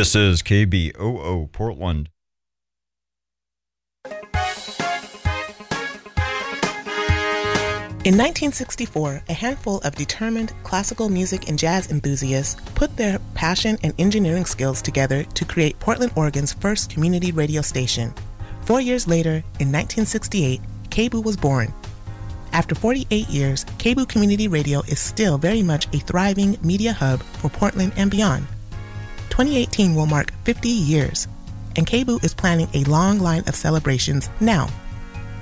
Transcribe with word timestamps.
This 0.00 0.16
is 0.16 0.40
KBOO 0.40 1.52
Portland. 1.52 2.08
In 8.06 8.16
1964, 8.16 9.24
a 9.28 9.32
handful 9.34 9.80
of 9.80 9.94
determined 9.94 10.54
classical 10.62 11.10
music 11.10 11.50
and 11.50 11.58
jazz 11.58 11.90
enthusiasts 11.90 12.58
put 12.74 12.96
their 12.96 13.18
passion 13.34 13.76
and 13.82 13.92
engineering 13.98 14.46
skills 14.46 14.80
together 14.80 15.22
to 15.22 15.44
create 15.44 15.78
Portland, 15.80 16.12
Oregon's 16.16 16.54
first 16.54 16.88
community 16.88 17.30
radio 17.30 17.60
station. 17.60 18.14
Four 18.62 18.80
years 18.80 19.06
later, 19.06 19.44
in 19.58 19.70
1968, 19.70 20.62
KBOO 20.88 21.22
was 21.22 21.36
born. 21.36 21.74
After 22.54 22.74
48 22.74 23.28
years, 23.28 23.66
KBOO 23.76 24.08
Community 24.08 24.48
Radio 24.48 24.80
is 24.88 24.98
still 24.98 25.36
very 25.36 25.62
much 25.62 25.94
a 25.94 25.98
thriving 25.98 26.56
media 26.62 26.94
hub 26.94 27.20
for 27.20 27.50
Portland 27.50 27.92
and 27.98 28.10
beyond. 28.10 28.46
2018 29.40 29.94
will 29.94 30.04
mark 30.04 30.34
50 30.44 30.68
years, 30.68 31.26
and 31.76 31.86
KBOO 31.86 32.22
is 32.22 32.34
planning 32.34 32.68
a 32.74 32.84
long 32.84 33.18
line 33.20 33.42
of 33.46 33.54
celebrations 33.54 34.28
now. 34.38 34.68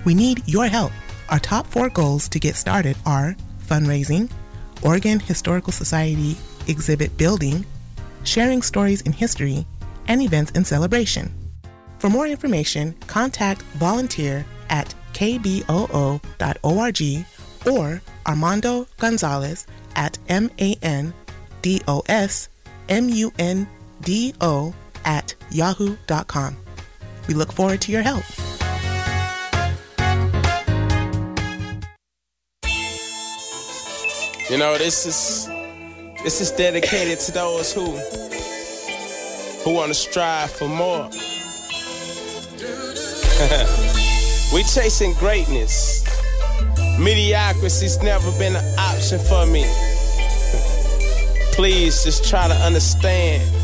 We 0.05 0.15
need 0.15 0.41
your 0.47 0.69
help. 0.69 0.93
Our 1.31 1.41
top 1.41 1.67
four 1.67 1.89
goals 1.89 2.29
to 2.29 2.39
get 2.39 2.55
started 2.55 2.97
are 3.05 3.35
fundraising, 3.67 4.31
Oregon 4.85 5.19
Historical 5.19 5.73
Society 5.73 6.37
exhibit 6.69 7.17
building, 7.17 7.67
sharing 8.23 8.63
stories 8.63 9.01
in 9.01 9.13
history, 9.13 9.67
and 10.07 10.23
events 10.23 10.53
in 10.53 10.65
celebration. 10.65 11.35
For 11.99 12.09
more 12.09 12.29
information, 12.29 12.95
contact 13.09 13.63
volunteer 13.81 14.47
at 14.71 14.95
kboo.org 15.13 16.23
or 17.67 18.01
Armando 18.29 18.87
Gonzalez 18.99 19.67
at 19.97 20.19
M-A-N-D-O-S-M-U-N-D-O 23.99 24.75
at 25.05 25.35
yahoo.com. 25.51 26.57
We 27.27 27.35
look 27.35 27.53
forward 27.53 27.81
to 27.83 27.93
your 27.93 28.03
help. 28.03 28.25
You 34.51 34.57
know, 34.57 34.79
this 34.79 35.05
is 35.05 35.47
this 36.23 36.41
is 36.41 36.51
dedicated 36.53 37.19
to 37.21 37.33
those 37.33 37.73
who 37.73 37.85
who 39.63 39.75
want 39.75 39.89
to 39.89 39.95
strive 39.95 40.51
for 40.51 40.69
more. 40.69 41.09
we 44.55 44.63
chasing 44.63 45.13
greatness. 45.15 46.05
Mediocrity's 46.99 48.03
never 48.03 48.31
been 48.39 48.57
an 48.57 48.79
option 48.79 49.19
for 49.19 49.45
me. 49.47 49.63
Please 51.53 52.05
just 52.05 52.29
try 52.29 52.49
to 52.49 52.55
understand. 52.55 53.58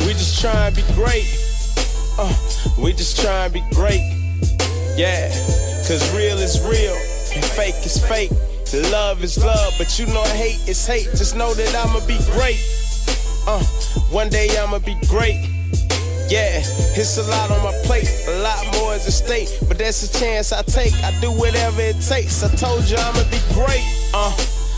We 0.00 0.12
just 0.14 0.40
try 0.40 0.66
and 0.66 0.76
be 0.76 0.82
great. 0.94 1.26
Uh, 2.18 2.34
we 2.78 2.92
just 2.92 3.20
try 3.20 3.44
and 3.44 3.52
be 3.52 3.62
great. 3.72 4.02
Yeah, 4.96 5.28
cause 5.86 6.02
real 6.14 6.38
is 6.38 6.60
real 6.60 6.96
and 7.34 7.44
fake 7.44 7.76
is 7.84 8.04
fake. 8.06 8.30
Love 8.92 9.22
is 9.24 9.42
love, 9.42 9.74
but 9.78 9.98
you 9.98 10.06
know 10.06 10.22
hate 10.34 10.60
is 10.68 10.86
hate. 10.86 11.08
Just 11.10 11.36
know 11.36 11.54
that 11.54 11.74
I'ma 11.74 12.00
be 12.06 12.18
great. 12.32 12.60
Uh, 13.46 13.62
one 14.10 14.28
day 14.28 14.48
I'ma 14.58 14.78
be 14.78 14.96
great. 15.08 15.48
Yeah, 16.30 16.62
it's 16.94 17.18
a 17.18 17.24
lot 17.24 17.50
on 17.50 17.64
my 17.64 17.76
plate, 17.84 18.08
a 18.28 18.38
lot 18.42 18.64
more 18.74 18.94
is 18.94 19.04
at 19.06 19.12
stake, 19.12 19.48
but 19.66 19.78
that's 19.78 20.02
a 20.04 20.20
chance 20.20 20.52
I 20.52 20.62
take. 20.62 20.94
I 21.02 21.10
do 21.20 21.32
whatever 21.32 21.80
it 21.80 22.00
takes. 22.00 22.44
I 22.44 22.54
told 22.54 22.88
you 22.88 22.96
I'ma 22.96 23.24
be 23.30 23.40
great. 23.52 23.82
Uh, 24.14 24.30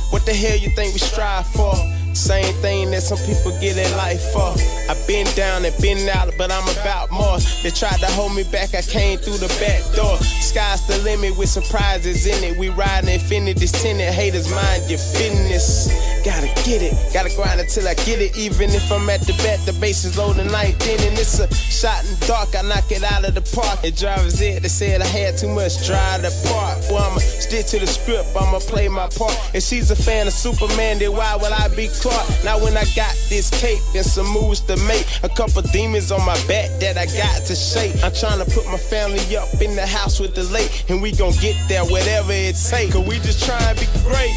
what 0.09 0.25
the 0.25 0.32
hell 0.32 0.56
you 0.56 0.71
think 0.71 0.94
we 0.94 0.99
strive 0.99 1.47
for? 1.49 1.75
Same 2.15 2.55
thing 2.62 2.91
that 2.91 3.03
some 3.03 3.19
people 3.27 3.53
get 3.61 3.77
in 3.77 3.91
life 3.97 4.23
for. 4.33 4.55
I've 4.89 5.06
been 5.06 5.27
down 5.34 5.65
and 5.65 5.75
been 5.81 6.09
out, 6.09 6.31
but 6.37 6.53
I'm 6.53 6.69
about 6.78 7.11
more. 7.11 7.39
They 7.62 7.71
tried 7.71 8.00
to 8.00 8.06
hold 8.12 8.34
me 8.34 8.45
back, 8.45 8.75
I 8.75 8.83
came 8.83 9.19
through 9.19 9.39
the 9.39 9.49
back 9.61 9.81
door. 9.95 10.19
Sky's 10.19 10.87
the 10.87 10.99
limit 10.99 11.37
with 11.39 11.49
surprises 11.49 12.27
in 12.27 12.45
it. 12.45 12.59
We 12.59 12.69
riding 12.69 13.11
infinity's 13.11 13.73
tenant, 13.73 14.15
haters 14.15 14.50
mind 14.50 14.83
your 14.91 14.99
business. 15.17 15.89
Gotta 16.25 16.47
get 16.62 16.83
it, 16.83 16.95
gotta 17.12 17.34
grind 17.34 17.61
until 17.61 17.89
I 17.89 17.95
get 17.95 18.21
it. 18.21 18.37
Even 18.37 18.71
if 18.71 18.93
I'm 18.93 19.09
at 19.09 19.23
the 19.23 19.33
bat, 19.43 19.59
the 19.67 19.73
base 19.73 20.05
is 20.05 20.19
low 20.19 20.33
tonight. 20.33 20.79
Then 20.79 21.00
and 21.09 21.19
it's 21.19 21.39
a 21.41 21.53
shot 21.55 22.05
in 22.05 22.15
dark, 22.27 22.55
I 22.55 22.62
knock 22.62 22.91
it 22.93 23.03
out 23.03 23.25
of 23.25 23.34
the 23.34 23.43
park. 23.56 23.81
And 23.84 23.97
drivers 23.97 24.39
there, 24.39 24.61
they 24.61 24.69
said 24.69 25.00
I 25.00 25.06
had 25.06 25.39
too 25.39 25.49
much 25.49 25.84
drive 25.87 26.23
to 26.23 26.31
park. 26.49 26.79
Well, 26.91 27.03
I'ma 27.03 27.19
stick 27.19 27.67
to 27.67 27.79
the 27.79 27.87
script, 27.87 28.29
I'ma 28.37 28.59
play 28.61 28.89
my 28.89 29.09
part. 29.09 29.34
If 29.55 29.62
she's 29.62 29.91
a 29.91 29.97
fan 29.97 30.27
of 30.27 30.33
Superman, 30.33 30.99
then 30.99 31.12
why 31.12 31.34
would 31.37 31.53
I 31.53 31.69
be 31.75 31.89
Clark? 32.02 32.26
Now 32.42 32.58
when 32.58 32.76
I 32.76 32.82
got 32.98 33.14
this 33.30 33.48
cape 33.62 33.78
and 33.94 34.04
some 34.04 34.26
moves 34.26 34.58
to 34.66 34.76
make, 34.90 35.06
a 35.22 35.28
couple 35.28 35.62
demons 35.70 36.10
on 36.10 36.18
my 36.26 36.34
back 36.50 36.66
that 36.82 36.98
I 36.98 37.06
got 37.06 37.46
to 37.46 37.54
shake. 37.54 37.94
I'm 38.02 38.12
trying 38.12 38.42
to 38.42 38.48
put 38.50 38.66
my 38.66 38.76
family 38.76 39.22
up 39.36 39.48
in 39.62 39.76
the 39.76 39.86
house 39.86 40.18
with 40.18 40.34
the 40.34 40.42
lake, 40.50 40.90
and 40.90 41.00
we 41.00 41.12
gon' 41.12 41.32
get 41.38 41.54
there 41.68 41.84
whatever 41.84 42.32
it 42.32 42.58
takes. 42.58 42.92
Cause 42.92 43.06
we 43.06 43.22
just 43.22 43.46
try 43.46 43.62
and 43.62 43.78
be 43.78 43.86
great. 44.02 44.34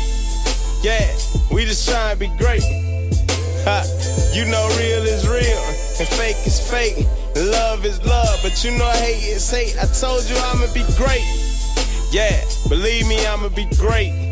Yeah, 0.85 1.09
we 1.51 1.65
just 1.65 1.89
try 1.89 2.11
and 2.11 2.19
be 2.19 2.29
great. 2.37 2.61
Ha, 3.65 3.81
you 4.37 4.45
know 4.45 4.61
real 4.77 5.01
is 5.01 5.27
real 5.27 5.65
and 5.97 6.07
fake 6.07 6.37
is 6.45 6.59
fake. 6.61 7.07
Love 7.35 7.83
is 7.83 7.97
love, 8.05 8.39
but 8.43 8.63
you 8.63 8.77
know 8.77 8.91
hate 9.01 9.25
is 9.25 9.49
hate. 9.49 9.75
I 9.81 9.87
told 9.87 10.23
you 10.29 10.35
I'ma 10.37 10.71
be 10.73 10.85
great. 10.95 11.25
Yeah, 12.11 12.45
believe 12.69 13.07
me, 13.07 13.25
I'ma 13.25 13.49
be 13.49 13.65
great. 13.75 14.24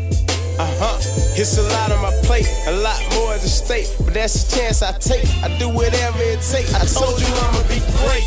Uh 0.56 0.70
huh. 0.78 0.96
It's 1.36 1.58
a 1.58 1.62
lot 1.62 1.90
on 1.90 2.00
my 2.00 2.12
plate, 2.22 2.46
a 2.66 2.72
lot 2.72 3.00
more 3.14 3.34
at 3.34 3.40
stake, 3.40 3.88
but 4.04 4.14
that's 4.14 4.36
a 4.36 4.56
chance 4.56 4.82
I 4.82 4.92
take. 4.98 5.26
I 5.42 5.56
do 5.58 5.68
whatever 5.68 6.18
it 6.20 6.42
takes. 6.42 6.72
I 6.74 6.84
told 6.86 7.20
you 7.20 7.26
I'ma 7.26 7.62
be 7.66 7.80
great. 7.98 8.24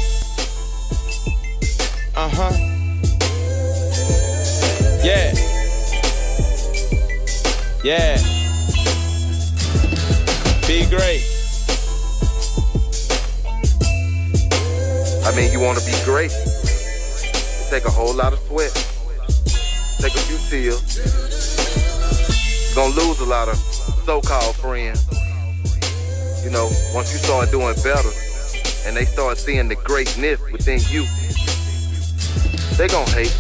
Uh 2.16 2.30
huh. 2.30 2.52
Yeah. 5.04 5.32
Yeah. 7.84 8.18
Be 10.68 10.86
great. 10.90 11.24
I 15.24 15.34
mean, 15.34 15.54
you 15.54 15.62
want 15.62 15.80
to 15.80 15.86
be 15.86 15.96
great. 16.04 16.32
It 16.34 17.70
take 17.70 17.86
a 17.86 17.90
whole 17.90 18.14
lot 18.14 18.34
of 18.34 18.40
sweat. 18.40 18.74
Take 20.02 20.14
a 20.14 20.20
few 20.20 20.38
tears. 20.50 21.37
Gonna 22.78 22.94
lose 22.94 23.20
a 23.22 23.26
lot 23.26 23.50
of 23.50 23.56
so-called 23.58 24.56
friends. 24.58 25.04
You 26.46 26.52
know, 26.52 26.70
once 26.94 27.12
you 27.12 27.18
start 27.18 27.50
doing 27.50 27.74
better 27.84 28.12
and 28.86 28.96
they 28.96 29.04
start 29.04 29.40
seeing 29.40 29.68
the 29.68 29.74
greatness 29.78 30.40
within 30.52 30.80
you, 30.92 31.04
they 32.78 32.88
gonna 32.88 33.10
hate. 33.10 33.36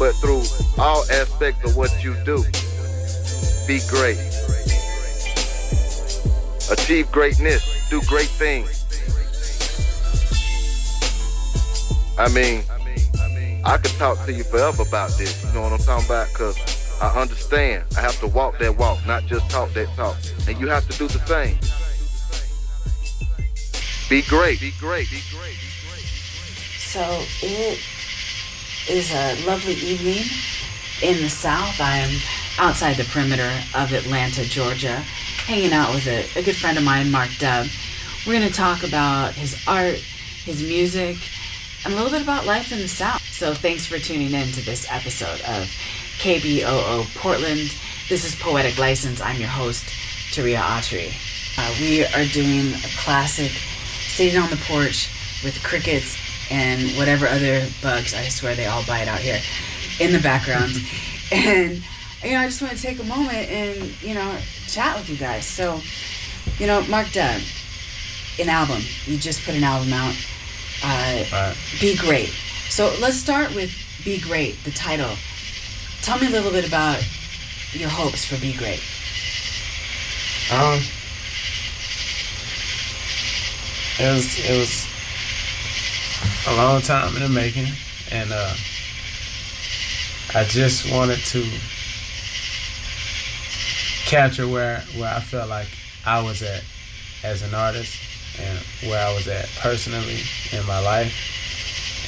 But 0.00 0.14
through 0.16 0.42
all 0.82 1.04
aspects 1.12 1.64
of 1.64 1.76
what 1.76 1.92
you 2.02 2.14
do, 2.24 2.42
be 3.68 3.78
great. 3.88 4.18
Achieve 6.72 7.12
greatness. 7.12 7.62
Do 7.88 8.02
great 8.08 8.26
things. 8.26 8.84
I 12.18 12.28
mean, 12.30 12.64
I 13.64 13.76
could 13.76 13.92
talk 13.92 14.26
to 14.26 14.32
you 14.32 14.42
forever 14.42 14.82
about 14.82 15.12
this. 15.12 15.44
You 15.44 15.52
know 15.52 15.62
what 15.62 15.72
I'm 15.74 15.78
talking 15.78 16.06
about? 16.06 16.32
Cause 16.32 16.67
I 17.00 17.20
understand. 17.20 17.84
I 17.96 18.00
have 18.00 18.18
to 18.20 18.26
walk 18.26 18.58
that 18.58 18.76
walk, 18.76 18.98
not 19.06 19.26
just 19.26 19.48
talk 19.50 19.72
that 19.74 19.88
talk. 19.94 20.16
And 20.48 20.58
you 20.60 20.68
have 20.68 20.88
to 20.88 20.98
do 20.98 21.06
the 21.06 21.24
same. 21.26 21.58
Be 24.08 24.22
great. 24.22 24.60
Be 24.60 24.72
great. 24.80 25.08
Be 25.10 25.20
great. 25.30 25.56
So 26.78 27.02
it 27.42 27.78
is 28.88 29.12
a 29.12 29.46
lovely 29.46 29.74
evening 29.74 30.24
in 31.02 31.22
the 31.22 31.28
South. 31.28 31.80
I 31.80 31.98
am 31.98 32.20
outside 32.58 32.96
the 32.96 33.04
perimeter 33.04 33.50
of 33.76 33.92
Atlanta, 33.92 34.44
Georgia, 34.44 34.96
hanging 35.46 35.72
out 35.72 35.94
with 35.94 36.06
a, 36.06 36.26
a 36.38 36.42
good 36.42 36.56
friend 36.56 36.78
of 36.78 36.84
mine, 36.84 37.10
Mark 37.10 37.28
Dubb. 37.38 37.68
We're 38.26 38.38
going 38.38 38.48
to 38.48 38.54
talk 38.54 38.82
about 38.82 39.34
his 39.34 39.62
art, 39.68 39.96
his 40.44 40.62
music, 40.62 41.16
and 41.84 41.92
a 41.92 41.96
little 41.96 42.10
bit 42.10 42.22
about 42.22 42.46
life 42.46 42.72
in 42.72 42.78
the 42.78 42.88
South. 42.88 43.22
So 43.30 43.54
thanks 43.54 43.86
for 43.86 43.98
tuning 43.98 44.32
in 44.32 44.48
to 44.48 44.64
this 44.64 44.90
episode 44.90 45.40
of 45.42 45.70
KBOO 46.18 47.14
Portland. 47.14 47.72
This 48.08 48.24
is 48.24 48.34
Poetic 48.34 48.76
License. 48.76 49.20
I'm 49.20 49.38
your 49.38 49.48
host, 49.48 49.84
Taria 50.34 50.58
Autry. 50.58 51.14
Uh, 51.56 51.72
we 51.78 52.04
are 52.06 52.26
doing 52.32 52.74
a 52.74 52.88
classic 52.98 53.52
sitting 53.52 54.36
on 54.40 54.50
the 54.50 54.56
porch 54.56 55.08
with 55.44 55.62
crickets 55.62 56.18
and 56.50 56.90
whatever 56.96 57.28
other 57.28 57.64
bugs, 57.80 58.14
I 58.14 58.26
swear 58.28 58.56
they 58.56 58.66
all 58.66 58.84
bite 58.84 59.06
out 59.06 59.20
here, 59.20 59.40
in 60.00 60.12
the 60.12 60.18
background. 60.18 60.72
and, 61.32 61.82
you 62.24 62.32
know, 62.32 62.40
I 62.40 62.46
just 62.46 62.62
want 62.62 62.76
to 62.76 62.82
take 62.82 62.98
a 62.98 63.04
moment 63.04 63.48
and, 63.48 64.02
you 64.02 64.14
know, 64.14 64.36
chat 64.66 64.96
with 64.96 65.08
you 65.08 65.16
guys. 65.16 65.46
So, 65.46 65.80
you 66.58 66.66
know, 66.66 66.82
Mark 66.88 67.06
Dubb, 67.08 67.40
an 68.40 68.48
album. 68.48 68.82
You 69.04 69.18
just 69.18 69.44
put 69.44 69.54
an 69.54 69.62
album 69.62 69.92
out. 69.92 70.16
Uh, 70.82 71.24
Right. 71.30 71.56
Be 71.80 71.96
Great. 71.96 72.32
So 72.70 72.92
let's 73.00 73.16
start 73.16 73.54
with 73.54 73.72
Be 74.04 74.18
Great, 74.18 74.62
the 74.64 74.72
title. 74.72 75.14
Tell 76.02 76.18
me 76.18 76.26
a 76.26 76.30
little 76.30 76.50
bit 76.50 76.66
about 76.66 77.02
your 77.72 77.88
hopes 77.90 78.24
for 78.24 78.40
Be 78.40 78.52
Great. 78.54 78.80
Um, 80.50 80.80
it 83.98 84.14
was 84.14 84.38
it 84.38 84.58
was 84.58 84.86
a 86.46 86.56
long 86.56 86.80
time 86.80 87.14
in 87.16 87.22
the 87.22 87.28
making, 87.28 87.66
and 88.10 88.32
uh, 88.32 88.54
I 90.34 90.44
just 90.44 90.90
wanted 90.90 91.18
to 91.18 91.44
capture 94.06 94.48
where 94.48 94.80
where 94.96 95.14
I 95.14 95.20
felt 95.20 95.50
like 95.50 95.68
I 96.06 96.22
was 96.22 96.42
at 96.42 96.64
as 97.22 97.42
an 97.42 97.52
artist 97.54 98.00
and 98.40 98.58
where 98.88 99.06
I 99.06 99.12
was 99.12 99.28
at 99.28 99.48
personally 99.58 100.20
in 100.52 100.64
my 100.66 100.80
life, 100.80 101.12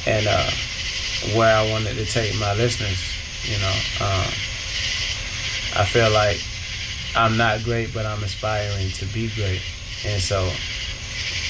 and 0.06 0.26
uh, 0.26 1.36
where 1.36 1.54
I 1.54 1.70
wanted 1.70 1.96
to 1.96 2.06
take 2.06 2.38
my 2.38 2.54
listeners. 2.54 3.19
You 3.44 3.58
know, 3.58 3.76
um, 4.00 4.28
I 5.76 5.84
feel 5.84 6.10
like 6.10 6.40
I'm 7.16 7.36
not 7.36 7.64
great, 7.64 7.92
but 7.94 8.06
I'm 8.06 8.22
aspiring 8.22 8.90
to 8.90 9.06
be 9.06 9.30
great, 9.34 9.62
and 10.06 10.20
so 10.20 10.46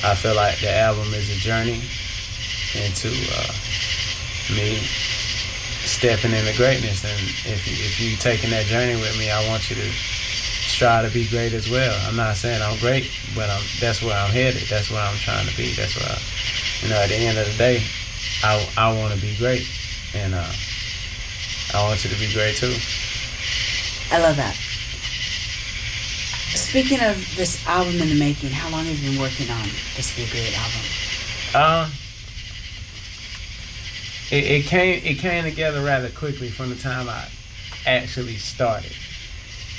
I 0.02 0.14
feel 0.14 0.34
like 0.34 0.60
the 0.60 0.72
album 0.72 1.12
is 1.12 1.28
a 1.28 1.38
journey 1.40 1.82
into 2.74 3.08
uh, 3.34 3.52
me 4.54 4.78
stepping 5.84 6.32
into 6.32 6.56
greatness. 6.56 7.04
And 7.04 7.20
if 7.44 7.66
you, 7.66 7.74
if 7.74 8.00
you're 8.00 8.18
taking 8.18 8.50
that 8.50 8.66
journey 8.66 8.96
with 8.96 9.18
me, 9.18 9.30
I 9.30 9.46
want 9.48 9.68
you 9.68 9.76
to 9.76 9.90
try 10.80 11.02
to 11.02 11.10
be 11.10 11.28
great 11.28 11.52
as 11.52 11.68
well. 11.68 11.92
I'm 12.08 12.16
not 12.16 12.36
saying 12.36 12.62
I'm 12.62 12.78
great, 12.78 13.10
but 13.34 13.50
I'm, 13.50 13.62
that's 13.80 14.00
where 14.02 14.16
I'm 14.16 14.30
headed. 14.30 14.62
That's 14.68 14.90
where 14.90 15.02
I'm 15.02 15.16
trying 15.16 15.46
to 15.46 15.56
be. 15.56 15.72
That's 15.72 15.96
where, 15.96 16.08
I, 16.08 16.18
you 16.82 16.88
know, 16.88 16.96
at 16.96 17.08
the 17.08 17.16
end 17.16 17.36
of 17.36 17.46
the 17.50 17.58
day, 17.58 17.82
I, 18.42 18.66
I 18.78 18.96
want 18.96 19.12
to 19.12 19.20
be 19.20 19.36
great. 19.36 19.68
And 20.14 20.32
uh, 20.34 20.48
I 21.74 21.82
want 21.82 22.04
you 22.04 22.10
to 22.10 22.18
be 22.18 22.32
great 22.32 22.56
too. 22.56 22.74
I 24.12 24.18
love 24.18 24.36
that. 24.36 24.54
Speaking 26.54 27.00
of 27.00 27.16
this 27.36 27.64
album 27.66 27.94
in 28.00 28.08
the 28.08 28.18
making, 28.18 28.50
how 28.50 28.70
long 28.70 28.84
have 28.84 28.98
you 28.98 29.10
been 29.10 29.20
working 29.20 29.50
on 29.50 29.62
this 29.96 30.14
Be 30.16 30.26
Great 30.30 30.56
album? 30.58 30.80
Uh, 31.54 31.90
it, 34.30 34.44
it 34.44 34.64
came 34.66 35.02
it 35.04 35.18
came 35.18 35.44
together 35.44 35.82
rather 35.82 36.08
quickly 36.10 36.48
from 36.48 36.70
the 36.70 36.76
time 36.76 37.08
I 37.08 37.28
actually 37.86 38.36
started, 38.36 38.92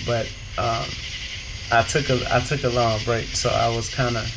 but 0.06 0.28
um, 0.58 0.86
I 1.72 1.84
took 1.84 2.10
a 2.10 2.20
I 2.34 2.40
took 2.40 2.64
a 2.64 2.70
long 2.70 3.00
break, 3.06 3.28
so 3.28 3.50
I 3.50 3.74
was 3.74 3.94
kind 3.94 4.18
of 4.18 4.30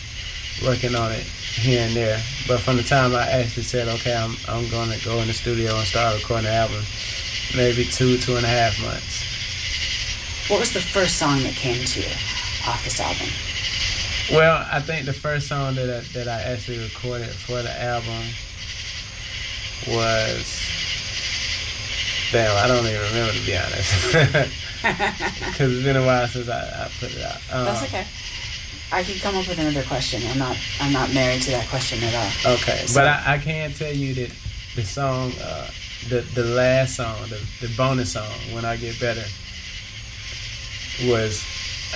working 0.65 0.95
on 0.95 1.11
it 1.11 1.23
here 1.23 1.87
and 1.87 1.95
there. 1.95 2.21
But 2.47 2.61
from 2.61 2.77
the 2.77 2.85
time 2.85 3.15
I 3.15 3.29
actually 3.29 3.65
said, 3.65 3.89
okay, 3.89 4.15
I'm 4.15 4.37
I'm 4.49 4.69
going 4.71 4.91
to 4.91 5.05
go 5.05 5.19
in 5.19 5.27
the 5.27 5.35
studio 5.35 5.75
and 5.77 5.87
start 5.87 6.17
recording 6.17 6.47
the 6.47 6.53
album, 6.53 6.83
maybe 7.57 7.85
two 7.85 8.19
two 8.19 8.37
and 8.37 8.45
a 8.45 8.49
half 8.49 8.81
months. 8.83 9.23
What 10.51 10.61
was 10.61 10.73
the 10.73 10.81
first 10.81 11.17
song 11.19 11.43
that 11.43 11.55
came 11.55 11.85
to 11.85 12.01
you 12.01 12.09
off 12.67 12.83
this 12.85 13.01
album? 13.01 13.29
Well, 14.31 14.67
I 14.71 14.81
think 14.81 15.05
the 15.07 15.13
first 15.13 15.49
song 15.49 15.75
that 15.75 15.89
I, 15.91 16.01
that 16.15 16.29
I 16.29 16.41
actually 16.53 16.79
recorded 16.79 17.29
for 17.31 17.61
the 17.63 17.73
album 17.83 18.25
was 19.87 20.61
damn, 22.33 22.57
I 22.57 22.67
don't 22.67 22.87
even 22.87 23.01
remember 23.03 23.33
to 23.33 23.47
be 23.47 23.57
honest, 23.57 24.13
because 24.83 25.73
it's 25.73 25.85
been 25.85 25.97
a 25.97 26.05
while 26.05 26.27
since 26.27 26.49
I, 26.49 26.61
I 26.85 26.91
put 27.01 27.15
it 27.15 27.23
out. 27.23 27.37
Um, 27.53 27.65
That's 27.67 27.83
okay. 27.85 28.07
I 28.93 29.03
can 29.03 29.19
come 29.19 29.37
up 29.37 29.49
with 29.49 29.59
another 29.59 29.83
question. 29.85 30.23
I'm 30.31 30.39
not 30.39 30.57
I'm 30.81 30.93
not 30.93 31.13
married 31.13 31.43
to 31.43 31.51
that 31.53 31.69
question 31.69 32.03
at 32.03 32.15
all. 32.15 32.55
Okay, 32.55 32.85
So- 32.87 33.01
but 33.01 33.07
I, 33.09 33.35
I 33.35 33.39
can 33.39 33.73
tell 33.73 33.93
you 33.93 34.15
that 34.15 34.31
the 34.77 34.85
song, 34.85 35.33
uh, 35.43 35.69
the 36.09 36.21
the 36.35 36.45
last 36.45 36.97
song, 36.97 37.17
the, 37.29 37.41
the 37.67 37.73
bonus 37.77 38.13
song, 38.13 38.31
"When 38.53 38.65
I 38.65 38.77
Get 38.77 38.99
Better," 39.01 39.25
was 41.07 41.43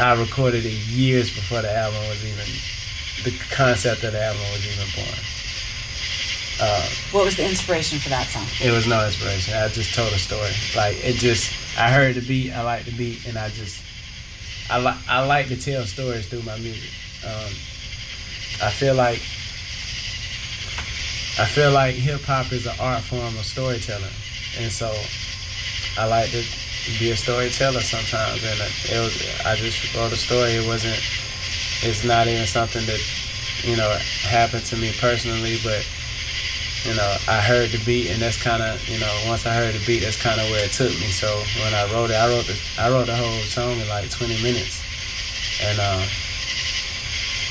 I 0.00 0.14
recorded 0.18 0.64
it 0.64 0.72
years 0.88 1.30
before 1.34 1.62
the 1.62 1.72
album 1.76 2.00
was 2.08 2.24
even 2.24 2.46
the 3.24 3.36
concept 3.54 4.04
of 4.04 4.12
the 4.12 4.22
album 4.22 4.42
was 4.52 4.66
even 4.66 4.86
born. 4.94 5.18
Uh, 6.60 6.88
What 7.12 7.24
was 7.24 7.36
the 7.36 7.48
inspiration 7.48 7.98
for 8.00 8.08
that 8.08 8.26
song? 8.26 8.46
it 8.60 8.72
was 8.72 8.86
no 8.86 9.04
inspiration. 9.06 9.54
I 9.54 9.68
just 9.68 9.94
told 9.94 10.12
a 10.12 10.18
story. 10.18 10.50
Like 10.76 10.96
it 11.04 11.14
just, 11.16 11.52
I 11.78 11.90
heard 11.90 12.14
the 12.16 12.20
beat, 12.20 12.52
I 12.52 12.62
liked 12.62 12.86
the 12.86 12.96
beat, 12.96 13.26
and 13.26 13.38
I 13.38 13.48
just, 13.50 13.80
I 14.70 14.78
like, 14.78 14.96
I 15.08 15.24
like 15.24 15.46
to 15.48 15.56
tell 15.56 15.84
stories 15.84 16.26
through 16.28 16.42
my 16.42 16.58
music. 16.58 16.90
Um, 17.24 17.52
I 18.60 18.70
feel 18.70 18.94
like, 18.94 19.20
I 21.38 21.46
feel 21.46 21.70
like 21.70 21.94
hip 21.94 22.23
hop 22.23 22.50
is 22.52 22.67
an 22.67 22.75
art 22.81 23.02
form 23.02 23.38
of 23.38 23.44
storytelling, 23.44 24.11
and 24.58 24.73
so 24.73 24.90
I 25.96 26.06
like 26.06 26.31
to 26.31 26.43
be 26.99 27.12
a 27.12 27.17
storyteller 27.17 27.81
sometimes. 27.81 28.43
And 28.43 28.58
it 28.90 28.99
was, 28.99 29.14
I 29.46 29.55
just 29.55 29.94
wrote 29.94 30.12
a 30.12 30.17
story. 30.17 30.58
It 30.58 30.67
wasn't, 30.67 30.99
it's 31.87 32.02
not 32.02 32.26
even 32.26 32.44
something 32.44 32.85
that, 32.87 32.99
you 33.62 33.76
know, 33.76 33.88
happened 34.26 34.64
to 34.67 34.76
me 34.76 34.93
personally, 34.99 35.58
but 35.62 35.87
you 36.85 36.94
know, 36.94 37.17
I 37.29 37.41
heard 37.41 37.70
the 37.70 37.79
beat, 37.84 38.11
and 38.11 38.20
that's 38.20 38.41
kind 38.41 38.62
of, 38.62 38.82
you 38.88 38.99
know, 38.99 39.12
once 39.27 39.46
I 39.46 39.55
heard 39.55 39.74
the 39.74 39.84
beat, 39.86 40.01
that's 40.01 40.20
kind 40.20 40.41
of 40.41 40.51
where 40.51 40.65
it 40.65 40.72
took 40.72 40.91
me. 40.91 41.06
So 41.10 41.29
when 41.62 41.74
I 41.74 41.86
wrote 41.93 42.10
it, 42.10 42.15
I 42.15 42.27
wrote 42.29 42.46
the, 42.46 42.58
I 42.79 42.91
wrote 42.91 43.06
the 43.06 43.17
whole 43.17 43.43
song 43.46 43.79
in 43.79 43.89
like 43.89 44.10
20 44.10 44.43
minutes, 44.43 44.82
and 45.62 45.79
uh, 45.79 46.03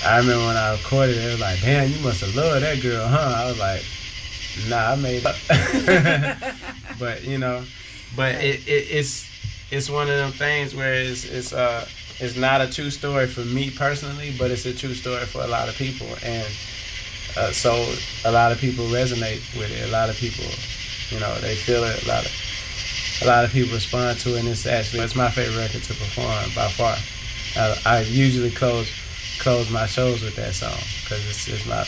I 0.08 0.20
remember 0.20 0.46
when 0.46 0.56
I 0.56 0.72
recorded 0.72 1.18
it, 1.18 1.26
it 1.26 1.32
was 1.32 1.42
like, 1.42 1.60
damn, 1.60 1.92
you 1.92 2.00
must 2.00 2.22
have 2.22 2.34
loved 2.34 2.64
that 2.64 2.82
girl, 2.82 3.06
huh? 3.08 3.34
I 3.36 3.46
was 3.48 3.60
like, 3.60 3.84
nah, 4.70 4.92
I 4.92 4.96
made 4.96 5.24
it. 5.26 6.56
but 7.00 7.24
you 7.26 7.38
know, 7.38 7.64
but 8.16 8.36
it, 8.36 8.66
it 8.68 8.88
it's 8.90 9.30
it's 9.70 9.90
one 9.90 10.10
of 10.10 10.16
them 10.16 10.32
things 10.32 10.74
where 10.74 10.94
it's 10.94 11.26
it's 11.26 11.52
uh 11.52 11.86
it's 12.20 12.38
not 12.38 12.62
a 12.62 12.72
true 12.72 12.90
story 12.90 13.28
for 13.28 13.42
me 13.42 13.70
personally, 13.70 14.34
but 14.40 14.50
it's 14.50 14.66
a 14.66 14.74
true 14.74 14.94
story 14.94 15.26
for 15.26 15.42
a 15.42 15.48
lot 15.48 15.68
of 15.68 15.76
people, 15.76 16.08
and 16.24 16.48
uh, 17.36 17.52
so 17.52 17.74
a 18.24 18.32
lot 18.32 18.54
of 18.54 18.60
people 18.60 18.86
resonate 18.86 19.44
with 19.60 19.70
it. 19.72 19.90
A 19.90 19.92
lot 19.92 20.10
of 20.10 20.16
people, 20.16 20.46
you 21.10 21.20
know, 21.20 21.38
they 21.42 21.56
feel 21.56 21.84
it. 21.84 22.04
A 22.06 22.08
lot 22.08 22.26
of 22.26 22.32
a 23.24 23.26
lot 23.28 23.44
of 23.44 23.52
people 23.52 23.74
respond 23.74 24.20
to 24.20 24.36
it, 24.36 24.40
and 24.40 24.48
it's 24.48 24.66
actually 24.66 25.04
it's 25.04 25.16
my 25.16 25.30
favorite 25.30 25.58
record 25.58 25.84
to 25.84 25.94
perform 25.94 26.50
by 26.56 26.70
far. 26.70 26.96
I, 27.58 27.98
I 27.98 28.02
usually 28.04 28.52
close 28.52 28.90
close 29.48 29.70
my 29.70 29.86
shows 29.86 30.22
with 30.22 30.36
that 30.36 30.54
song 30.54 30.77
because 31.04 31.25
it's 31.25 31.48
it's 31.48 31.66
my 31.66 31.80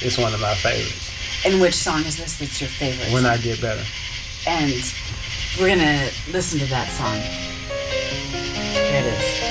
it's 0.00 0.16
one 0.16 0.32
of 0.32 0.40
my 0.40 0.54
favorites. 0.54 1.12
And 1.44 1.60
which 1.60 1.74
song 1.74 2.06
is 2.06 2.16
this 2.16 2.38
that's 2.38 2.58
your 2.58 2.70
favorite? 2.70 3.12
When 3.12 3.24
song? 3.24 3.32
I 3.32 3.36
get 3.36 3.60
better. 3.60 3.84
And 4.46 4.72
we're 5.60 5.68
gonna 5.76 6.08
listen 6.32 6.58
to 6.58 6.66
that 6.70 6.88
song. 6.88 7.16
Here 8.72 9.02
it 9.02 9.12
is. 9.12 9.49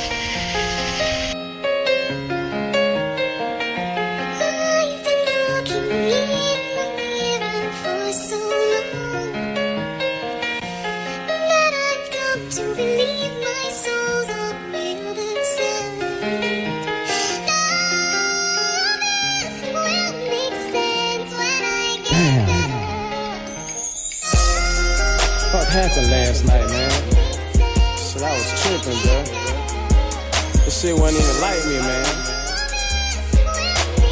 Happened 25.79 26.11
last 26.11 26.43
night, 26.43 26.67
man? 26.67 26.91
Shit, 27.95 28.21
I 28.21 28.35
was 28.35 28.51
tripping, 28.61 28.99
bro. 28.99 29.23
This 30.65 30.81
shit 30.81 30.93
wasn't 30.93 31.23
even 31.23 31.39
like 31.39 31.65
me, 31.65 31.79
man. 31.79 32.03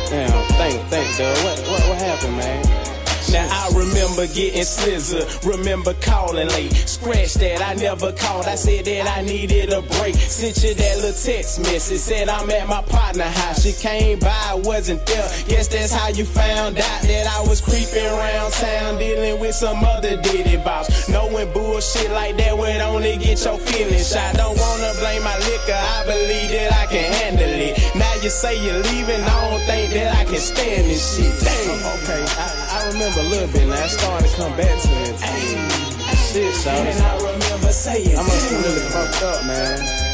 Damn, 0.07 0.47
think, 0.55 0.81
think, 0.88 1.17
dude. 1.17 1.27
What, 1.43 1.59
what, 1.67 1.81
what 1.89 1.97
happened, 1.97 2.38
man? 2.38 2.87
Now 3.31 3.48
I 3.51 3.69
remember 3.75 4.27
getting 4.27 4.62
slizzer, 4.62 5.24
remember 5.46 5.93
calling 6.01 6.48
late. 6.50 6.74
Scratch 6.74 7.34
that, 7.36 7.62
I 7.62 7.74
never 7.75 8.12
called. 8.13 8.46
I 8.46 8.55
said 8.55 8.86
that 8.86 9.17
I 9.17 9.22
needed 9.22 9.74
a 9.74 9.81
break. 9.81 10.15
Sent 10.15 10.63
you 10.63 10.74
that 10.74 10.96
little 10.98 11.12
text 11.12 11.60
message, 11.60 12.00
said 12.00 12.29
I'm 12.29 12.50
at 12.50 12.67
my 12.67 12.81
partner 12.84 13.24
house. 13.24 13.63
She 13.63 13.74
came 13.74 14.19
by, 14.19 14.62
wasn't 14.63 15.05
there. 15.05 15.27
Guess 15.48 15.67
that's 15.67 15.91
how 15.91 16.10
you 16.10 16.25
found 16.25 16.77
out 16.77 17.01
that 17.01 17.27
I 17.27 17.48
was 17.48 17.62
creeping 17.62 18.05
around 18.05 18.51
town, 18.53 18.98
dealing 18.98 19.39
with 19.39 19.55
some 19.55 19.84
other 19.84 20.22
diddy 20.22 20.57
boss. 20.57 21.10
Knowing 21.10 21.51
bullshit 21.53 22.12
like 22.12 22.38
that 22.38 22.57
would 22.57 22.81
only 22.81 23.17
get 23.17 23.43
your 23.43 23.57
feelings 23.57 24.12
shot. 24.12 24.36
Don't 24.36 24.57
wanna 24.57 24.93
blame 25.00 25.24
my 25.24 25.38
liquor, 25.39 25.75
I 25.75 26.05
believe 26.05 26.51
that 26.51 26.74
I 26.74 26.86
can 26.88 27.12
handle 27.13 27.50
it. 27.50 27.96
Now 27.96 28.13
you 28.22 28.29
say 28.29 28.63
you're 28.63 28.81
leaving, 28.84 29.22
I 29.22 29.50
don't 29.50 29.65
think 29.65 29.93
that 29.93 30.15
I 30.15 30.24
can 30.25 30.39
stand 30.39 30.86
this 30.89 31.17
shit. 31.17 31.34
Damn. 31.43 31.77
Okay, 32.03 32.25
I, 32.38 32.66
I 32.88 32.91
remember 32.91 33.20
a 33.20 33.24
little 33.24 33.51
bit 33.51 33.67
now. 33.67 33.84
I 33.84 33.88
started 33.88 34.29
to 34.29 34.36
come 34.38 34.56
back 34.56 34.79
to 34.79 34.91
it. 35.12 35.20
Shit, 36.32 36.56
And. 36.72 37.03
I 37.03 37.17
remember 37.20 37.67
saying, 37.75 38.15
I 38.15 38.24
must 38.24 38.50
have 38.50 38.63
really 38.63 38.79
fucked 38.88 39.24
up, 39.24 39.46
man. 39.46 40.08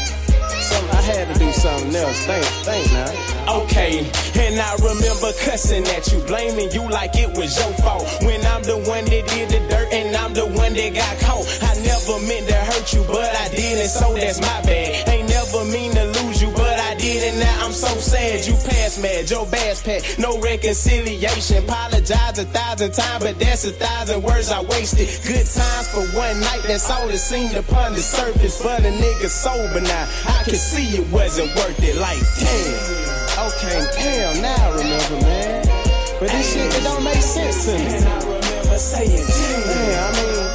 I 0.90 1.00
had 1.06 1.32
to 1.32 1.38
do 1.38 1.52
something 1.52 1.94
else. 1.94 2.18
Think, 2.26 2.44
think 2.66 2.90
now. 2.90 3.62
Okay, 3.62 3.98
and 4.34 4.58
I 4.58 4.74
remember 4.82 5.30
cussing 5.46 5.86
at 5.94 6.10
you, 6.10 6.18
blaming 6.26 6.72
you 6.72 6.82
like 6.90 7.14
it 7.14 7.30
was 7.38 7.54
your 7.54 7.72
fault. 7.78 8.10
When 8.22 8.44
I'm 8.44 8.64
the 8.64 8.78
one 8.78 9.04
that 9.04 9.24
did 9.28 9.50
the 9.50 9.60
dirt 9.70 9.92
and 9.92 10.16
I'm 10.16 10.34
the 10.34 10.46
one 10.46 10.74
that 10.74 10.94
got 10.94 11.14
caught. 11.22 11.46
I 11.62 11.78
never 11.78 12.18
meant 12.26 12.48
to 12.48 12.58
hurt 12.58 12.92
you, 12.92 13.04
but 13.06 13.30
I 13.38 13.50
did, 13.54 13.78
and 13.78 13.88
so 13.88 14.14
that's 14.14 14.40
my 14.40 14.62
bad. 14.66 15.08
Ain't 15.08 15.28
never 15.28 15.64
mean 15.70 15.94
to 15.94 16.04
lose 16.06 16.23
and 17.22 17.38
now 17.38 17.64
I'm 17.64 17.72
so 17.72 17.88
sad. 17.98 18.46
You 18.46 18.54
passed 18.66 19.00
mad, 19.02 19.26
Joe 19.26 19.46
Bass 19.46 19.82
Pat, 19.82 20.16
no 20.18 20.40
reconciliation. 20.40 21.64
Apologize 21.64 22.38
a 22.38 22.44
thousand 22.44 22.92
times, 22.92 23.24
but 23.24 23.38
that's 23.38 23.64
a 23.64 23.72
thousand 23.72 24.22
words 24.22 24.50
I 24.50 24.62
wasted. 24.62 25.08
Good 25.26 25.46
times 25.46 25.88
for 25.90 26.02
one 26.16 26.40
night, 26.40 26.62
that's 26.64 26.90
all 26.90 27.08
it 27.08 27.18
seemed 27.18 27.54
upon 27.54 27.92
the 27.92 28.00
surface. 28.00 28.62
But 28.62 28.80
a 28.80 28.90
nigga 28.90 29.28
sober 29.28 29.80
now, 29.80 30.08
I 30.26 30.42
can 30.44 30.56
see 30.56 30.98
it 30.98 31.06
wasn't 31.12 31.54
worth 31.56 31.82
it. 31.82 31.96
Like, 31.96 32.18
damn. 32.40 33.14
Okay, 33.46 33.80
damn, 33.98 34.42
now 34.42 34.54
I 34.54 34.76
remember, 34.76 35.26
man. 35.26 35.66
But 36.18 36.30
this 36.30 36.54
shit, 36.54 36.74
it 36.74 36.82
don't 36.82 37.04
make 37.04 37.22
sense 37.22 37.66
to 37.66 37.72
me. 37.78 37.84
And 37.84 38.04
I 38.08 38.18
remember 38.18 38.78
saying, 38.78 39.26
damn, 39.26 40.04
I 40.04 40.22
mean, 40.22 40.46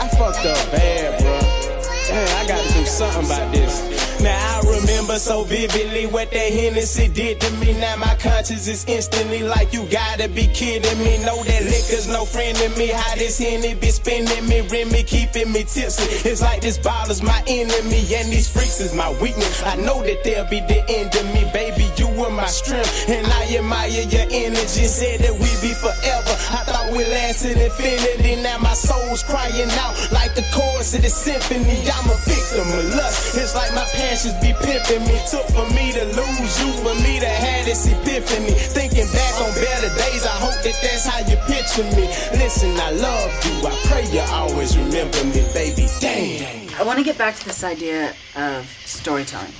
I 0.00 0.08
fucked 0.16 0.46
up 0.46 0.70
bad, 0.70 1.20
bro. 1.20 1.64
Man, 2.10 2.28
I 2.36 2.46
gotta 2.46 2.72
do 2.72 2.84
something 2.84 3.24
about 3.24 3.52
this. 3.52 4.03
Now 4.24 4.60
I 4.62 4.80
remember 4.80 5.18
so 5.18 5.44
vividly 5.44 6.06
what 6.06 6.30
that 6.30 6.50
Hennessy 6.50 7.08
did 7.08 7.42
to 7.42 7.50
me. 7.60 7.74
Now 7.78 7.96
my 7.96 8.14
conscience 8.16 8.66
is 8.66 8.86
instantly 8.88 9.42
like 9.42 9.74
you 9.74 9.84
gotta 9.90 10.30
be 10.30 10.46
kidding 10.46 10.98
me. 11.04 11.22
Know 11.26 11.44
that 11.44 11.62
liquor's 11.64 12.08
no 12.08 12.24
friend 12.24 12.56
to 12.56 12.70
me. 12.70 12.88
How 12.88 13.16
this 13.16 13.38
Henny 13.38 13.74
be 13.74 13.90
spinning 13.90 14.48
me, 14.48 14.62
Remy 14.62 15.02
keeping 15.02 15.52
me 15.52 15.64
tipsy. 15.64 16.08
It's 16.26 16.40
like 16.40 16.62
this 16.62 16.78
bottle's 16.78 17.20
my 17.20 17.44
enemy 17.46 18.00
and 18.16 18.32
these 18.32 18.48
freaks 18.48 18.80
is 18.80 18.94
my 18.94 19.12
weakness. 19.20 19.62
I 19.62 19.76
know 19.76 20.02
that 20.02 20.24
they'll 20.24 20.48
be 20.48 20.60
the 20.60 20.80
end 20.88 21.14
of 21.14 21.26
me, 21.34 21.44
baby. 21.52 21.84
You 21.98 22.08
were 22.08 22.30
my 22.30 22.46
strength 22.46 23.10
and 23.10 23.26
I 23.26 23.56
admire 23.60 23.88
your 24.08 24.24
energy. 24.30 24.88
Said 24.88 25.20
that 25.20 25.34
we 25.34 25.52
be 25.60 25.76
forever. 25.76 26.34
I 26.48 26.64
thought 26.64 26.92
we 26.96 27.04
lasted 27.04 27.58
infinity. 27.58 28.40
Now 28.40 28.56
my 28.56 28.72
soul's 28.72 29.22
crying 29.22 29.68
out 29.84 29.92
like 30.12 30.34
the 30.34 30.48
chorus 30.48 30.94
of 30.94 31.02
the 31.02 31.10
symphony. 31.10 31.84
I'm 31.92 32.08
a 32.08 32.16
victim 32.24 32.64
of 32.72 32.84
lust. 32.96 33.36
It's 33.36 33.54
like 33.54 33.74
my 33.74 33.84
passions 34.14 34.34
be 34.40 34.52
pimping 34.64 35.02
me. 35.06 35.18
Took 35.28 35.46
for 35.50 35.66
me 35.74 35.90
to 35.92 36.04
lose 36.04 36.54
you, 36.60 36.72
for 36.82 36.94
me 37.02 37.18
to 37.18 37.26
have 37.26 37.64
this 37.64 37.86
epiphany. 37.90 38.50
Thinking 38.50 39.06
back 39.12 39.34
on 39.40 39.52
better 39.54 39.88
days, 39.96 40.24
I 40.24 40.36
hope 40.38 40.54
that 40.62 40.76
that's 40.82 41.04
how 41.04 41.18
you 41.28 41.36
picture 41.50 41.84
me. 41.96 42.06
Listen, 42.38 42.78
I 42.78 42.90
love 42.92 43.30
you. 43.44 43.66
I 43.66 43.74
pray 43.86 44.06
you 44.12 44.20
always 44.30 44.76
remember 44.78 45.24
me, 45.24 45.44
baby. 45.52 45.88
Damn. 46.00 46.68
I 46.78 46.84
want 46.84 46.98
to 46.98 47.04
get 47.04 47.18
back 47.18 47.34
to 47.36 47.44
this 47.44 47.64
idea 47.64 48.14
of 48.36 48.66
storytelling. 48.84 49.52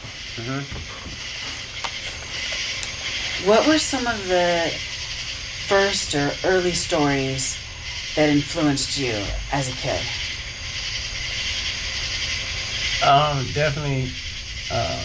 What 3.45 3.67
were 3.67 3.79
some 3.79 4.07
of 4.07 4.29
the 4.29 4.71
first 5.67 6.15
or 6.15 6.31
early 6.45 6.73
stories 6.73 7.59
that 8.15 8.29
influenced 8.29 8.99
you 8.99 9.15
as 9.53 9.69
a 9.69 9.73
kid? 9.73 10.01
Um, 13.05 13.45
definitely, 13.53 14.11
uh, 14.71 15.01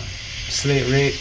Slick 0.49 0.87
Rick, 0.89 1.15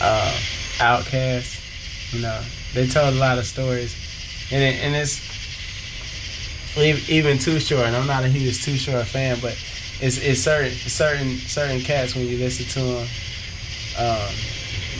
uh, 0.00 0.32
OutKast. 0.78 2.14
You 2.14 2.22
know, 2.22 2.40
they 2.74 2.86
told 2.86 3.14
a 3.14 3.18
lot 3.18 3.38
of 3.38 3.46
stories, 3.46 3.94
and 4.50 4.62
it, 4.62 4.82
and 4.82 4.94
it's 4.94 5.20
even, 6.76 7.38
Too 7.38 7.60
Short. 7.60 7.86
And 7.86 7.96
I'm 7.96 8.06
not 8.06 8.24
a 8.24 8.28
huge 8.28 8.64
Too 8.64 8.76
Short 8.76 9.06
fan, 9.06 9.38
but 9.40 9.52
it's 10.00 10.18
it's 10.18 10.40
certain 10.40 10.72
certain 10.72 11.36
certain 11.36 11.80
cats 11.80 12.14
when 12.14 12.26
you 12.26 12.38
listen 12.38 12.66
to 12.66 12.80
them. 12.80 13.08
Um, 13.98 14.34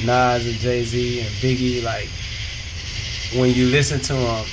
Nas 0.04 0.46
and 0.46 0.56
Jay 0.56 0.82
Z 0.82 1.20
and 1.20 1.28
Biggie, 1.36 1.82
like 1.82 2.08
when 3.38 3.54
you 3.54 3.66
listen 3.66 4.00
to 4.00 4.14
them, 4.14 4.46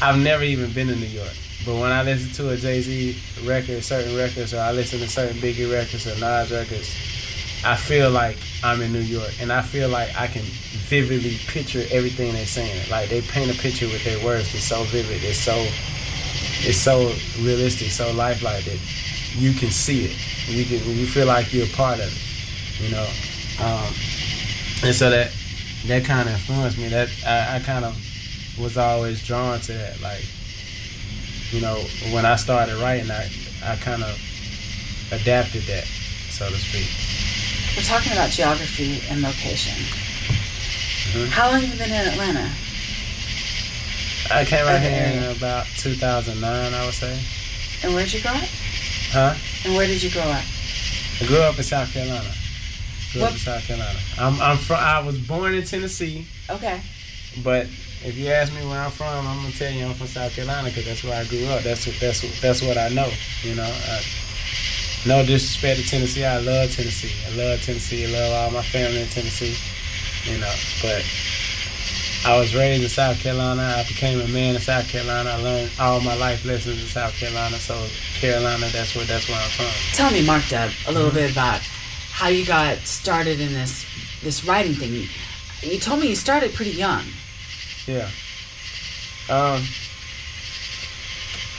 I've 0.00 0.18
never 0.18 0.42
even 0.42 0.72
been 0.72 0.88
to 0.88 0.96
New 0.96 1.06
York. 1.06 1.34
But 1.68 1.82
when 1.82 1.92
I 1.92 2.02
listen 2.02 2.32
to 2.32 2.48
a 2.48 2.56
Jay 2.56 2.80
Z 2.80 3.20
record, 3.44 3.84
certain 3.84 4.16
records, 4.16 4.54
or 4.54 4.60
I 4.60 4.72
listen 4.72 5.00
to 5.00 5.06
certain 5.06 5.36
Biggie 5.36 5.70
records 5.70 6.06
or 6.06 6.18
Nas 6.18 6.50
records, 6.50 6.96
I 7.62 7.76
feel 7.76 8.10
like 8.10 8.38
I'm 8.64 8.80
in 8.80 8.90
New 8.90 9.00
York, 9.00 9.34
and 9.38 9.52
I 9.52 9.60
feel 9.60 9.90
like 9.90 10.08
I 10.18 10.28
can 10.28 10.44
vividly 10.88 11.36
picture 11.46 11.84
everything 11.90 12.32
they're 12.32 12.46
saying. 12.46 12.88
Like 12.90 13.10
they 13.10 13.20
paint 13.20 13.54
a 13.54 13.58
picture 13.60 13.84
with 13.84 14.02
their 14.02 14.24
words. 14.24 14.54
It's 14.54 14.64
so 14.64 14.82
vivid. 14.84 15.22
It's 15.22 15.36
so, 15.36 15.52
it's 16.66 16.78
so 16.78 17.12
realistic, 17.44 17.90
so 17.90 18.12
lifelike 18.12 18.64
that 18.64 18.80
you 19.34 19.52
can 19.52 19.68
see 19.68 20.06
it. 20.06 20.16
You 20.48 20.64
can, 20.64 20.96
you 20.96 21.06
feel 21.06 21.26
like 21.26 21.52
you're 21.52 21.66
a 21.66 21.76
part 21.76 21.98
of 21.98 22.06
it. 22.06 22.82
You 22.82 22.92
know, 22.92 23.08
um, 23.60 23.92
and 24.88 24.94
so 24.96 25.10
that 25.10 25.32
that 25.86 26.02
kind 26.06 26.30
of 26.30 26.34
influenced 26.34 26.78
me. 26.78 26.88
That 26.88 27.10
I, 27.26 27.56
I 27.56 27.58
kind 27.58 27.84
of 27.84 27.94
was 28.58 28.78
always 28.78 29.22
drawn 29.22 29.60
to 29.60 29.72
that. 29.74 30.00
Like, 30.00 30.24
you 31.50 31.60
know, 31.60 31.76
when 32.12 32.24
I 32.26 32.36
started 32.36 32.76
writing, 32.76 33.10
I 33.10 33.28
I 33.64 33.76
kind 33.76 34.02
of 34.02 34.18
adapted 35.12 35.62
that, 35.62 35.84
so 36.30 36.48
to 36.48 36.56
speak. 36.56 36.88
We're 37.76 37.82
talking 37.84 38.12
about 38.12 38.30
geography 38.30 39.02
and 39.10 39.22
location. 39.22 39.74
Mhm. 41.12 41.28
How 41.30 41.50
long 41.50 41.60
have 41.60 41.70
you 41.72 41.78
been 41.78 41.90
in 41.90 42.08
Atlanta? 42.08 42.50
I 44.30 44.44
came 44.44 44.66
out 44.66 44.76
Okay. 44.76 44.90
here 45.14 45.22
in 45.30 45.36
about 45.36 45.66
2009, 45.78 46.74
I 46.74 46.84
would 46.84 46.94
say. 46.94 47.18
And 47.82 47.94
where'd 47.94 48.12
you 48.12 48.20
grow 48.20 48.32
up? 48.32 48.48
Huh? 49.10 49.34
And 49.64 49.74
where 49.74 49.86
did 49.86 50.02
you 50.02 50.10
grow 50.10 50.22
up? 50.22 50.44
I 51.20 51.24
grew 51.24 51.38
up 51.40 51.56
in 51.56 51.64
South 51.64 51.92
Carolina. 51.92 52.30
Grew 53.12 53.22
up 53.22 53.30
What- 53.30 53.32
in 53.32 53.38
South 53.38 53.66
Carolina. 53.66 53.98
I'm 54.18 54.40
I'm 54.40 54.58
from. 54.58 54.76
I 54.80 54.98
was 55.00 55.16
born 55.18 55.54
in 55.54 55.64
Tennessee, 55.64 56.26
Okay. 56.50 56.80
but 57.38 57.66
if 58.04 58.16
you 58.16 58.28
ask 58.28 58.52
me 58.54 58.64
where 58.66 58.80
I'm 58.80 58.90
from, 58.90 59.26
I'm 59.26 59.36
gonna 59.42 59.52
tell 59.52 59.72
you 59.72 59.84
I'm 59.86 59.94
from 59.94 60.06
South 60.06 60.34
Carolina 60.34 60.68
because 60.68 60.86
that's 60.86 61.02
where 61.04 61.20
I 61.20 61.24
grew 61.24 61.44
up. 61.46 61.62
That's 61.62 61.86
what 61.86 61.96
that's 62.00 62.22
what, 62.22 62.32
that's 62.40 62.62
what 62.62 62.78
I 62.78 62.88
know. 62.88 63.10
You 63.42 63.54
know. 63.54 63.64
I, 63.64 64.00
no 65.06 65.24
disrespect 65.24 65.80
to 65.80 65.86
Tennessee. 65.86 66.24
I 66.24 66.38
love 66.38 66.70
Tennessee. 66.74 67.12
I 67.26 67.30
love 67.36 67.62
Tennessee. 67.62 68.04
I 68.04 68.10
love 68.18 68.32
all 68.34 68.50
my 68.50 68.62
family 68.62 69.00
in 69.02 69.08
Tennessee. 69.08 69.54
You 70.30 70.38
know, 70.38 70.52
but 70.82 71.04
I 72.26 72.36
was 72.38 72.54
raised 72.54 72.82
in 72.82 72.88
South 72.88 73.18
Carolina. 73.20 73.62
I 73.78 73.84
became 73.86 74.20
a 74.20 74.26
man 74.28 74.56
in 74.56 74.60
South 74.60 74.88
Carolina. 74.88 75.30
I 75.30 75.36
learned 75.36 75.70
all 75.78 76.00
my 76.00 76.14
life 76.16 76.44
lessons 76.44 76.80
in 76.82 76.88
South 76.88 77.14
Carolina. 77.14 77.56
So 77.58 77.74
Carolina, 78.20 78.66
that's 78.72 78.94
where 78.96 79.04
that's 79.06 79.28
where 79.28 79.38
I'm 79.38 79.50
from. 79.50 79.70
Tell 79.94 80.10
me, 80.10 80.24
Mark 80.26 80.46
Dub, 80.48 80.70
a 80.88 80.92
little 80.92 81.10
Mhm. 81.10 81.14
bit 81.14 81.30
about 81.32 81.60
how 82.12 82.28
you 82.28 82.44
got 82.44 82.78
started 82.86 83.40
in 83.40 83.54
this 83.54 83.86
this 84.22 84.44
writing 84.44 84.74
thing. 84.74 85.08
You 85.62 85.78
told 85.78 86.00
me 86.00 86.08
you 86.08 86.16
started 86.16 86.54
pretty 86.54 86.72
young. 86.72 87.04
Yeah. 87.88 88.10
Um, 89.30 89.62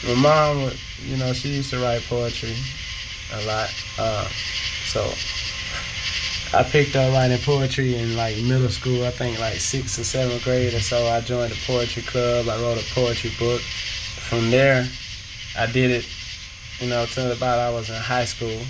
my 0.06 0.14
mom, 0.14 0.72
you 1.02 1.18
know, 1.18 1.34
she 1.34 1.50
used 1.50 1.72
to 1.72 1.80
write 1.80 2.04
poetry 2.04 2.56
a 3.34 3.46
lot. 3.48 3.74
Uh, 3.98 4.28
so 4.86 5.12
I 6.56 6.62
picked 6.62 6.96
up 6.96 7.12
writing 7.14 7.40
poetry 7.40 7.96
in 7.96 8.16
like 8.16 8.38
middle 8.44 8.70
school. 8.70 9.06
I 9.06 9.10
think 9.10 9.40
like 9.40 9.56
sixth 9.56 9.98
or 9.98 10.04
seventh 10.04 10.44
grade 10.44 10.76
or 10.76 10.82
so. 10.82 11.08
I 11.08 11.22
joined 11.22 11.52
a 11.52 11.56
poetry 11.66 12.04
club. 12.04 12.48
I 12.48 12.62
wrote 12.62 12.78
a 12.78 12.94
poetry 12.94 13.32
book. 13.40 13.62
From 13.62 14.52
there, 14.52 14.88
I 15.58 15.66
did 15.66 15.90
it, 15.90 16.08
you 16.80 16.90
know, 16.90 17.08
till 17.08 17.32
about 17.32 17.58
I 17.58 17.72
was 17.72 17.90
in 17.90 17.96
high 17.96 18.26
school, 18.26 18.62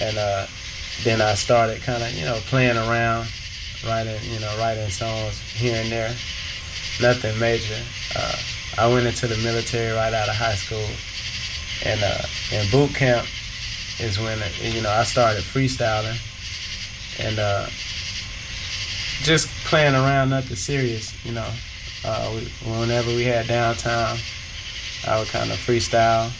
and 0.00 0.18
uh, 0.18 0.46
then 1.04 1.20
I 1.20 1.34
started 1.34 1.80
kind 1.82 2.02
of, 2.02 2.12
you 2.12 2.24
know, 2.24 2.40
playing 2.46 2.76
around, 2.76 3.28
writing, 3.86 4.18
you 4.24 4.40
know, 4.40 4.52
writing 4.58 4.90
songs 4.90 5.38
here 5.38 5.80
and 5.80 5.92
there 5.92 6.12
nothing 7.00 7.38
major. 7.38 7.80
Uh, 8.16 8.36
I 8.78 8.86
went 8.86 9.06
into 9.06 9.26
the 9.26 9.36
military 9.38 9.92
right 9.92 10.12
out 10.12 10.28
of 10.28 10.34
high 10.34 10.54
school, 10.54 10.86
and 11.84 12.00
uh, 12.02 12.22
in 12.52 12.70
boot 12.70 12.94
camp 12.94 13.26
is 13.98 14.18
when 14.18 14.38
you 14.60 14.82
know 14.82 14.90
I 14.90 15.04
started 15.04 15.42
freestyling, 15.42 16.18
and 17.18 17.38
uh, 17.38 17.66
just 19.22 19.48
playing 19.64 19.94
around, 19.94 20.30
nothing 20.30 20.56
serious. 20.56 21.12
You 21.24 21.32
know, 21.32 21.48
uh, 22.04 22.32
we, 22.34 22.70
whenever 22.78 23.08
we 23.08 23.24
had 23.24 23.46
downtime, 23.46 24.18
I 25.06 25.18
would 25.18 25.28
kind 25.28 25.50
of 25.50 25.58
freestyle, 25.58 26.30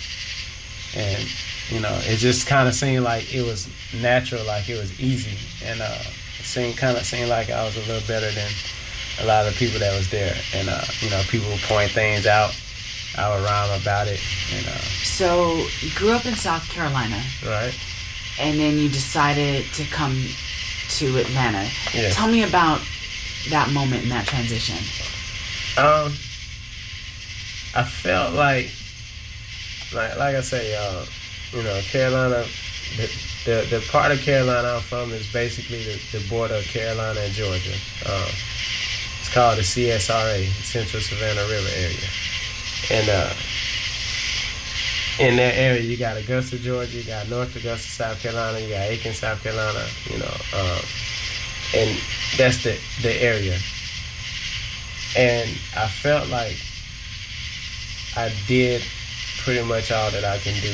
and 0.96 1.28
you 1.70 1.80
know, 1.80 1.98
it 2.02 2.16
just 2.16 2.46
kind 2.46 2.68
of 2.68 2.74
seemed 2.74 3.04
like 3.04 3.34
it 3.34 3.42
was 3.42 3.68
natural, 4.00 4.44
like 4.44 4.68
it 4.68 4.78
was 4.78 4.98
easy, 5.00 5.36
and 5.64 5.80
uh, 5.80 5.98
it 6.38 6.44
seemed 6.44 6.76
kind 6.76 6.96
of 6.96 7.04
seemed 7.04 7.28
like 7.28 7.50
I 7.50 7.64
was 7.64 7.76
a 7.76 7.80
little 7.80 8.06
better 8.06 8.30
than 8.30 8.50
a 9.20 9.26
lot 9.26 9.46
of 9.46 9.52
the 9.52 9.58
people 9.58 9.78
that 9.80 9.96
was 9.96 10.08
there, 10.10 10.34
and 10.54 10.68
uh, 10.68 10.80
you 11.00 11.10
know, 11.10 11.20
people 11.28 11.48
would 11.50 11.60
point 11.62 11.90
things 11.90 12.26
out. 12.26 12.54
I 13.16 13.28
would 13.28 13.44
rhyme 13.44 13.80
about 13.80 14.06
it, 14.08 14.20
and 14.54 14.66
uh, 14.66 14.78
So 15.02 15.66
you 15.80 15.90
grew 15.94 16.12
up 16.12 16.26
in 16.26 16.34
South 16.34 16.68
Carolina, 16.68 17.20
right. 17.44 17.74
and 18.38 18.58
then 18.58 18.78
you 18.78 18.88
decided 18.88 19.64
to 19.74 19.84
come 19.84 20.24
to 20.90 21.18
Atlanta. 21.18 21.68
Yeah. 21.92 22.10
Tell 22.10 22.28
me 22.28 22.44
about 22.44 22.80
that 23.50 23.70
moment 23.72 24.04
in 24.04 24.08
that 24.10 24.26
transition. 24.26 24.76
Um, 25.76 26.12
I 27.74 27.84
felt 27.84 28.34
like, 28.34 28.70
like, 29.94 30.16
like 30.16 30.36
I 30.36 30.40
say, 30.40 30.74
uh, 30.76 31.04
you 31.52 31.62
know, 31.62 31.80
Carolina, 31.82 32.44
the, 32.96 33.06
the 33.44 33.66
the 33.70 33.86
part 33.90 34.12
of 34.12 34.20
Carolina 34.20 34.74
I'm 34.76 34.80
from 34.80 35.12
is 35.12 35.30
basically 35.32 35.82
the, 35.84 36.18
the 36.18 36.28
border 36.28 36.54
of 36.54 36.64
Carolina 36.64 37.20
and 37.20 37.32
Georgia. 37.32 37.74
Um, 38.06 38.30
called 39.32 39.58
the 39.58 39.62
CSRA, 39.62 40.46
Central 40.64 41.02
Savannah 41.02 41.42
River 41.42 41.70
Area, 41.74 42.08
and 42.90 43.08
uh, 43.08 43.32
in 45.20 45.36
that 45.36 45.54
area 45.54 45.82
you 45.82 45.96
got 45.96 46.16
Augusta, 46.16 46.58
Georgia, 46.58 46.96
you 46.96 47.04
got 47.04 47.28
North 47.28 47.54
Augusta, 47.54 47.88
South 47.88 48.20
Carolina, 48.22 48.58
you 48.58 48.70
got 48.70 48.88
Aiken, 48.88 49.12
South 49.12 49.42
Carolina, 49.42 49.86
you 50.10 50.18
know. 50.18 50.34
Um, 50.56 50.80
and 51.74 52.00
that's 52.36 52.62
the 52.64 52.78
the 53.02 53.22
area. 53.22 53.58
And 55.16 55.50
I 55.76 55.88
felt 55.88 56.28
like 56.28 56.56
I 58.16 58.32
did 58.46 58.82
pretty 59.38 59.66
much 59.66 59.92
all 59.92 60.10
that 60.10 60.24
I 60.24 60.38
can 60.38 60.54
do 60.60 60.72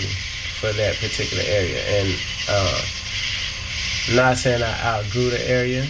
for 0.61 0.73
that 0.73 0.97
particular 0.97 1.43
area. 1.47 1.81
And 1.83 2.19
uh, 2.49 2.81
not 4.15 4.37
saying 4.37 4.63
I 4.63 4.81
outgrew 4.83 5.31
the 5.31 5.51
area, 5.51 5.87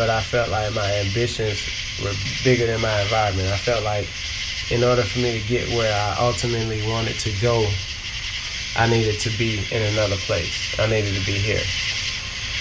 but 0.00 0.08
I 0.08 0.22
felt 0.22 0.48
like 0.48 0.74
my 0.74 0.90
ambitions 1.04 1.60
were 2.00 2.16
bigger 2.42 2.64
than 2.64 2.80
my 2.80 3.02
environment. 3.02 3.52
I 3.52 3.58
felt 3.58 3.84
like 3.84 4.08
in 4.72 4.82
order 4.82 5.02
for 5.02 5.18
me 5.18 5.38
to 5.38 5.46
get 5.46 5.68
where 5.76 5.92
I 5.92 6.16
ultimately 6.24 6.80
wanted 6.88 7.20
to 7.20 7.30
go, 7.42 7.68
I 8.80 8.88
needed 8.88 9.20
to 9.20 9.30
be 9.36 9.60
in 9.70 9.82
another 9.92 10.16
place. 10.24 10.74
I 10.80 10.86
needed 10.86 11.12
to 11.20 11.26
be 11.26 11.36
here. 11.36 11.60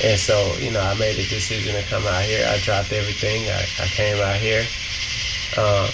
And 0.04 0.20
so, 0.20 0.36
you 0.60 0.72
know, 0.72 0.84
I 0.84 1.00
made 1.00 1.16
the 1.16 1.24
decision 1.32 1.80
to 1.80 1.84
come 1.88 2.04
out 2.08 2.24
here. 2.24 2.44
I 2.44 2.60
dropped 2.60 2.92
everything. 2.92 3.48
I, 3.48 3.64
I 3.80 3.88
came 3.88 4.20
out 4.20 4.36
here. 4.36 4.68
Um, 5.56 5.88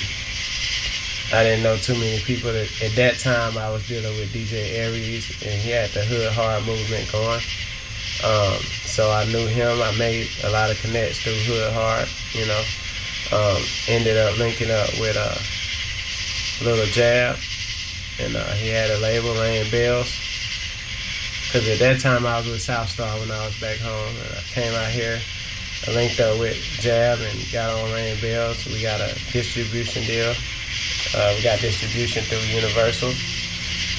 I 1.30 1.46
didn't 1.46 1.62
know 1.62 1.78
too 1.78 1.94
many 1.94 2.25
people. 2.25 2.54
That, 2.54 2.74
at 2.82 2.96
that 2.98 3.20
time, 3.20 3.56
I 3.56 3.70
was 3.70 3.88
dealing 3.88 4.18
with 4.18 4.34
DJ 4.34 4.82
Aries, 4.82 5.30
and 5.46 5.62
he 5.62 5.70
had 5.70 5.92
the 5.92 6.06
Hood 6.06 6.34
Hard 6.34 6.66
movement 6.66 7.06
going. 7.12 7.42
Um, 8.25 8.58
so 8.96 9.12
I 9.12 9.25
knew 9.25 9.46
him. 9.46 9.82
I 9.82 9.92
made 9.98 10.30
a 10.46 10.50
lot 10.52 10.72
of 10.72 10.80
connects 10.80 11.20
through 11.20 11.36
Hood 11.44 11.74
Hard, 11.74 12.08
you 12.32 12.48
know. 12.48 12.64
Um, 13.36 13.62
ended 13.90 14.16
up 14.16 14.40
linking 14.40 14.72
up 14.72 14.88
with 15.04 15.20
uh, 15.20 15.36
Little 16.64 16.86
Jab, 16.96 17.36
and 18.24 18.38
uh, 18.38 18.56
he 18.56 18.70
had 18.70 18.90
a 18.92 19.00
label, 19.00 19.36
Rain 19.36 19.70
Bells. 19.70 20.08
Because 21.44 21.68
at 21.68 21.80
that 21.80 22.00
time 22.00 22.25
I 22.25 22.40
was 22.40 22.48
with 22.48 22.62
South 22.62 22.88
Star 22.88 23.20
when 23.20 23.30
I 23.32 23.46
was 23.46 23.60
back 23.60 23.80
home, 23.80 24.16
and 24.16 24.32
I 24.32 24.42
came 24.56 24.74
out 24.74 24.88
here. 24.88 25.20
I 25.88 25.92
linked 25.92 26.22
up 26.22 26.40
with 26.40 26.56
Jab 26.80 27.20
and 27.20 27.52
got 27.52 27.75
on 27.75 27.92
Rain 27.92 28.16
Bells. 28.22 28.66
We 28.66 28.82
got 28.82 29.02
a 29.02 29.12
distribution 29.34 30.04
deal. 30.04 30.32
Uh, 31.12 31.34
we 31.36 31.44
got 31.44 31.60
distribution 31.60 32.24
through 32.24 32.48
Universal, 32.48 33.12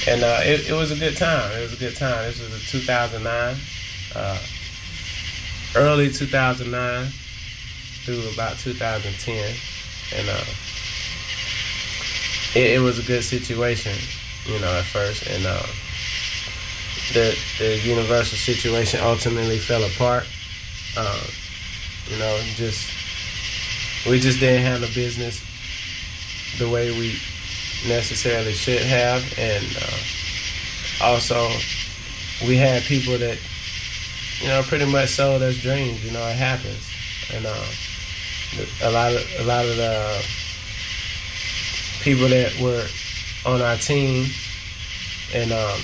and 0.09 0.23
uh, 0.23 0.41
it, 0.41 0.67
it 0.67 0.73
was 0.73 0.89
a 0.89 0.97
good 0.97 1.15
time. 1.17 1.51
It 1.53 1.61
was 1.61 1.73
a 1.73 1.77
good 1.77 1.95
time. 1.95 2.25
This 2.25 2.41
was 2.41 2.49
a 2.49 2.65
2009, 2.65 3.55
uh, 4.15 4.37
early 5.77 6.11
2009 6.11 7.11
through 8.03 8.29
about 8.33 8.57
2010, 8.57 9.55
and 10.15 10.29
uh, 10.29 10.43
it, 12.55 12.77
it 12.77 12.79
was 12.79 12.99
a 12.99 13.03
good 13.03 13.23
situation, 13.23 13.93
you 14.45 14.59
know, 14.59 14.73
at 14.73 14.85
first, 14.85 15.27
and 15.27 15.45
uh, 15.45 15.61
the 17.13 17.37
the 17.59 17.77
Universal 17.79 18.37
situation 18.37 18.99
ultimately 19.03 19.57
fell 19.57 19.83
apart. 19.83 20.25
Uh, 20.95 21.23
you 22.09 22.17
know, 22.17 22.39
just 22.55 22.89
we 24.07 24.19
just 24.19 24.39
didn't 24.39 24.63
handle 24.63 24.89
business 24.95 25.43
the 26.57 26.69
way 26.69 26.91
we 26.91 27.15
necessarily 27.87 28.53
should 28.53 28.81
have, 28.81 29.21
and 29.37 29.65
uh, 29.81 31.05
also 31.05 31.49
we 32.47 32.55
had 32.55 32.81
people 32.83 33.17
that 33.17 33.37
you 34.41 34.47
know 34.47 34.61
pretty 34.63 34.85
much 34.85 35.09
sold 35.09 35.41
us 35.41 35.57
dreams. 35.57 36.03
You 36.03 36.11
know, 36.11 36.25
it 36.27 36.35
happens, 36.35 36.87
and 37.33 37.45
uh, 37.45 37.65
a 38.83 38.91
lot 38.91 39.13
of 39.13 39.21
a 39.39 39.43
lot 39.43 39.65
of 39.65 39.77
the 39.77 40.25
people 42.01 42.27
that 42.29 42.57
were 42.59 42.85
on 43.45 43.61
our 43.61 43.75
team 43.75 44.27
and 45.33 45.51
um, 45.51 45.79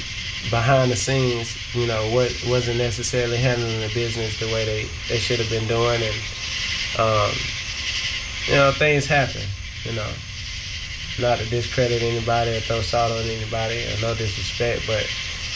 behind 0.49 0.91
the 0.91 0.95
scenes, 0.95 1.57
you 1.75 1.87
know, 1.87 2.09
what 2.11 2.31
wasn't 2.47 2.77
necessarily 2.77 3.37
handling 3.37 3.81
the 3.81 3.91
business 3.93 4.39
the 4.39 4.45
way 4.47 4.65
they, 4.65 4.83
they 5.09 5.17
should 5.17 5.39
have 5.39 5.49
been 5.49 5.67
doing, 5.67 6.01
and 6.01 6.15
um, 6.99 7.31
you 8.47 8.55
know, 8.55 8.71
things 8.71 9.05
happen. 9.05 9.43
You 9.83 9.93
know, 9.93 10.09
not 11.19 11.39
to 11.39 11.49
discredit 11.49 12.01
anybody 12.01 12.55
or 12.55 12.59
throw 12.61 12.81
salt 12.81 13.11
on 13.11 13.23
anybody 13.25 13.83
or 13.85 14.01
no 14.01 14.15
disrespect, 14.15 14.83
but 14.87 15.05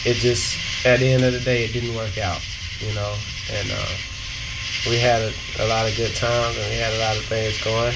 it 0.04 0.14
just 0.14 0.56
at 0.84 1.00
the 1.00 1.08
end 1.08 1.24
of 1.24 1.32
the 1.32 1.40
day, 1.40 1.64
it 1.64 1.72
didn't 1.72 1.94
work 1.94 2.18
out. 2.18 2.40
You 2.80 2.94
know, 2.94 3.14
and 3.50 3.70
uh, 3.70 3.94
we 4.86 4.98
had 4.98 5.20
a, 5.20 5.32
a 5.58 5.66
lot 5.66 5.88
of 5.88 5.96
good 5.96 6.14
times 6.14 6.56
and 6.56 6.70
we 6.70 6.78
had 6.78 6.94
a 6.94 7.00
lot 7.00 7.16
of 7.16 7.24
things 7.24 7.58
going. 7.62 7.92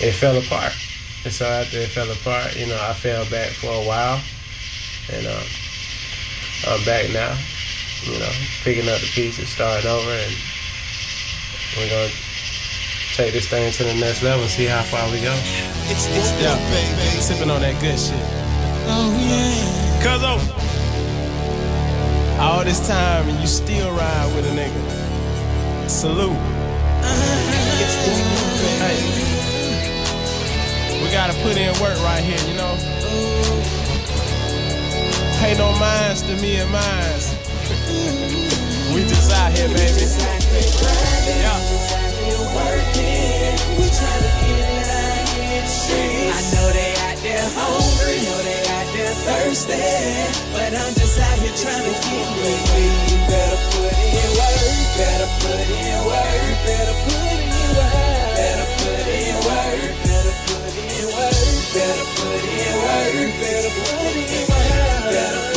It 0.00 0.12
fell 0.12 0.36
apart. 0.36 0.72
And 1.24 1.32
so 1.32 1.44
after 1.44 1.78
it 1.78 1.88
fell 1.88 2.10
apart, 2.10 2.56
you 2.56 2.66
know, 2.66 2.78
I 2.80 2.94
fell 2.94 3.28
back 3.28 3.50
for 3.50 3.68
a 3.68 3.84
while. 3.84 4.20
And 5.12 5.26
uh, 5.26 5.44
I'm 6.68 6.84
back 6.84 7.12
now, 7.12 7.36
you 8.02 8.18
know, 8.18 8.32
picking 8.64 8.88
up 8.88 9.00
the 9.00 9.10
pieces, 9.12 9.48
starting 9.48 9.88
over, 9.88 10.10
and 10.10 10.32
we're 11.76 11.88
going 11.88 12.10
to 12.10 12.16
take 13.14 13.32
this 13.32 13.48
thing 13.48 13.70
to 13.72 13.84
the 13.84 13.94
next 14.00 14.22
level 14.22 14.42
and 14.42 14.50
see 14.50 14.66
how 14.66 14.82
far 14.82 15.04
we 15.10 15.20
go. 15.20 15.34
It's, 15.92 16.06
it's 16.08 16.32
yeah, 16.40 16.56
baby. 16.70 17.20
Sipping 17.20 17.50
on 17.50 17.60
that 17.60 17.80
good 17.80 17.98
shit. 17.98 18.16
Oh, 18.88 19.12
yeah. 19.20 20.02
Cuz 20.02 20.22
oh. 20.24 20.65
All 22.38 22.62
this 22.64 22.86
time 22.86 23.28
and 23.30 23.40
you 23.40 23.46
still 23.46 23.90
ride 23.92 24.32
with 24.36 24.44
a 24.44 24.50
nigga. 24.50 25.88
Salute. 25.88 26.36
Hey. 28.76 28.98
We 31.02 31.10
gotta 31.10 31.32
put 31.42 31.56
in 31.56 31.72
work 31.80 31.96
right 32.04 32.22
here, 32.22 32.38
you 32.46 32.54
know? 32.56 32.76
Pay 35.40 35.56
no 35.56 35.72
minds 35.78 36.22
to 36.22 36.36
me 36.36 36.56
and 36.56 36.70
mines. 36.70 37.32
we 38.94 39.02
just 39.08 39.32
out 39.32 39.52
here, 39.56 39.68
baby. 39.68 40.04
I 46.28 46.40
know 46.52 46.72
they 46.72 46.92
out 47.00 47.16
there 47.22 47.48
hungry, 47.56 48.55
thirsty, 49.24 49.80
but 50.52 50.72
I'm 50.74 50.92
just 50.94 51.18
out 51.20 51.38
here 51.38 51.56
trying 51.56 51.84
to 51.84 51.94
get 52.04 52.28
me. 52.42 52.52
You 53.08 53.18
better 53.30 53.60
put 53.72 53.94
in 53.96 54.28
work, 54.36 54.76
better 54.98 55.30
put 55.40 55.60
in 55.64 55.98
work, 56.04 56.56
better 56.66 56.96
put 57.06 57.30
in 57.30 57.68
work, 57.76 58.36
better 58.36 58.68
put 58.76 59.06
in 59.08 59.36
work, 59.46 59.94
better 60.04 60.34
put 60.44 60.74
in 60.76 61.06
work, 61.16 61.46
better 61.72 62.06
put 62.16 62.42
in 62.44 62.72
work, 62.84 63.30
better 63.40 63.70
put 63.80 64.16
in 64.16 64.44
work, 64.48 65.10
better 65.10 65.55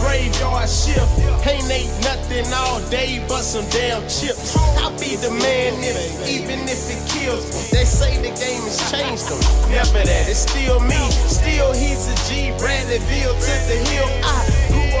graveyard 0.00 0.68
shift. 0.68 1.10
Ain't 1.46 1.70
ain't 1.70 1.92
nothing 2.04 2.46
all 2.52 2.80
day 2.90 3.24
but 3.28 3.42
some 3.42 3.68
damn 3.70 4.02
chips. 4.08 4.56
I'll 4.78 4.92
be 4.98 5.16
the 5.16 5.30
man 5.30 5.74
if, 5.82 6.28
even 6.28 6.60
if 6.68 6.90
it 6.90 7.00
kills 7.08 7.44
me. 7.50 7.78
They 7.78 7.84
say 7.84 8.16
the 8.18 8.34
game 8.36 8.62
has 8.66 8.78
changed 8.90 9.28
them. 9.28 9.40
Never 9.70 10.04
that, 10.04 10.28
it's 10.28 10.46
still 10.50 10.80
me. 10.80 11.02
Still 11.26 11.72
he's 11.72 12.08
a 12.08 12.16
G, 12.28 12.50
Bradleyville 12.58 13.36
to 13.36 13.54
the 13.68 13.78
hill. 13.90 14.08
I 14.24 14.57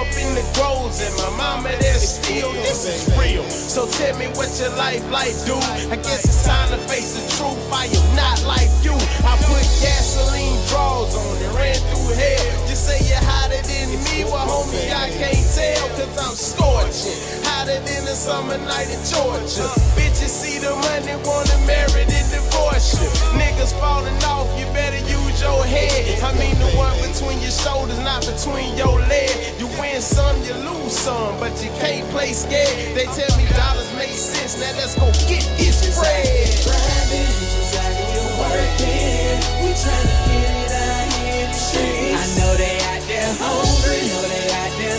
up 0.08 0.16
in 0.16 0.34
the 0.34 0.44
groves 0.56 1.00
and 1.04 1.14
my 1.16 1.30
mama 1.36 1.68
there 1.80 2.00
still. 2.00 2.52
This 2.64 2.88
is 2.88 3.04
real. 3.18 3.44
So 3.48 3.86
tell 3.86 4.16
me 4.18 4.26
what 4.36 4.48
your 4.58 4.72
life 4.76 5.04
like, 5.10 5.34
dude. 5.44 5.60
I 5.92 5.96
guess 5.96 6.24
it's 6.24 6.44
time 6.44 6.68
to 6.70 6.78
face 6.88 7.12
the 7.16 7.24
truth. 7.36 7.58
I 7.72 7.86
am 7.86 8.08
not 8.16 8.38
like 8.44 8.70
you. 8.80 8.96
I 9.24 9.36
put 9.44 9.64
gasoline 9.84 10.56
draws 10.68 11.12
on 11.12 11.36
and 11.44 11.54
ran 11.54 11.76
through 11.92 12.16
hell. 12.16 12.46
Just 12.68 12.88
say 12.88 12.98
you're 13.04 13.20
hotter 13.20 13.60
than 13.60 13.88
me. 14.08 14.24
Well, 14.24 14.44
homie, 14.48 14.88
I 14.92 15.10
can't 15.12 15.48
tell 15.52 15.88
cause 15.96 16.16
I'm 16.16 16.36
scorching. 16.36 17.18
Hotter 17.44 17.80
than 17.84 18.02
a 18.08 18.16
summer 18.16 18.58
night 18.64 18.88
in 18.88 19.02
Georgia. 19.04 19.68
Bitches 19.96 20.32
see 20.32 20.58
the 20.58 20.72
money, 20.72 21.16
wanna 21.24 21.58
marry 21.66 22.04
the 22.32 22.47
you. 22.78 23.08
Niggas 23.34 23.74
falling 23.80 24.14
off, 24.24 24.46
you 24.58 24.64
better 24.72 24.98
use 24.98 25.42
your 25.42 25.64
head. 25.64 26.22
I 26.22 26.30
mean 26.38 26.54
the 26.58 26.70
one 26.76 26.94
between 27.02 27.40
your 27.40 27.50
shoulders, 27.50 27.98
not 28.00 28.22
between 28.22 28.76
your 28.76 29.00
legs. 29.10 29.58
You 29.58 29.66
win 29.80 30.00
some, 30.00 30.36
you 30.44 30.54
lose 30.54 30.92
some, 30.94 31.38
but 31.40 31.52
you 31.62 31.70
can't 31.82 32.08
play 32.10 32.32
scared. 32.32 32.94
They 32.94 33.06
tell 33.06 33.36
me 33.36 33.46
dollars 33.50 33.90
make 33.96 34.14
sense, 34.14 34.60
now 34.60 34.72
let's 34.78 34.94
go 34.94 35.10
get 35.26 35.42
this 35.58 35.82
bread. 35.98 36.46
Grinding, 36.62 37.34
just 37.50 37.74
out 37.82 37.94
here 37.98 38.30
working. 38.38 39.66
We 39.66 39.70
tryna 39.74 40.27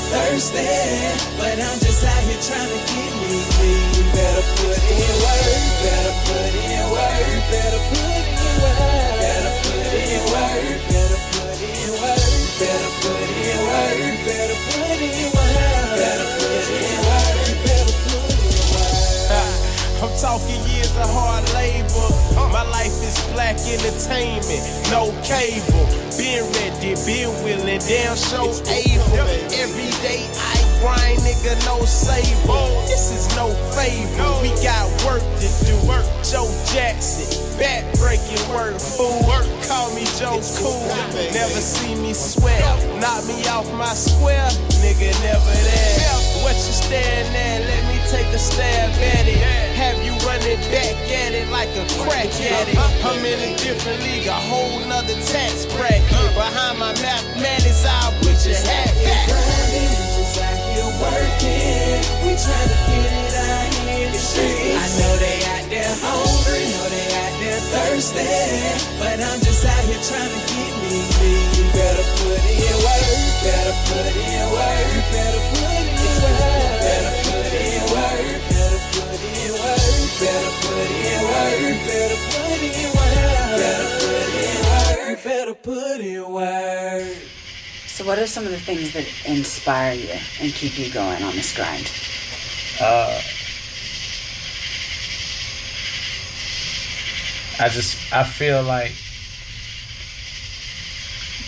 thirsty, 0.09 0.65
but 1.37 1.53
I'm 1.61 1.77
just 1.79 2.01
out 2.01 2.23
here 2.25 2.41
trying 2.41 2.69
to 2.69 2.79
get 2.89 3.13
me. 3.21 3.37
You 3.93 4.03
better 4.09 4.45
put 4.57 4.81
in 4.89 5.13
work, 5.21 5.69
better 5.85 6.15
put 6.25 6.53
in 6.57 6.83
work, 6.89 7.45
better 7.53 7.81
put 7.89 8.25
in 8.25 8.57
work, 8.59 9.13
better 9.21 9.53
put 9.63 9.93
in 9.93 10.21
work, 10.33 10.81
better 10.89 11.21
put 11.29 11.61
in 11.61 11.93
work, 12.01 12.41
better 12.57 12.91
put 12.99 13.21
in 13.21 13.57
work, 13.69 14.17
better 14.25 14.57
put 14.65 14.97
in 14.97 14.97
work, 14.97 14.97
better 14.97 14.97
put 14.97 14.97
in 14.99 15.29
work, 15.29 15.93
better 15.93 16.29
put 16.41 16.73
in 16.73 16.97
work. 17.05 17.49
I'm 20.01 20.13
talking 20.17 20.61
years 20.71 20.95
of 20.95 21.09
hard 21.11 21.45
labor. 21.53 21.88
My 22.51 22.63
life 22.73 22.97
is 23.05 23.13
black 23.33 23.57
entertainment, 23.62 24.65
no 24.89 25.13
cable. 25.21 25.85
Been 26.17 26.41
ready, 26.57 26.97
been 27.05 27.29
willing, 27.45 27.79
damn 27.85 28.17
show 28.17 28.49
able. 28.65 29.21
Every 29.53 29.93
day 30.01 30.25
I 30.25 30.57
grind, 30.81 31.21
nigga, 31.21 31.53
no 31.69 31.85
savor. 31.85 32.65
This 32.89 33.13
is 33.13 33.29
no 33.38 33.53
favor, 33.77 34.33
we 34.41 34.49
got 34.65 34.89
work 35.05 35.21
to 35.21 35.47
do. 35.65 35.77
Joe 36.25 36.49
Jackson, 36.73 37.29
back 37.59 37.85
breaking 38.01 38.41
work, 38.49 38.81
fool. 38.81 39.21
Call 39.69 39.93
me 39.93 40.05
Joe 40.17 40.41
Cool, 40.57 40.89
never 41.29 41.62
see 41.62 41.93
me 42.01 42.13
sweat. 42.13 42.62
Knock 42.99 43.25
me 43.29 43.45
off 43.47 43.69
my 43.77 43.93
square, 43.93 44.49
nigga, 44.81 45.13
never 45.21 45.53
there. 45.53 46.17
What 46.41 46.55
you 46.55 46.73
staring 46.73 47.29
at? 47.29 47.62
Let 47.62 47.83
me 47.93 47.98
take 48.09 48.33
a 48.33 48.39
stab 48.39 48.89
at 48.89 49.27
it. 49.29 49.37
Have 49.77 50.01
you 50.01 50.17
running 50.25 50.57
back 50.73 50.97
at 51.13 51.31
it 51.37 51.47
like 51.53 51.69
a 51.77 51.85
crack 52.01 52.25
addict? 52.41 52.77
I'm 53.05 53.21
in 53.21 53.37
a 53.37 53.55
different 53.61 54.01
league, 54.01 54.25
a 54.25 54.33
whole 54.33 54.81
nother 54.89 55.13
tax 55.29 55.69
bracket. 55.77 56.09
Behind 56.33 56.79
my 56.79 56.93
mathematics, 57.05 57.85
I'll 57.85 58.11
put 58.25 58.41
your 58.45 58.57
hat 58.57 58.93
back. 59.05 59.29
Working. 60.99 62.03
We 62.27 62.35
tryna 62.35 62.75
get 62.91 63.07
it 63.07 63.31
out 63.31 63.71
in 63.87 64.11
the 64.11 64.19
streets. 64.19 64.75
I 64.75 64.85
know 64.99 65.13
they 65.15 65.39
out 65.47 65.63
there 65.71 65.95
hungry, 66.03 66.67
know 66.75 66.91
they 66.91 67.07
out 67.23 67.35
there 67.39 67.61
thirsty, 67.71 68.27
but 68.99 69.15
I'm 69.15 69.39
just 69.39 69.63
out 69.63 69.83
here 69.87 70.01
trying 70.03 70.27
to 70.27 70.41
get 70.43 70.75
me. 70.83 70.99
You 71.55 71.63
better 71.71 72.03
put 72.19 72.43
in 72.51 72.75
work, 72.83 73.31
better 73.47 73.75
put 73.87 74.11
in 74.11 74.43
work, 74.51 74.91
better 75.07 75.39
put 75.55 75.71
in 75.71 76.35
work, 76.35 76.75
better 76.83 77.13
put 77.15 77.23
in 77.23 77.23
work, 77.23 77.28
So, 87.88 88.06
what 88.06 88.19
are 88.19 88.28
some 88.28 88.45
of 88.45 88.52
the 88.52 88.60
things 88.60 88.93
that 88.93 89.08
inspire 89.25 89.93
you 89.93 90.13
and 90.39 90.54
keep 90.54 90.78
you 90.78 90.93
going 90.93 91.23
on 91.23 91.36
this 91.36 91.56
grind? 91.56 91.91
Uh, 92.80 93.19
I 97.60 97.69
just 97.69 97.97
I 98.13 98.23
feel 98.23 98.62
like 98.62 98.93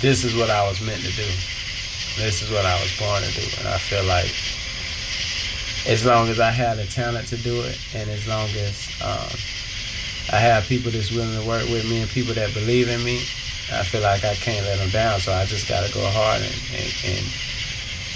this 0.02 0.24
is 0.24 0.36
what 0.36 0.50
I 0.50 0.68
was 0.68 0.82
meant 0.82 1.02
to 1.02 1.12
do. 1.12 1.28
This 2.18 2.42
is 2.42 2.50
what 2.50 2.66
I 2.66 2.82
was 2.82 2.98
born 2.98 3.22
to 3.22 3.32
do, 3.32 3.48
and 3.60 3.68
I 3.68 3.78
feel 3.78 4.04
like 4.06 4.34
as 5.88 6.06
long 6.06 6.30
as 6.30 6.40
I 6.40 6.52
have 6.52 6.78
the 6.78 6.86
talent 6.86 7.28
to 7.30 7.38
do 7.38 7.62
it, 7.62 7.78
and 7.96 8.10
as 8.10 8.28
long 8.28 8.48
as 8.50 8.90
um, 9.02 9.30
I 10.32 10.40
have 10.40 10.66
people 10.66 10.92
that's 10.92 11.12
willing 11.12 11.40
to 11.40 11.48
work 11.48 11.64
with 11.70 11.90
me 11.90 12.02
and 12.02 12.10
people 12.10 12.34
that 12.36 12.54
believe 12.54 12.88
in 12.90 13.04
me, 13.04 13.18
I 13.72 13.84
feel 13.84 14.02
like 14.02 14.24
I 14.24 14.36
can't 14.36 14.66
let 14.66 14.78
them 14.80 14.90
down. 14.90 15.20
So 15.20 15.32
I 15.32 15.46
just 15.46 15.68
got 15.68 15.86
to 15.86 15.94
go 15.94 16.02
hard 16.06 16.42
and, 16.42 16.56
and 16.76 16.94
and 17.06 17.26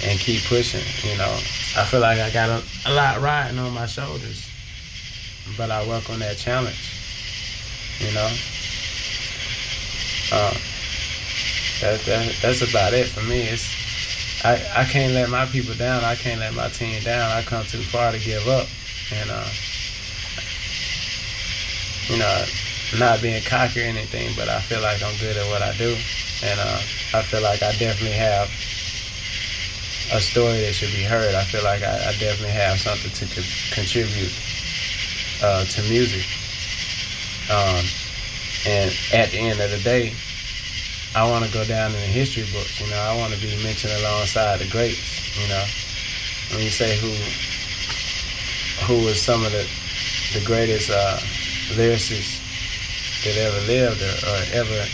and 0.04 0.18
keep 0.18 0.44
pushing. 0.44 0.84
You 1.08 1.16
know, 1.18 1.32
I 1.76 1.84
feel 1.84 2.00
like 2.00 2.18
I 2.18 2.30
got 2.30 2.48
a, 2.48 2.62
a 2.86 2.92
lot 2.92 3.20
riding 3.20 3.58
on 3.58 3.72
my 3.72 3.86
shoulders, 3.86 4.48
but 5.56 5.70
I 5.70 5.86
work 5.88 6.08
on 6.10 6.18
that 6.20 6.36
challenge. 6.36 6.92
You 7.98 8.12
know, 8.12 8.30
uh, 10.32 10.54
that, 11.80 12.00
that 12.04 12.36
that's 12.42 12.62
about 12.62 12.92
it 12.92 13.06
for 13.08 13.22
me. 13.22 13.42
It's 13.42 13.85
I 14.44 14.82
I 14.82 14.84
can't 14.84 15.14
let 15.14 15.30
my 15.30 15.46
people 15.46 15.74
down. 15.74 16.04
I 16.04 16.14
can't 16.14 16.40
let 16.40 16.54
my 16.54 16.68
team 16.68 17.02
down. 17.02 17.30
I 17.30 17.42
come 17.42 17.64
too 17.64 17.82
far 17.82 18.12
to 18.12 18.18
give 18.18 18.46
up, 18.48 18.68
and 19.12 19.30
uh, 19.30 19.48
you 22.08 22.18
know, 22.18 22.44
not 22.98 23.22
being 23.22 23.42
cocky 23.42 23.82
or 23.82 23.84
anything, 23.84 24.32
but 24.36 24.48
I 24.48 24.60
feel 24.60 24.80
like 24.80 25.02
I'm 25.02 25.16
good 25.18 25.36
at 25.36 25.46
what 25.48 25.62
I 25.62 25.76
do, 25.76 25.96
and 26.44 26.60
uh, 26.60 26.80
I 27.14 27.22
feel 27.22 27.42
like 27.42 27.62
I 27.62 27.72
definitely 27.72 28.16
have 28.18 28.48
a 30.12 30.20
story 30.20 30.60
that 30.60 30.74
should 30.74 30.92
be 30.94 31.02
heard. 31.02 31.34
I 31.34 31.42
feel 31.44 31.64
like 31.64 31.82
I, 31.82 31.94
I 31.94 32.12
definitely 32.18 32.54
have 32.54 32.78
something 32.78 33.10
to 33.10 33.26
co- 33.26 33.74
contribute 33.74 34.32
uh, 35.42 35.64
to 35.64 35.82
music. 35.90 36.24
Um, 37.50 37.82
and 38.66 38.92
at 39.12 39.30
the 39.30 39.38
end 39.38 39.60
of 39.60 39.70
the 39.70 39.78
day, 39.78 40.12
I 41.16 41.24
want 41.24 41.46
to 41.46 41.50
go 41.50 41.64
down 41.64 41.96
in 41.96 41.96
the 41.96 42.12
history 42.12 42.44
books. 42.52 42.78
You 42.78 42.90
know, 42.90 43.00
I 43.00 43.16
want 43.16 43.32
to 43.32 43.40
be 43.40 43.48
mentioned 43.64 43.94
alongside 44.04 44.60
the 44.60 44.68
greats. 44.68 45.00
You 45.40 45.48
know, 45.48 45.64
when 46.52 46.62
you 46.62 46.68
say 46.68 46.92
who 47.00 47.08
who 48.84 49.00
was 49.06 49.16
some 49.16 49.40
of 49.40 49.50
the 49.50 49.64
the 50.36 50.44
greatest 50.44 50.90
uh, 50.90 51.16
lyricists 51.72 52.36
that 53.24 53.32
ever 53.40 53.64
lived 53.64 54.04
or, 54.04 54.12
or 54.28 54.38
ever, 54.60 54.84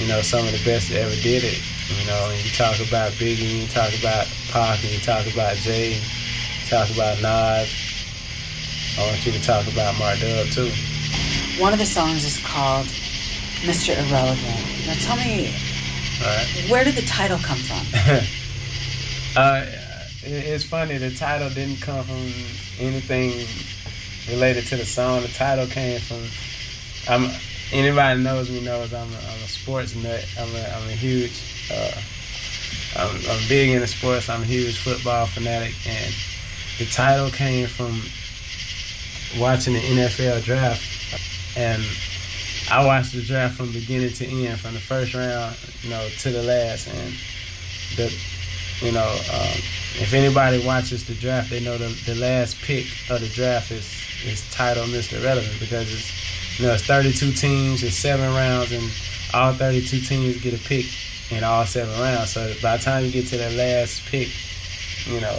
you 0.00 0.08
know, 0.08 0.22
some 0.22 0.48
of 0.48 0.52
the 0.56 0.64
best 0.64 0.88
that 0.88 1.04
ever 1.04 1.14
did 1.20 1.44
it. 1.44 1.60
You 1.92 2.06
know, 2.08 2.30
and 2.32 2.40
you 2.42 2.50
talk 2.56 2.80
about 2.80 3.12
Biggie, 3.20 3.60
you 3.60 3.68
talk 3.68 3.92
about 4.00 4.24
Pac, 4.48 4.80
you 4.82 4.98
talk 5.00 5.28
about 5.30 5.56
Jay, 5.60 6.00
you 6.00 6.64
talk 6.72 6.88
about 6.88 7.20
Nas. 7.20 7.68
I 8.96 9.04
want 9.04 9.20
you 9.26 9.32
to 9.32 9.42
talk 9.42 9.68
about 9.68 9.92
Dub 10.00 10.48
too. 10.48 10.72
One 11.60 11.74
of 11.74 11.78
the 11.78 11.84
songs 11.84 12.24
is 12.24 12.40
called 12.40 12.86
Mr. 13.60 13.92
Irrelevant. 13.92 14.73
Now, 14.86 14.94
tell 14.94 15.16
me, 15.16 15.54
right. 16.20 16.66
where 16.68 16.84
did 16.84 16.94
the 16.94 17.06
title 17.06 17.38
come 17.38 17.58
from? 17.58 18.20
Uh, 19.36 19.66
it's 20.22 20.62
funny. 20.62 20.96
The 20.96 21.10
title 21.10 21.50
didn't 21.50 21.80
come 21.80 22.04
from 22.04 22.32
anything 22.78 23.46
related 24.30 24.64
to 24.66 24.76
the 24.76 24.84
song. 24.84 25.22
The 25.22 25.28
title 25.28 25.66
came 25.66 25.98
from. 26.00 26.22
I'm. 27.08 27.30
Anybody 27.72 28.22
knows 28.22 28.48
me 28.50 28.60
knows 28.60 28.94
I'm 28.94 29.12
a, 29.12 29.16
I'm 29.16 29.42
a 29.42 29.48
sports 29.48 29.96
nut. 29.96 30.24
I'm 30.38 30.54
a 30.54 30.68
I'm 30.68 30.88
a 30.88 30.92
huge. 30.92 31.32
Uh, 31.68 31.90
I'm, 32.96 33.16
I'm 33.28 33.48
big 33.48 33.70
into 33.70 33.88
sports. 33.88 34.28
I'm 34.28 34.42
a 34.42 34.44
huge 34.44 34.78
football 34.78 35.26
fanatic, 35.26 35.74
and 35.84 36.14
the 36.78 36.84
title 36.86 37.30
came 37.30 37.66
from 37.66 38.00
watching 39.40 39.74
the 39.74 39.80
NFL 39.80 40.44
draft, 40.44 41.56
and 41.56 41.82
I 42.70 42.84
watched 42.84 43.12
the 43.12 43.22
draft 43.22 43.56
from 43.56 43.72
beginning 43.72 44.12
to 44.14 44.26
end, 44.26 44.58
from 44.58 44.74
the 44.74 44.80
first 44.80 45.14
round, 45.14 45.56
you 45.82 45.90
know, 45.90 46.08
to 46.20 46.30
the 46.30 46.42
last, 46.42 46.88
and 46.88 47.14
the 47.96 48.12
you 48.80 48.92
know, 48.92 49.08
um, 49.08 49.56
if 50.02 50.12
anybody 50.12 50.64
watches 50.66 51.06
the 51.06 51.14
draft, 51.14 51.50
they 51.50 51.60
know 51.60 51.78
the, 51.78 51.88
the 52.06 52.14
last 52.16 52.60
pick 52.60 52.86
of 53.08 53.20
the 53.20 53.28
draft 53.28 53.70
is 53.70 53.86
is 54.26 54.50
titled 54.50 54.88
Mr. 54.88 55.22
Relevant 55.22 55.58
because 55.60 55.92
it's 55.92 56.58
you 56.58 56.66
know 56.66 56.74
it's 56.74 56.84
32 56.84 57.32
teams, 57.32 57.82
it's 57.82 57.96
seven 57.96 58.34
rounds, 58.34 58.72
and 58.72 58.90
all 59.32 59.52
32 59.52 60.00
teams 60.00 60.40
get 60.42 60.54
a 60.54 60.58
pick 60.58 60.86
in 61.30 61.44
all 61.44 61.64
seven 61.66 61.98
rounds. 62.00 62.30
So 62.30 62.52
by 62.62 62.76
the 62.76 62.82
time 62.82 63.04
you 63.04 63.12
get 63.12 63.26
to 63.28 63.36
that 63.38 63.52
last 63.52 64.04
pick, 64.06 64.28
you 65.06 65.20
know, 65.20 65.38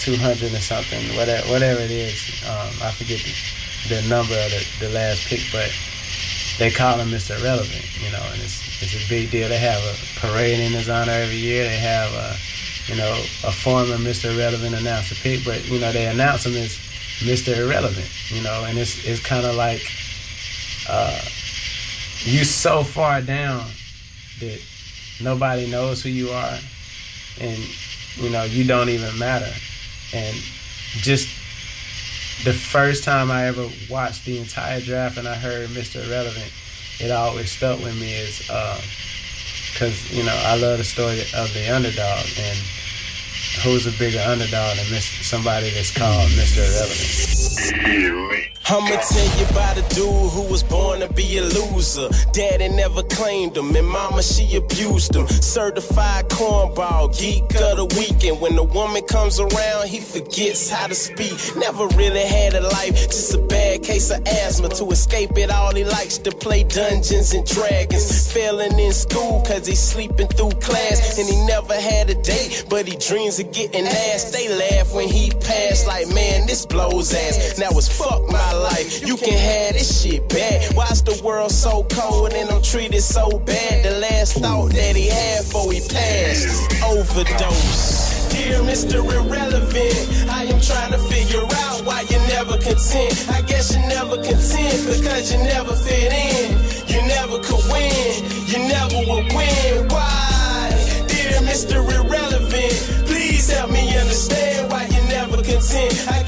200 0.00 0.52
or 0.52 0.56
something, 0.60 1.16
whatever 1.16 1.46
whatever 1.48 1.80
it 1.80 1.90
is, 1.90 2.42
um, 2.48 2.70
I 2.82 2.90
forget 2.92 3.20
the, 3.20 3.94
the 3.94 4.08
number 4.08 4.34
of 4.34 4.50
the, 4.50 4.86
the 4.86 4.88
last 4.92 5.26
pick, 5.28 5.40
but 5.52 5.70
they 6.58 6.70
call 6.70 6.98
him 6.98 7.08
Mr. 7.08 7.42
Relevant, 7.42 7.84
you 8.02 8.10
know, 8.10 8.22
and 8.32 8.40
it's 8.40 8.82
it's 8.82 8.94
a 8.94 9.08
big 9.08 9.30
deal. 9.30 9.48
They 9.48 9.58
have 9.58 9.82
a 9.82 10.20
parade 10.20 10.58
in 10.58 10.72
his 10.72 10.88
honor 10.88 11.12
every 11.12 11.36
year. 11.36 11.64
They 11.64 11.76
have 11.76 12.12
a 12.12 12.36
you 12.90 12.96
know 12.96 13.12
a 13.44 13.52
former 13.52 13.96
Mr. 13.96 14.36
Relevant 14.36 14.74
announcer 14.74 15.14
pick, 15.16 15.44
but 15.44 15.68
you 15.68 15.78
know 15.78 15.92
they 15.92 16.06
announce 16.06 16.46
him 16.46 16.54
as 16.54 16.78
Mr. 17.20 17.56
Irrelevant, 17.56 18.08
you 18.30 18.42
know, 18.42 18.64
and 18.64 18.78
it's 18.78 19.04
it's 19.06 19.20
kind 19.20 19.44
of 19.44 19.54
like 19.54 19.82
uh, 20.88 21.20
you 22.20 22.44
so 22.44 22.82
far 22.82 23.20
down 23.20 23.66
that 24.40 24.60
nobody 25.22 25.70
knows 25.70 26.02
who 26.02 26.08
you 26.08 26.30
are, 26.30 26.58
and 27.40 27.58
you 28.16 28.30
know 28.30 28.44
you 28.44 28.64
don't 28.64 28.88
even 28.88 29.18
matter, 29.18 29.52
and 30.14 30.36
just 31.02 31.28
the 32.46 32.52
first 32.52 33.02
time 33.02 33.28
I 33.28 33.46
ever 33.46 33.68
watched 33.90 34.24
the 34.24 34.38
entire 34.38 34.80
draft 34.80 35.18
and 35.18 35.26
I 35.26 35.34
heard 35.34 35.68
Mr. 35.70 36.06
Irrelevant, 36.06 36.52
it 37.00 37.10
always 37.10 37.50
stuck 37.50 37.80
with 37.80 38.00
me 38.00 38.14
is 38.14 38.48
uh, 38.48 38.80
because 39.72 40.12
you 40.16 40.22
know 40.22 40.42
I 40.46 40.56
love 40.56 40.78
the 40.78 40.84
story 40.84 41.22
of 41.34 41.52
the 41.54 41.68
underdog 41.74 42.24
and 42.38 42.56
who's 43.64 43.88
a 43.88 43.98
bigger 43.98 44.20
underdog 44.20 44.76
than 44.76 44.86
Mr. 44.86 45.24
somebody 45.24 45.70
that's 45.70 45.90
called 45.90 46.30
Mr. 46.38 46.62
Irrelevant. 47.82 48.55
I'ma 48.68 48.96
tell 48.96 49.38
you 49.38 49.46
about 49.46 49.78
a 49.78 49.94
dude 49.94 50.32
who 50.32 50.42
was 50.50 50.64
born 50.64 50.98
to 50.98 51.12
be 51.12 51.38
a 51.38 51.42
loser. 51.42 52.08
Daddy 52.32 52.68
never 52.68 53.04
claimed 53.04 53.56
him, 53.56 53.76
and 53.76 53.86
mama 53.86 54.24
she 54.24 54.56
abused 54.56 55.14
him. 55.14 55.28
Certified 55.28 56.28
cornball, 56.28 57.16
geek 57.16 57.44
of 57.62 57.76
the 57.76 57.86
weekend. 57.96 58.40
When 58.40 58.56
the 58.56 58.64
woman 58.64 59.04
comes 59.04 59.38
around, 59.38 59.86
he 59.86 60.00
forgets 60.00 60.68
how 60.68 60.88
to 60.88 60.96
speak. 60.96 61.38
Never 61.56 61.86
really 61.94 62.26
had 62.26 62.54
a 62.54 62.62
life, 62.62 63.06
just 63.06 63.34
a 63.34 63.38
bad 63.38 63.84
case 63.84 64.10
of 64.10 64.26
asthma. 64.26 64.70
To 64.70 64.90
escape 64.90 65.38
it, 65.38 65.52
all 65.52 65.72
he 65.72 65.84
likes 65.84 66.18
to 66.18 66.32
play 66.32 66.64
Dungeons 66.64 67.34
and 67.34 67.46
Dragons. 67.46 68.32
Failing 68.32 68.76
in 68.80 68.92
school 68.92 69.42
cause 69.46 69.68
he's 69.68 69.78
sleeping 69.78 70.26
through 70.26 70.58
class. 70.58 71.20
And 71.20 71.28
he 71.28 71.36
never 71.46 71.74
had 71.74 72.10
a 72.10 72.20
date, 72.20 72.64
but 72.68 72.88
he 72.88 72.96
dreams 72.96 73.38
of 73.38 73.52
getting 73.52 73.86
ass. 73.86 74.32
They 74.32 74.48
laugh 74.48 74.92
when 74.92 75.08
he 75.08 75.30
passed, 75.30 75.86
like 75.86 76.08
man, 76.08 76.48
this 76.48 76.66
blows 76.66 77.14
ass. 77.14 77.60
Now 77.60 77.68
it's 77.70 77.86
fuck 77.86 78.28
my 78.28 78.55
life. 78.58 79.06
You 79.06 79.16
can 79.16 79.38
have 79.38 79.74
this 79.74 80.02
shit 80.02 80.28
bad. 80.28 80.74
Why's 80.74 81.02
the 81.02 81.20
world 81.24 81.50
so 81.50 81.84
cold 81.90 82.32
and 82.32 82.50
I'm 82.50 82.62
treated 82.62 83.02
so 83.02 83.38
bad? 83.38 83.84
The 83.84 83.98
last 83.98 84.34
thought 84.38 84.72
that 84.72 84.96
he 84.96 85.08
had 85.08 85.44
before 85.44 85.72
he 85.72 85.80
passed. 85.80 86.72
Overdose. 86.82 88.16
Dear 88.32 88.60
Mr. 88.60 89.00
Irrelevant, 89.02 90.28
I 90.30 90.44
am 90.44 90.60
trying 90.60 90.92
to 90.92 90.98
figure 90.98 91.42
out 91.42 91.84
why 91.84 92.02
you 92.10 92.18
never 92.28 92.58
content. 92.58 93.26
I 93.30 93.42
guess 93.42 93.74
you 93.74 93.80
never 93.88 94.16
content 94.16 94.78
because 94.86 95.32
you 95.32 95.38
never 95.38 95.74
fit 95.74 96.12
in. 96.12 96.52
You 96.86 97.00
never 97.08 97.38
could 97.40 97.64
win, 97.70 98.24
you 98.46 98.58
never 98.68 98.98
would 99.08 99.32
win. 99.32 99.88
Why? 99.88 100.70
Dear 101.08 101.40
Mr. 101.48 101.76
Irrelevant, 101.82 103.06
please 103.06 103.50
help 103.50 103.70
me 103.70 103.96
understand 103.96 104.70
why 104.70 104.84
you 104.84 105.02
never 105.08 105.36
content. 105.42 105.94
I 106.08 106.25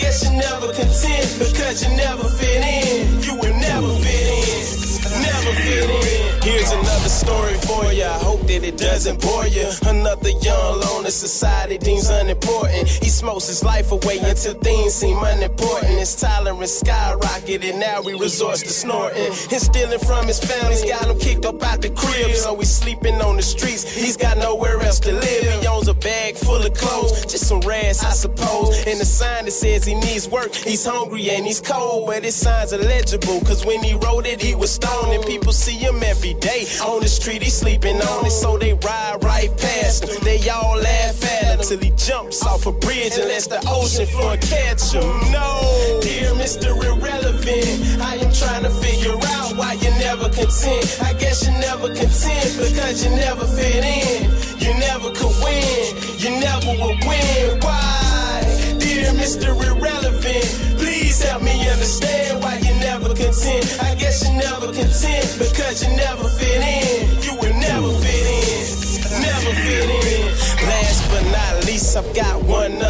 because 1.38 1.85
you 1.85 1.96
never 1.96 2.24
fit 2.29 2.62
in. 2.64 3.22
You 3.22 3.35
will 3.37 3.55
never 3.61 3.90
fit 4.03 4.27
in, 4.27 5.22
never 5.22 5.53
fit 5.62 5.90
in. 5.90 6.42
Here's 6.42 6.70
another 6.72 7.09
story 7.09 7.58
for 7.68 7.92
you. 7.92 8.04
I 8.04 8.18
hope 8.24 8.40
that 8.48 8.64
it 8.64 8.78
doesn't 8.78 9.20
bore 9.20 9.46
you. 9.46 9.68
Another 9.87 10.31
young 10.31 10.81
loner 10.81 11.11
society 11.11 11.76
deems 11.76 12.09
unimportant. 12.09 12.88
He 12.88 13.11
smokes 13.11 13.46
his 13.46 13.62
life 13.62 13.92
away 13.92 14.18
until 14.18 14.54
things 14.54 14.94
seem 14.94 15.18
unimportant. 15.20 15.98
His 15.98 16.16
tolerance 16.16 16.81
skyrocketed, 16.81 17.78
now 17.78 18.02
he 18.02 18.14
resorts 18.14 18.62
to 18.62 18.70
snorting. 18.70 19.26
And 19.52 19.61
stealing 19.68 19.98
from 20.00 20.26
his 20.26 20.40
family's 20.40 20.85
got 20.85 21.07
him 21.11 21.18
kicked 21.18 21.44
up 21.44 21.62
out 21.62 21.83
the 21.83 21.90
crib. 21.90 22.35
So 22.37 22.57
he's 22.57 22.74
sleeping 22.74 23.20
on 23.20 23.37
the 23.37 23.42
streets, 23.42 23.85
he's 23.85 24.16
got 24.16 24.38
nowhere 24.38 24.81
else 24.81 25.00
to 25.00 25.12
live. 25.12 25.61
He 25.61 25.66
owns 25.66 25.88
a 25.88 25.94
bag 25.94 26.37
full 26.37 26.64
of 26.64 26.72
clothes, 26.74 27.26
just 27.26 27.46
some 27.46 27.61
rags, 27.61 28.02
I 28.02 28.11
suppose. 28.11 28.78
And 28.87 29.00
a 29.00 29.04
sign 29.04 29.44
that 29.44 29.52
says 29.52 29.85
he 29.85 29.94
needs 29.94 30.28
work, 30.28 30.54
he's 30.54 30.85
hungry 30.87 31.31
and 31.31 31.44
he's 31.44 31.61
cold. 31.61 32.07
But 32.07 32.24
his 32.24 32.35
signs 32.35 32.72
are 32.72 32.78
legible, 32.78 33.40
cause 33.40 33.66
when 33.66 33.83
he 33.83 33.94
wrote 33.94 34.26
it, 34.26 34.40
he 34.40 34.54
was 34.54 34.72
stoned. 34.72 35.12
And 35.12 35.24
people 35.24 35.52
see 35.52 35.76
him 35.76 36.02
every 36.02 36.35
day. 36.35 36.64
On 36.87 37.00
the 37.00 37.09
street, 37.09 37.42
he's 37.42 37.58
sleeping 37.59 38.01
on 38.01 38.27
it, 38.27 38.31
so 38.31 38.57
they 38.57 38.75
ride 38.75 39.18
right 39.23 39.51
past 39.59 40.05
him. 40.05 40.23
They 40.23 40.38
all 40.49 40.77
laugh 40.77 41.25
at 41.25 41.59
him 41.59 41.61
till 41.61 41.79
he 41.79 41.90
jumps 41.97 42.44
off 42.47 42.66
a 42.66 42.73
bridge 42.73 43.14
and 43.18 43.27
lets 43.27 43.49
the 43.49 43.59
ocean 43.66 44.07
floor 44.07 44.37
catch 44.37 44.92
him. 44.94 45.09
No, 45.33 45.99
dear 46.01 46.31
Mr. 46.38 46.71
Irrelevant, 46.88 48.01
I 48.01 48.14
am 48.23 48.33
trying 48.33 48.62
to 48.62 48.71
figure 48.71 49.18
out 49.37 49.57
why 49.57 49.73
you 49.75 49.90
never 49.99 50.29
content. 50.31 50.87
I 51.03 51.12
guess 51.14 51.47
you 51.47 51.53
never 51.59 51.88
content 51.88 52.51
because 52.62 53.05
you 53.05 53.11
never 53.11 53.44
fit 53.44 53.83
in. 53.83 54.31
You 54.62 54.73
never 54.79 55.11
could 55.11 55.35
win, 55.42 55.97
you 56.23 56.31
never 56.38 56.71
would 56.83 57.01
win. 57.11 57.59
Why, 57.61 58.77
dear 58.79 59.11
Mr. 59.18 59.51
Irrelevant? 59.51 60.47
Please 60.79 61.21
help 61.23 61.42
me 61.42 61.68
understand 61.68 62.40
why 62.42 62.59
you 62.59 62.75
never 62.79 63.09
content. 63.09 63.66
I 63.83 63.94
guess 63.97 64.23
you 64.23 64.33
never 64.37 64.66
content 64.73 65.27
because 65.38 65.83
you 65.83 65.90
never 65.97 66.27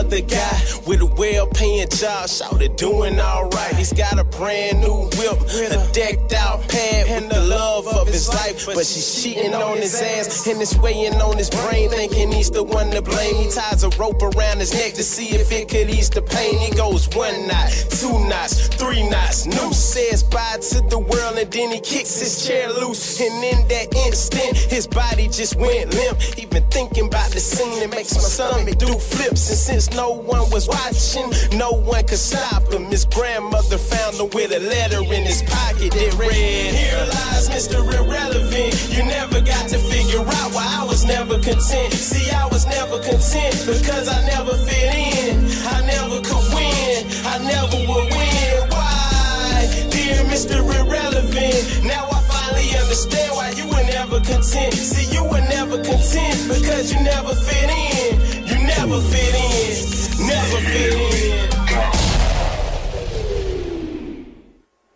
other 0.09 0.23
guy 0.23 0.78
with 0.88 1.03
a 1.03 1.07
well-paying 1.07 1.87
job, 1.90 2.27
shouted 2.31 2.74
doing 2.77 3.20
alright. 3.20 3.74
He's 3.77 3.92
got 3.92 4.18
a 4.18 4.24
brand 4.24 4.81
new 4.81 5.05
whip, 5.20 5.38
a 5.70 5.92
decked 5.92 6.33
out 6.33 6.66
pad 6.66 7.20
with 7.20 7.31
the 7.31 7.42
love 7.42 7.87
of 7.87 8.09
his 8.09 8.27
life, 8.29 8.64
but 8.64 8.87
she's 8.87 9.22
cheating 9.22 9.53
on 9.53 9.77
his 9.77 10.01
ass 10.01 10.46
and 10.46 10.62
it's 10.62 10.74
weighing 10.79 11.20
on 11.20 11.37
his 11.37 11.51
brain, 11.51 11.90
thinking 11.90 12.33
he's 12.33 12.51
the 12.51 12.64
one 12.64 12.90
to 12.92 13.03
blame. 13.03 13.37
He 13.37 13.51
ties 13.51 13.85
a 13.85 13.90
rope 14.01 14.22
around 14.22 14.61
his 14.61 14.72
neck 14.72 14.94
to 14.94 15.03
see 15.03 15.37
if 15.37 15.53
it 15.53 15.68
could 15.68 15.90
ease 15.90 16.09
the 16.09 16.22
pain. 16.22 16.59
He 16.59 16.74
goes 16.74 17.07
one 17.14 17.46
knot, 17.46 17.70
two 17.90 18.18
knots, 18.27 18.68
three 18.68 19.07
knots. 19.11 19.44
Noose 19.44 19.77
says 19.77 20.22
bye 20.22 20.57
to 20.70 20.81
the 20.88 20.98
world 20.98 21.37
and 21.37 21.53
then 21.53 21.70
he 21.70 21.81
kicks 21.81 22.18
his 22.18 22.46
chair 22.46 22.72
loose. 22.72 23.20
And 23.20 23.44
in 23.44 23.68
that 23.68 23.94
instant, 24.07 24.57
his 24.57 24.87
body 24.87 25.29
just 25.29 25.57
went 25.57 25.92
limp. 25.92 26.18
Even 26.38 26.62
thinking 26.70 27.09
about 27.09 27.31
the 27.31 27.40
scene, 27.40 27.83
it 27.83 27.90
makes 27.90 28.14
my 28.14 28.20
stomach 28.20 28.79
do 28.79 28.87
flips. 28.87 29.51
And 29.51 29.59
since 29.59 29.90
no 29.92 30.12
one 30.12 30.48
was 30.51 30.66
watching, 30.79 31.59
no 31.59 31.71
one 31.73 32.05
could 32.07 32.19
stop 32.19 32.73
him. 32.73 32.85
His 32.87 33.05
grandmother 33.05 33.79
found 33.79 34.17
him 34.17 34.31
with 34.31 34.53
a 34.53 34.61
letter 34.61 35.03
in 35.03 35.23
his 35.25 35.43
pocket 35.43 35.93
that 35.93 36.14
read, 36.19 36.75
Here 36.75 37.05
lies 37.14 37.49
Mr. 37.49 37.83
Irrelevant. 37.83 38.75
You 38.95 39.03
never 39.05 39.41
got 39.41 39.69
to 39.69 39.79
figure 39.79 40.21
out 40.21 40.51
why 40.53 40.67
I 40.81 40.85
was 40.85 41.05
never 41.05 41.38
content. 41.38 41.93
See, 41.93 42.31
I 42.31 42.47
was 42.47 42.67
never 42.67 42.99
content 43.03 43.57
because 43.67 44.09
I 44.09 44.19
never 44.27 44.55
fit 44.67 44.91
in. 44.95 45.47
I 45.67 45.79
never 45.87 46.19
could 46.23 46.47
win. 46.55 47.07
I 47.25 47.38
never 47.43 47.79
would 47.88 48.09
win. 48.12 48.71
Why? 48.71 49.88
Dear 49.91 50.23
Mr. 50.33 50.57
Irrelevant. 50.62 51.85
Now 51.85 52.09
I 52.11 52.21
finally 52.33 52.71
understand 52.79 53.33
why 53.35 53.51
you 53.51 53.67
were 53.67 53.85
never 53.85 54.21
content. 54.21 54.75
See, 54.75 55.14
you 55.14 55.25
were 55.25 55.45
never 55.49 55.77
content 55.83 56.38
because 56.49 56.93
you 56.93 57.01
never 57.03 57.35
fit 57.35 57.71
in. 57.71 58.38
Never 58.79 59.01
fit 59.01 59.35
in. 59.35 60.29
Never 60.29 60.59
fit 60.69 60.95
in. 60.95 61.09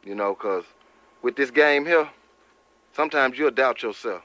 You 0.05 0.15
know, 0.15 0.37
cause 0.37 0.63
with 1.21 1.35
this 1.35 1.51
game 1.51 1.85
here, 1.85 2.09
sometimes 2.93 3.37
you'll 3.37 3.51
doubt 3.51 3.83
yourself. 3.83 4.23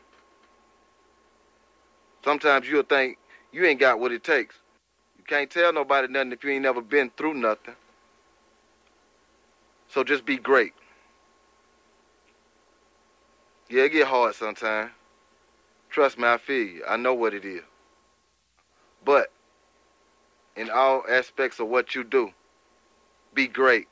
Sometimes 2.23 2.69
you'll 2.69 2.83
think 2.83 3.17
you 3.51 3.65
ain't 3.65 3.79
got 3.79 3.99
what 3.99 4.11
it 4.11 4.23
takes. 4.23 4.53
You 5.17 5.23
can't 5.23 5.49
tell 5.49 5.73
nobody 5.73 6.07
nothing 6.07 6.33
if 6.33 6.43
you 6.43 6.51
ain't 6.51 6.61
never 6.61 6.81
been 6.81 7.09
through 7.17 7.33
nothing. 7.33 7.73
So 9.89 10.03
just 10.03 10.23
be 10.23 10.37
great. 10.37 10.73
Yeah, 13.71 13.85
it 13.85 13.93
get 13.93 14.05
hard 14.05 14.35
sometimes. 14.35 14.91
Trust 15.89 16.19
me, 16.19 16.27
I 16.27 16.37
feel 16.37 16.67
you. 16.67 16.83
I 16.87 16.95
know 16.95 17.15
what 17.15 17.33
it 17.33 17.43
is. 17.43 17.63
But 19.03 19.31
in 20.57 20.69
all 20.71 21.03
aspects 21.07 21.59
of 21.59 21.67
what 21.67 21.93
you 21.93 22.03
do, 22.03 22.31
be 23.33 23.47
great. 23.47 23.87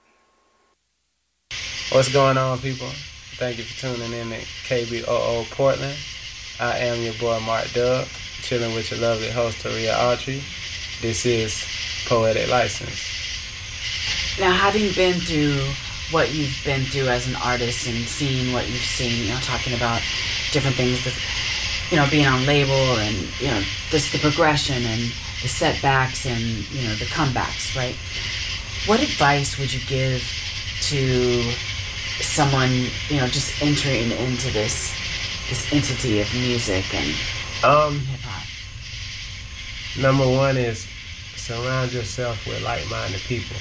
What's 1.91 2.11
going 2.11 2.37
on, 2.37 2.57
people? 2.59 2.89
Thank 3.37 3.59
you 3.59 3.63
for 3.63 3.79
tuning 3.79 4.11
in 4.11 4.29
to 4.29 4.39
KBOO 4.65 5.49
Portland. 5.51 5.95
I 6.59 6.77
am 6.79 7.01
your 7.01 7.13
boy 7.15 7.39
Mark 7.41 7.71
Dub, 7.73 8.07
chilling 8.41 8.73
with 8.73 8.89
your 8.89 8.99
lovely 9.01 9.29
host 9.29 9.59
Taria 9.59 9.93
Autry. 9.93 10.41
This 11.01 11.25
is 11.25 11.63
Poetic 12.07 12.49
License. 12.49 13.13
Now, 14.39 14.51
having 14.51 14.91
been 14.93 15.19
through 15.19 15.61
what 16.11 16.33
you've 16.33 16.59
been 16.65 16.83
through 16.85 17.07
as 17.07 17.27
an 17.27 17.35
artist 17.43 17.87
and 17.87 17.97
seeing 18.07 18.53
what 18.53 18.67
you've 18.67 18.77
seen, 18.77 19.25
you 19.25 19.29
know, 19.29 19.39
talking 19.41 19.73
about 19.73 20.01
different 20.51 20.75
things, 20.75 21.03
the, 21.03 21.13
you 21.93 22.01
know, 22.01 22.09
being 22.09 22.25
on 22.25 22.45
label 22.45 22.73
and, 22.73 23.15
you 23.39 23.47
know, 23.47 23.61
just 23.89 24.11
the 24.11 24.19
progression 24.19 24.83
and 24.83 25.13
the 25.45 25.49
setbacks 25.49 26.25
and, 26.25 26.41
you 26.73 26.87
know, 26.87 26.95
the 26.95 27.05
comebacks, 27.05 27.75
right? 27.77 27.95
What 28.87 28.99
advice 28.99 29.59
would 29.59 29.71
you 29.71 29.79
give 29.85 30.23
to 30.89 31.43
someone, 32.19 32.71
you 33.09 33.17
know, 33.17 33.27
just 33.27 33.61
entering 33.61 34.09
into 34.09 34.51
this 34.51 34.91
this 35.47 35.71
entity 35.71 36.19
of 36.19 36.33
music 36.33 36.91
and 36.95 37.13
Um, 37.63 37.99
hip 37.99 38.21
hop? 38.21 38.43
number 40.01 40.27
one 40.27 40.57
is 40.57 40.87
surround 41.35 41.93
yourself 41.93 42.47
with 42.47 42.63
like-minded 42.63 43.21
people. 43.21 43.57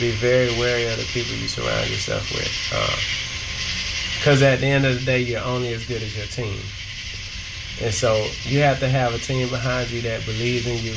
Be 0.00 0.10
very 0.10 0.50
wary 0.58 0.86
of 0.86 0.96
the 0.96 1.04
people 1.14 1.36
you 1.36 1.46
surround 1.46 1.88
yourself 1.88 2.28
with. 2.32 2.50
Because 4.18 4.42
at 4.42 4.58
the 4.58 4.66
end 4.66 4.84
of 4.84 4.98
the 4.98 5.04
day, 5.04 5.20
you're 5.20 5.44
only 5.44 5.72
as 5.74 5.86
good 5.86 6.02
as 6.02 6.16
your 6.16 6.26
team. 6.26 6.58
And 7.80 7.92
so 7.92 8.26
you 8.42 8.60
have 8.60 8.78
to 8.80 8.88
have 8.88 9.14
a 9.14 9.18
team 9.18 9.48
behind 9.48 9.90
you 9.90 10.02
that 10.02 10.24
believes 10.24 10.66
in 10.66 10.78
you. 10.84 10.94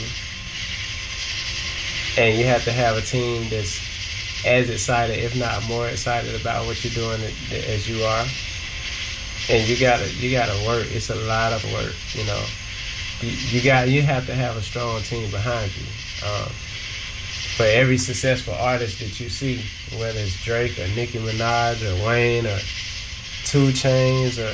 And 2.18 2.38
you 2.38 2.46
have 2.46 2.64
to 2.66 2.72
have 2.72 2.98
a 2.98 3.02
team 3.02 3.50
that's 3.50 3.80
as 4.46 4.70
excited, 4.70 5.18
if 5.18 5.36
not 5.36 5.68
more 5.68 5.88
excited 5.88 6.40
about 6.40 6.66
what 6.66 6.84
you're 6.84 6.94
doing 6.94 7.22
as 7.52 7.90
you 7.90 8.04
are. 8.04 8.26
And 9.50 9.68
you 9.68 9.78
gotta 9.80 10.12
you 10.14 10.32
gotta 10.32 10.66
work. 10.66 10.88
It's 10.92 11.10
a 11.10 11.16
lot 11.16 11.54
of 11.54 11.64
work, 11.74 11.96
you 12.14 12.26
know. 12.26 12.44
You, 13.22 13.30
you 13.30 13.64
got 13.64 13.90
you 13.90 14.02
have 14.02 14.26
to 14.28 14.34
have 14.34 14.58
a 14.58 14.62
strong 14.62 15.02
team 15.02 15.30
behind 15.32 15.72
you. 15.76 15.86
Um, 16.28 16.50
for 17.56 17.64
every 17.64 17.98
successful 17.98 18.54
artist 18.54 19.00
that 19.00 19.18
you 19.20 19.30
see, 19.30 19.62
whether 19.98 20.20
it's 20.20 20.44
Drake 20.44 20.78
or 20.78 20.88
Nicki 20.90 21.20
Minaj 21.20 21.82
or 21.84 22.06
Wayne 22.06 22.46
or 22.46 22.60
2 23.46 23.68
Chainz 23.70 24.38
or 24.38 24.54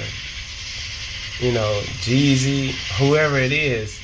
you 1.41 1.51
know 1.51 1.81
Jeezy, 1.99 2.71
whoever 2.97 3.37
it 3.37 3.51
is 3.51 3.99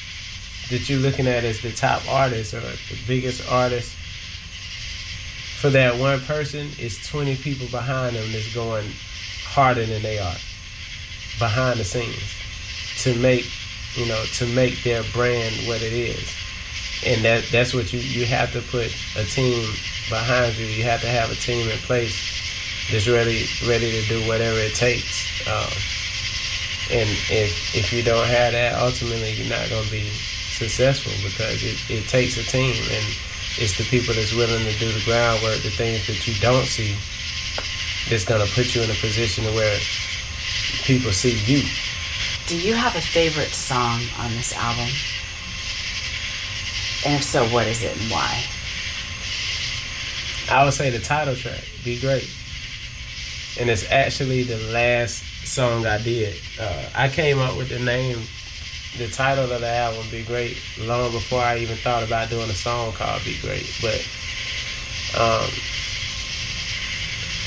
that 0.69 0.89
you're 0.89 0.99
looking 0.99 1.27
at 1.27 1.43
as 1.45 1.61
the 1.61 1.71
top 1.71 2.01
artist 2.11 2.53
or 2.53 2.59
the 2.59 2.77
biggest 3.07 3.49
artist, 3.49 3.95
for 5.61 5.69
that 5.69 5.97
one 5.97 6.19
person, 6.21 6.69
it's 6.77 7.07
20 7.07 7.37
people 7.37 7.67
behind 7.67 8.15
them 8.15 8.31
that's 8.31 8.53
going 8.53 8.85
harder 9.45 9.85
than 9.85 10.01
they 10.01 10.19
are 10.19 10.35
behind 11.39 11.79
the 11.79 11.85
scenes 11.85 12.35
to 12.97 13.17
make 13.19 13.45
you 13.95 14.05
know 14.07 14.23
to 14.33 14.45
make 14.47 14.83
their 14.83 15.03
brand 15.13 15.55
what 15.67 15.81
it 15.81 15.93
is 15.93 16.35
and 17.05 17.23
that 17.23 17.45
that's 17.51 17.73
what 17.73 17.93
you 17.93 17.99
you 17.99 18.25
have 18.25 18.51
to 18.51 18.61
put 18.61 18.87
a 19.15 19.23
team 19.23 19.63
behind 20.09 20.55
you. 20.57 20.65
You 20.65 20.83
have 20.83 21.01
to 21.01 21.07
have 21.07 21.31
a 21.31 21.35
team 21.35 21.69
in 21.69 21.77
place 21.79 22.15
that's 22.91 23.07
ready 23.07 23.45
ready 23.67 23.91
to 23.91 24.07
do 24.07 24.27
whatever 24.27 24.57
it 24.57 24.73
takes. 24.75 25.47
Um, 25.47 25.69
and 26.91 27.09
if 27.29 27.75
if 27.75 27.91
you 27.91 28.01
don't 28.01 28.27
have 28.27 28.53
that, 28.53 28.79
ultimately 28.79 29.31
you're 29.33 29.49
not 29.49 29.69
going 29.69 29.83
to 29.83 29.91
be 29.91 30.07
successful 30.57 31.11
because 31.21 31.61
it, 31.63 31.77
it 31.89 32.07
takes 32.07 32.37
a 32.37 32.43
team 32.43 32.75
and 32.89 33.05
it's 33.59 33.77
the 33.77 33.83
people 33.85 34.13
that's 34.13 34.33
willing 34.33 34.63
to 34.63 34.73
do 34.79 34.91
the 34.91 35.03
groundwork, 35.03 35.61
the 35.63 35.69
things 35.69 36.07
that 36.07 36.27
you 36.27 36.33
don't 36.39 36.65
see, 36.65 36.95
that's 38.09 38.23
going 38.23 38.45
to 38.45 38.51
put 38.53 38.73
you 38.73 38.81
in 38.83 38.89
a 38.89 38.99
position 39.01 39.43
where 39.53 39.77
people 40.83 41.11
see 41.11 41.35
you. 41.45 41.67
Do 42.47 42.57
you 42.57 42.75
have 42.75 42.95
a 42.95 43.01
favorite 43.01 43.51
song 43.51 44.01
on 44.19 44.31
this 44.31 44.55
album? 44.55 44.87
And 47.05 47.15
if 47.15 47.23
so, 47.23 47.45
what 47.49 47.67
is 47.67 47.83
it 47.83 47.99
and 47.99 48.11
why? 48.11 48.43
I 50.49 50.63
would 50.63 50.73
say 50.73 50.89
the 50.89 50.99
title 50.99 51.35
track, 51.35 51.63
Be 51.83 51.99
Great. 51.99 52.29
And 53.59 53.69
it's 53.69 53.89
actually 53.91 54.43
the 54.43 54.57
last 54.71 55.23
song 55.47 55.85
I 55.85 55.97
did. 56.01 56.35
Uh, 56.59 56.89
I 56.95 57.07
came 57.07 57.39
up 57.39 57.57
with 57.57 57.69
the 57.69 57.79
name, 57.79 58.19
the 58.97 59.07
title 59.07 59.49
of 59.51 59.61
the 59.61 59.67
album, 59.69 60.05
Be 60.11 60.23
Great, 60.23 60.57
long 60.79 61.11
before 61.11 61.39
I 61.41 61.57
even 61.59 61.77
thought 61.77 62.03
about 62.03 62.29
doing 62.29 62.49
a 62.49 62.53
song 62.53 62.91
called 62.93 63.23
Be 63.23 63.37
Great. 63.41 63.65
But, 63.81 63.99
um, 65.17 65.49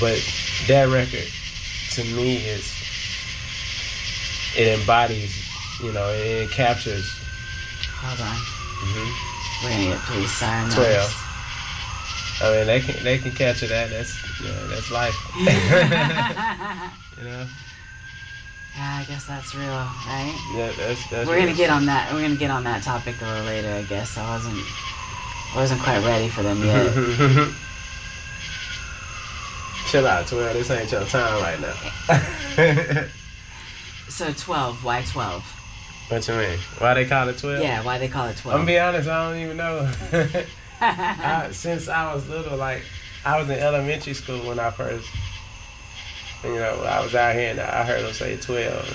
but 0.00 0.18
that 0.66 0.88
record 0.88 1.28
to 1.92 2.04
me 2.14 2.36
is, 2.38 2.72
it 4.56 4.80
embodies, 4.80 5.36
you 5.82 5.92
know, 5.92 6.08
it, 6.10 6.44
it 6.44 6.50
captures. 6.50 7.08
Hold 8.00 8.20
on. 8.20 8.36
hmm 8.82 9.64
We're 9.64 9.70
gonna 9.76 9.96
get 9.96 10.00
police 10.06 10.32
sirens. 10.32 10.74
Twelve. 10.74 11.26
I 12.42 12.56
mean, 12.56 12.66
they 12.66 12.80
can 12.80 13.04
they 13.04 13.18
can 13.18 13.32
capture 13.32 13.66
that. 13.66 13.90
That's 13.90 14.16
yeah, 14.42 14.66
that's 14.68 14.90
life. 14.90 15.14
you 17.18 17.24
know. 17.28 17.46
Yeah, 18.80 19.00
I 19.00 19.04
guess 19.04 19.26
that's 19.26 19.54
real, 19.54 19.68
right? 19.68 20.34
Yeah, 20.54 20.72
that's 20.74 21.06
that's. 21.10 21.28
We're 21.28 21.38
gonna 21.38 21.52
get 21.52 21.68
on 21.68 21.84
that. 21.84 22.10
We're 22.14 22.22
gonna 22.22 22.36
get 22.36 22.50
on 22.50 22.64
that 22.64 22.82
topic 22.82 23.20
a 23.20 23.26
little 23.26 23.44
later. 23.44 23.74
I 23.74 23.82
guess 23.82 24.16
I 24.16 24.26
wasn't. 24.34 24.56
I 24.56 25.52
wasn't 25.56 25.82
quite 25.82 26.02
ready 26.02 26.28
for 26.28 26.42
them 26.42 26.64
yet. 26.64 26.86
Chill 29.88 30.06
out, 30.06 30.26
twelve. 30.28 30.54
This 30.54 30.70
ain't 30.70 30.90
your 30.90 31.04
time 31.04 31.42
right 31.42 31.60
now. 31.60 31.74
so 34.08 34.32
twelve. 34.32 34.82
Why 34.82 35.02
twelve? 35.02 35.44
what 36.08 36.26
you 36.26 36.32
mean? 36.34 36.58
Why 36.78 36.94
they 36.94 37.04
call 37.04 37.28
it 37.28 37.36
twelve? 37.36 37.62
Yeah. 37.62 37.84
Why 37.84 37.98
they 37.98 38.08
call 38.08 38.28
it 38.28 38.38
twelve? 38.38 38.60
I'm 38.60 38.64
gonna 38.64 38.72
be 38.72 38.78
honest. 38.78 39.10
I 39.10 39.30
don't 39.30 39.40
even 39.42 39.58
know. 39.58 39.92
I, 40.80 41.50
since 41.52 41.86
I 41.90 42.14
was 42.14 42.26
little, 42.30 42.56
like 42.56 42.82
I 43.26 43.38
was 43.38 43.50
in 43.50 43.58
elementary 43.58 44.14
school 44.14 44.40
when 44.46 44.58
I 44.58 44.70
first, 44.70 45.06
you 46.44 46.54
know, 46.54 46.82
I 46.82 47.02
was 47.02 47.14
out 47.14 47.34
here 47.34 47.50
and 47.50 47.60
I 47.60 47.84
heard 47.84 48.04
them 48.04 48.12
say 48.12 48.36
twelve. 48.36 48.88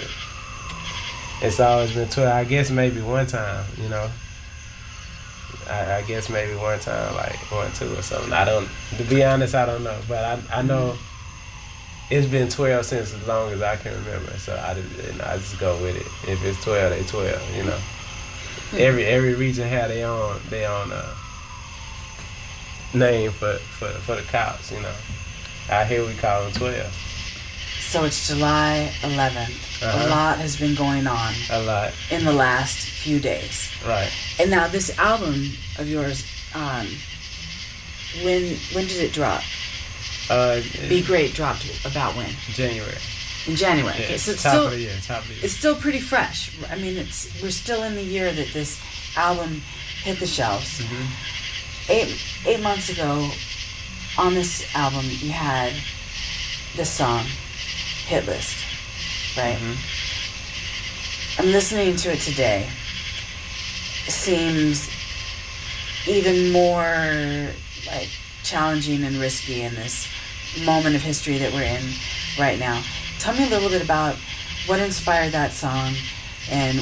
It's 1.41 1.59
always 1.59 1.93
been 1.93 2.09
twelve. 2.09 2.33
I 2.33 2.43
guess 2.43 2.71
maybe 2.71 3.01
one 3.01 3.27
time, 3.27 3.65
you 3.77 3.89
know. 3.89 4.09
I, 5.69 5.95
I 5.95 6.01
guess 6.03 6.29
maybe 6.29 6.55
one 6.55 6.79
time, 6.79 7.15
like 7.15 7.37
one, 7.51 7.71
two, 7.73 7.91
or 7.93 8.01
something. 8.01 8.33
I 8.33 8.45
don't. 8.45 8.69
To 8.97 9.03
be 9.03 9.23
honest, 9.23 9.55
I 9.55 9.65
don't 9.65 9.83
know. 9.83 9.99
But 10.07 10.23
I, 10.23 10.59
I 10.59 10.61
know 10.61 10.95
it's 12.09 12.27
been 12.27 12.49
twelve 12.49 12.85
since 12.85 13.13
as 13.13 13.27
long 13.27 13.51
as 13.51 13.61
I 13.61 13.75
can 13.75 13.93
remember. 14.05 14.31
So 14.37 14.55
I 14.55 14.75
just, 14.75 15.09
and 15.09 15.21
I 15.21 15.37
just 15.37 15.59
go 15.59 15.81
with 15.81 15.95
it. 15.95 16.29
If 16.29 16.43
it's 16.45 16.63
twelve, 16.63 16.91
they 16.91 17.03
twelve. 17.03 17.55
You 17.55 17.63
know. 17.63 17.79
Every 18.73 19.05
every 19.05 19.35
region 19.35 19.67
had 19.67 19.91
their 19.91 20.07
own 20.07 20.39
their 20.49 20.69
own 20.69 20.91
uh, 20.91 21.15
name 22.93 23.31
for, 23.31 23.53
for 23.53 23.87
for 23.87 24.15
the 24.15 24.23
cops, 24.23 24.71
You 24.71 24.81
know. 24.81 24.93
Out 25.69 25.87
here 25.87 26.05
we 26.05 26.13
call 26.13 26.43
them 26.43 26.51
twelve. 26.53 26.93
So 27.95 28.03
it's 28.03 28.27
July 28.27 28.91
11th. 29.03 29.81
Uh-huh. 29.81 30.05
A 30.05 30.09
lot 30.09 30.37
has 30.39 30.57
been 30.59 30.75
going 30.75 31.07
on 31.07 31.33
A 31.49 31.61
lot. 31.63 31.93
in 32.11 32.25
the 32.25 32.33
last 32.33 32.89
few 32.89 33.21
days. 33.21 33.71
Right. 33.87 34.11
And 34.37 34.51
now 34.51 34.67
this 34.67 34.99
album 34.99 35.51
of 35.79 35.87
yours, 35.87 36.25
um, 36.53 36.85
when 38.21 38.57
when 38.73 38.85
did 38.87 38.97
it 39.01 39.13
drop? 39.13 39.43
Uh, 40.29 40.59
Be 40.89 41.03
Great 41.03 41.33
dropped 41.35 41.85
about 41.85 42.17
when? 42.17 42.31
January. 42.51 42.97
In 43.47 43.55
January. 43.55 43.95
Yeah, 43.97 44.05
okay, 44.07 44.17
so 44.17 44.31
it's 44.33 44.43
top 44.43 44.51
still 44.51 44.65
of 44.65 44.71
the 44.71 44.79
year. 44.79 44.95
Top 45.01 45.21
of 45.21 45.29
the 45.29 45.33
year. 45.35 45.45
it's 45.45 45.53
still 45.53 45.75
pretty 45.75 46.01
fresh. 46.01 46.51
I 46.69 46.75
mean, 46.75 46.97
it's 46.97 47.41
we're 47.41 47.49
still 47.49 47.83
in 47.83 47.95
the 47.95 48.03
year 48.03 48.33
that 48.33 48.49
this 48.51 48.77
album 49.15 49.61
hit 50.03 50.19
the 50.19 50.27
shelves. 50.27 50.81
Mm-hmm. 50.81 51.91
Eight 51.93 52.21
eight 52.45 52.61
months 52.61 52.89
ago, 52.89 53.29
on 54.17 54.33
this 54.33 54.67
album, 54.75 55.05
you 55.05 55.31
had 55.31 55.71
this 56.75 56.89
song, 56.89 57.23
"Hit 58.05 58.25
List," 58.25 58.57
right? 59.37 59.57
Mm-hmm. 59.57 61.41
I'm 61.41 61.51
listening 61.51 61.95
to 61.97 62.13
it 62.13 62.19
today. 62.19 62.69
It 64.05 64.11
seems 64.11 64.89
even 66.07 66.51
more 66.51 67.49
like 67.87 68.09
challenging 68.43 69.03
and 69.03 69.17
risky 69.17 69.63
in 69.63 69.75
this 69.75 70.07
moment 70.63 70.95
of 70.95 71.01
history 71.01 71.37
that 71.39 71.51
we're 71.51 71.63
in 71.63 71.83
right 72.39 72.59
now. 72.59 72.81
Tell 73.19 73.35
me 73.35 73.45
a 73.45 73.49
little 73.49 73.69
bit 73.69 73.81
about 73.81 74.15
what 74.67 74.79
inspired 74.79 75.31
that 75.33 75.51
song 75.51 75.93
and 76.49 76.79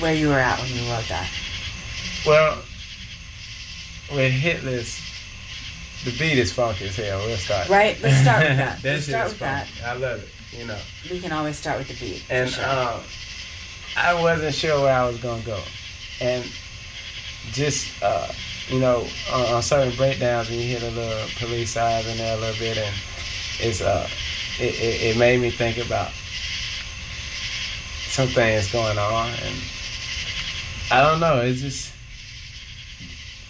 where 0.00 0.14
you 0.14 0.28
were 0.28 0.38
at 0.38 0.60
when 0.60 0.68
you 0.70 0.90
wrote 0.90 1.08
that. 1.08 1.30
Well, 2.26 2.62
with 4.12 4.32
hit 4.32 4.64
list, 4.64 5.00
the 6.04 6.10
beat 6.12 6.38
is 6.38 6.52
funky 6.52 6.86
as 6.86 6.96
hell. 6.96 7.18
We'll 7.24 7.36
start. 7.36 7.68
Right? 7.68 8.00
Let's 8.02 8.20
start 8.20 8.48
with 8.48 8.56
that. 8.58 8.82
that 8.82 8.92
Let's 8.92 9.06
start 9.06 9.28
with 9.28 9.38
that. 9.38 9.68
I 9.84 9.94
love 9.94 10.22
it. 10.22 10.28
You 10.56 10.66
know. 10.66 10.78
We 11.10 11.20
can 11.20 11.32
always 11.32 11.58
start 11.58 11.78
with 11.78 11.88
the 11.88 11.94
beat. 11.94 12.24
And 12.30 12.48
sure. 12.48 12.64
um, 12.64 13.00
I 13.96 14.14
wasn't 14.14 14.54
sure 14.54 14.80
where 14.80 14.94
I 14.94 15.06
was 15.06 15.18
gonna 15.18 15.42
go, 15.42 15.60
and 16.20 16.44
just 17.52 18.02
uh, 18.02 18.28
you 18.68 18.80
know, 18.80 19.06
on, 19.32 19.54
on 19.54 19.62
certain 19.62 19.94
breakdowns 19.96 20.48
when 20.48 20.58
you 20.58 20.64
hear 20.64 20.80
the 20.80 20.90
little 20.90 21.28
police 21.38 21.70
siren 21.70 22.06
in 22.06 22.16
there 22.16 22.36
a 22.36 22.40
little 22.40 22.58
bit, 22.58 22.78
and 22.78 22.94
it's 23.60 23.80
uh, 23.80 24.08
it, 24.58 24.74
it, 24.74 25.02
it 25.02 25.18
made 25.18 25.40
me 25.40 25.50
think 25.50 25.78
about 25.78 26.10
some 28.08 28.28
things 28.28 28.72
going 28.72 28.98
on, 28.98 29.28
and 29.28 29.54
I 30.90 31.02
don't 31.02 31.20
know. 31.20 31.42
It's 31.42 31.60
just 31.60 31.92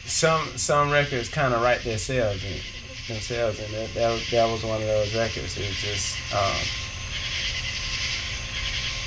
some 0.06 0.46
some 0.56 0.90
records 0.90 1.28
kind 1.28 1.54
of 1.54 1.62
write 1.62 1.82
themselves 1.82 2.44
and 2.44 2.60
themselves, 3.08 3.60
and 3.60 3.72
that, 3.72 3.94
that 3.94 4.12
was, 4.12 4.30
that 4.30 4.50
was 4.50 4.64
one 4.64 4.80
of 4.80 4.86
those 4.86 5.14
records. 5.14 5.56
It 5.56 5.66
was 5.68 5.76
just. 5.76 6.34
Um, 6.34 6.85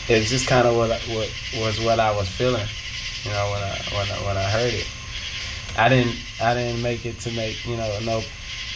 it 0.10 0.18
was 0.20 0.30
just 0.30 0.48
kind 0.48 0.68
of 0.68 0.76
what, 0.76 0.90
what 0.90 1.30
was 1.62 1.80
what 1.80 2.00
I 2.00 2.12
was 2.16 2.28
feeling, 2.28 2.66
you 3.24 3.32
know, 3.32 3.52
when 3.52 3.62
I 3.62 3.78
when 3.94 4.12
I 4.12 4.26
when 4.26 4.38
I 4.38 4.50
heard 4.50 4.74
it. 4.74 4.88
I 5.78 5.88
didn't 5.88 6.16
I 6.42 6.56
didn't 6.56 6.82
make 6.82 7.06
it 7.06 7.20
to 7.22 7.32
make 7.32 7.64
you 7.66 7.78
know 7.78 8.00
no 8.04 8.22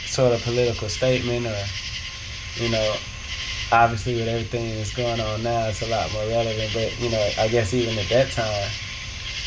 sort 0.05 0.33
of 0.33 0.43
political 0.43 0.87
statement 0.89 1.47
or 1.47 1.63
you 2.55 2.69
know 2.69 2.95
obviously 3.71 4.15
with 4.15 4.27
everything 4.27 4.75
that's 4.75 4.95
going 4.95 5.19
on 5.19 5.41
now 5.41 5.65
it's 5.67 5.81
a 5.81 5.87
lot 5.87 6.11
more 6.13 6.27
relevant. 6.27 6.69
But 6.71 6.99
you 7.01 7.09
know 7.09 7.29
I 7.39 7.47
guess 7.47 7.73
even 7.73 7.97
at 7.97 8.09
that 8.09 8.31
time, 8.31 8.69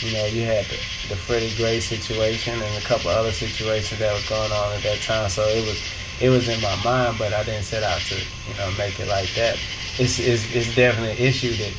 you 0.01 0.12
know 0.12 0.26
you 0.26 0.45
had 0.45 0.64
the, 0.66 0.76
the 1.09 1.16
Freddie 1.16 1.55
Gray 1.57 1.78
situation 1.78 2.61
and 2.61 2.82
a 2.82 2.87
couple 2.87 3.11
other 3.11 3.32
situations 3.32 4.01
that 4.01 4.12
was 4.12 4.28
going 4.28 4.51
on 4.51 4.72
at 4.74 4.82
that 4.82 5.01
time. 5.03 5.30
So 5.30 5.43
it 5.47 5.64
was 5.64 5.80
it 6.20 6.30
was 6.30 6.49
in 6.49 6.61
my 6.61 6.74
mind, 6.82 7.16
but 7.16 7.32
I 7.32 7.45
didn't 7.45 7.62
set 7.62 7.84
out 7.84 8.01
to 8.01 8.16
you 8.16 8.59
know 8.59 8.72
make 8.76 8.99
it 8.99 9.07
like 9.07 9.32
that. 9.37 9.57
It's 9.99 10.18
it's, 10.18 10.55
it's 10.55 10.74
definitely 10.74 11.12
an 11.12 11.18
issue 11.18 11.55
that 11.57 11.72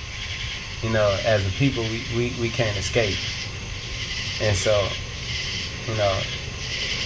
you 0.82 0.90
know 0.90 1.16
as 1.24 1.46
a 1.46 1.50
people 1.52 1.84
we, 1.84 2.04
we, 2.16 2.34
we 2.40 2.50
can't 2.50 2.76
escape, 2.78 3.18
and 4.42 4.56
so 4.56 4.88
you 5.88 5.96
know 5.98 6.20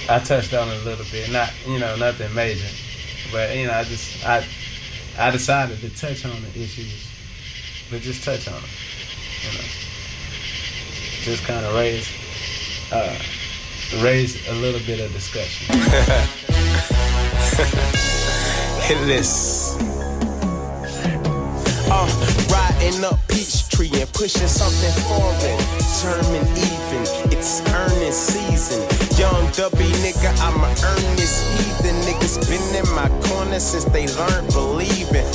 I 0.10 0.20
touched 0.20 0.54
on 0.54 0.70
it 0.70 0.82
a 0.82 0.86
little 0.86 1.06
bit, 1.12 1.30
not 1.32 1.52
you 1.68 1.80
know 1.80 1.96
nothing 1.98 2.34
major, 2.34 2.68
but 3.32 3.56
you 3.56 3.68
know 3.68 3.74
I 3.74 3.84
just 3.84 4.26
I 4.26 4.46
I 5.18 5.32
decided 5.32 5.80
to 5.82 5.90
touch 5.90 6.26
on 6.26 6.42
the 6.42 6.62
issues, 6.62 7.06
but 7.90 8.02
just 8.02 8.24
touch 8.24 8.48
on 8.48 8.54
them, 8.54 8.64
you 9.44 9.58
know, 9.58 9.66
just 11.24 11.44
kind 11.44 11.66
of 11.66 11.76
raise 11.76 12.08
uh, 12.92 13.18
raise 14.02 14.48
a 14.48 14.54
little 14.54 14.80
bit 14.86 15.00
of 15.02 15.12
discussion. 15.12 15.76
Hit 18.88 19.06
this. 19.06 19.61
Uh, 21.92 22.08
riding 22.48 23.04
up 23.04 23.20
Peachtree 23.28 23.92
and 24.00 24.08
pushing 24.14 24.48
something 24.48 24.96
foreign. 25.04 25.60
German 26.00 26.48
even, 26.56 27.04
it's 27.36 27.60
earning 27.76 28.16
season. 28.16 28.80
Young 29.20 29.44
W 29.60 29.96
nigga, 30.00 30.32
I'ma 30.40 30.72
earn 30.88 31.16
this 31.20 31.44
heathen. 31.52 31.96
Niggas 32.08 32.40
been 32.48 32.64
in 32.80 32.88
my 32.96 33.10
corner 33.28 33.60
since 33.60 33.84
they 33.92 34.08
learned 34.08 34.48
believing. 34.54 35.28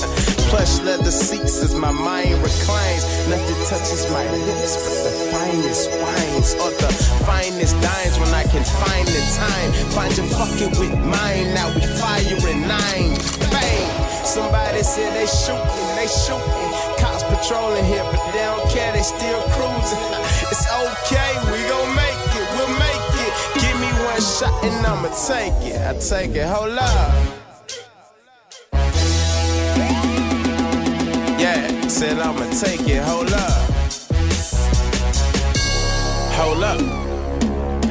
Plush 0.48 0.80
leather 0.80 1.10
seats 1.10 1.60
as 1.62 1.74
my 1.74 1.92
mind 1.92 2.40
reclines. 2.40 3.04
Nothing 3.28 3.60
touches 3.68 4.08
my 4.10 4.24
lips 4.48 4.80
but 4.80 4.96
the 5.04 5.12
finest 5.28 5.90
wines 6.00 6.54
or 6.56 6.72
the 6.80 6.90
finest 7.28 7.76
dimes 7.84 8.16
when 8.18 8.32
I 8.32 8.44
can 8.48 8.64
find 8.64 9.06
the 9.06 9.22
time. 9.36 9.70
Find 9.92 10.16
you 10.16 10.24
fucking 10.24 10.72
with 10.80 10.96
mine. 11.04 11.52
Now 11.52 11.68
we 11.74 11.84
firing 12.00 12.62
nine. 12.64 13.12
Bang! 13.52 14.15
Somebody 14.26 14.82
said 14.82 15.14
they 15.14 15.24
shooting, 15.24 15.94
they 15.94 16.08
shooting. 16.08 16.72
Cops 16.98 17.22
patrolling 17.22 17.84
here, 17.84 18.02
but 18.10 18.32
they 18.32 18.42
don't 18.42 18.68
care, 18.70 18.92
they 18.92 19.02
still 19.02 19.40
cruising. 19.54 20.02
It's 20.50 20.66
okay, 20.66 21.30
we 21.50 21.58
gon' 21.70 21.94
make 21.94 22.22
it, 22.34 22.46
we'll 22.54 22.74
make 22.76 23.06
it. 23.22 23.32
Give 23.54 23.80
me 23.80 23.86
one 24.04 24.20
shot 24.20 24.52
and 24.64 24.84
I'ma 24.84 25.10
take 25.26 25.54
it. 25.62 25.80
I 25.80 25.94
take 25.98 26.34
it, 26.34 26.44
hold 26.44 26.76
up. 26.76 27.14
Yeah, 31.38 31.88
said 31.88 32.18
I'ma 32.18 32.50
take 32.50 32.88
it, 32.88 33.02
hold 33.04 33.32
up. 33.32 33.70
Hold 36.34 36.64
up, 36.64 36.80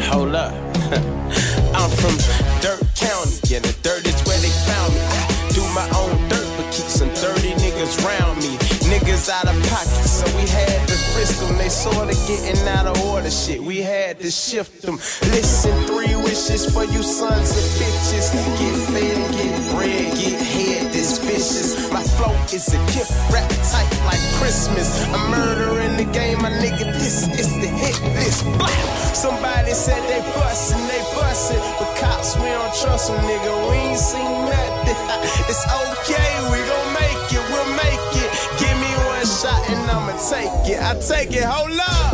hold 0.04 0.36
up. 0.36 0.54
I'm 1.80 1.90
from 1.92 2.16
Dirt 2.62 2.84
County, 2.96 3.40
yeah, 3.48 3.60
the 3.60 3.74
dirt 3.82 4.06
is 4.06 4.22
where 4.28 4.40
they 4.40 4.50
found 4.68 4.94
me. 4.94 5.35
Do 5.56 5.64
my 5.72 5.88
own 5.96 6.12
dirt, 6.28 6.44
but 6.58 6.68
keep 6.68 6.84
some 6.92 7.08
dirty 7.16 7.56
niggas 7.64 8.04
round 8.04 8.36
me. 8.44 8.60
Niggas 8.92 9.30
out 9.32 9.48
of 9.48 9.56
pocket, 9.72 10.04
so 10.04 10.28
we 10.36 10.44
had 10.52 10.86
to 10.90 10.98
frisk 11.16 11.40
them. 11.40 11.58
They 11.58 11.70
sorta 11.70 12.12
getting 12.28 12.68
out 12.68 12.88
of 12.88 13.00
order 13.08 13.32
shit, 13.32 13.64
we 13.64 13.80
had 13.80 14.20
to 14.20 14.30
shift 14.30 14.82
them. 14.82 14.96
Listen, 15.32 15.72
three 15.88 16.14
wishes 16.28 16.68
for 16.68 16.84
you 16.84 17.02
sons 17.02 17.56
of 17.56 17.64
bitches. 17.80 18.36
Get 18.60 18.76
fed, 18.92 19.16
get 19.32 19.56
bread, 19.72 20.12
get 20.20 20.42
head, 20.44 20.92
this 20.92 21.20
vicious. 21.24 21.90
My 21.90 22.04
flow 22.04 22.36
is 22.52 22.68
a 22.76 22.80
gift, 22.92 23.16
rap 23.32 23.48
tight 23.72 23.88
like 24.12 24.20
Christmas. 24.36 25.08
A 25.08 25.18
murder 25.32 25.80
in 25.88 25.96
the 25.96 26.12
game, 26.12 26.42
my 26.42 26.52
nigga, 26.52 26.84
this 27.00 27.32
is 27.40 27.48
the 27.64 27.72
hit 27.72 27.96
this 28.12 28.44
Blah! 28.44 28.68
Somebody 29.16 29.72
said 29.72 30.04
they 30.12 30.20
bustin', 30.36 30.86
they 30.92 31.00
bustin', 31.16 31.64
but 31.80 31.96
cops, 31.96 32.36
we 32.36 32.52
don't 32.52 32.76
trust 32.76 33.08
them, 33.08 33.24
nigga. 33.24 33.72
We 33.72 33.78
ain't 33.96 33.98
seen 33.98 34.52
nothing. 34.52 34.75
It's 35.50 35.66
okay, 35.66 36.32
we 36.52 36.58
gon' 36.70 36.90
make 36.94 37.26
it, 37.38 37.44
we'll 37.52 37.72
make 37.76 38.12
it. 38.24 38.30
Give 38.60 38.76
me 38.84 38.92
one 39.10 39.26
shot 39.26 39.62
and 39.70 39.82
I'ma 39.90 40.14
take 40.30 40.70
it. 40.74 40.80
I 40.82 40.94
take 41.00 41.32
it, 41.34 41.44
hold 41.44 41.80
up. 41.80 42.14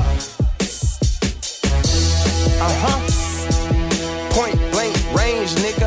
Uh 2.62 2.76
huh. 2.84 3.00
Point 4.36 4.60
blank 4.72 4.96
range, 5.18 5.52
nigga, 5.64 5.81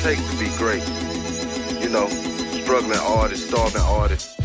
it 0.00 0.16
takes 0.16 0.30
to 0.30 0.38
be 0.38 0.48
great. 0.56 0.86
You 1.82 1.90
know, 1.90 2.08
struggling 2.62 2.98
artists, 2.98 3.48
starving 3.48 3.82
artists, 3.82 4.38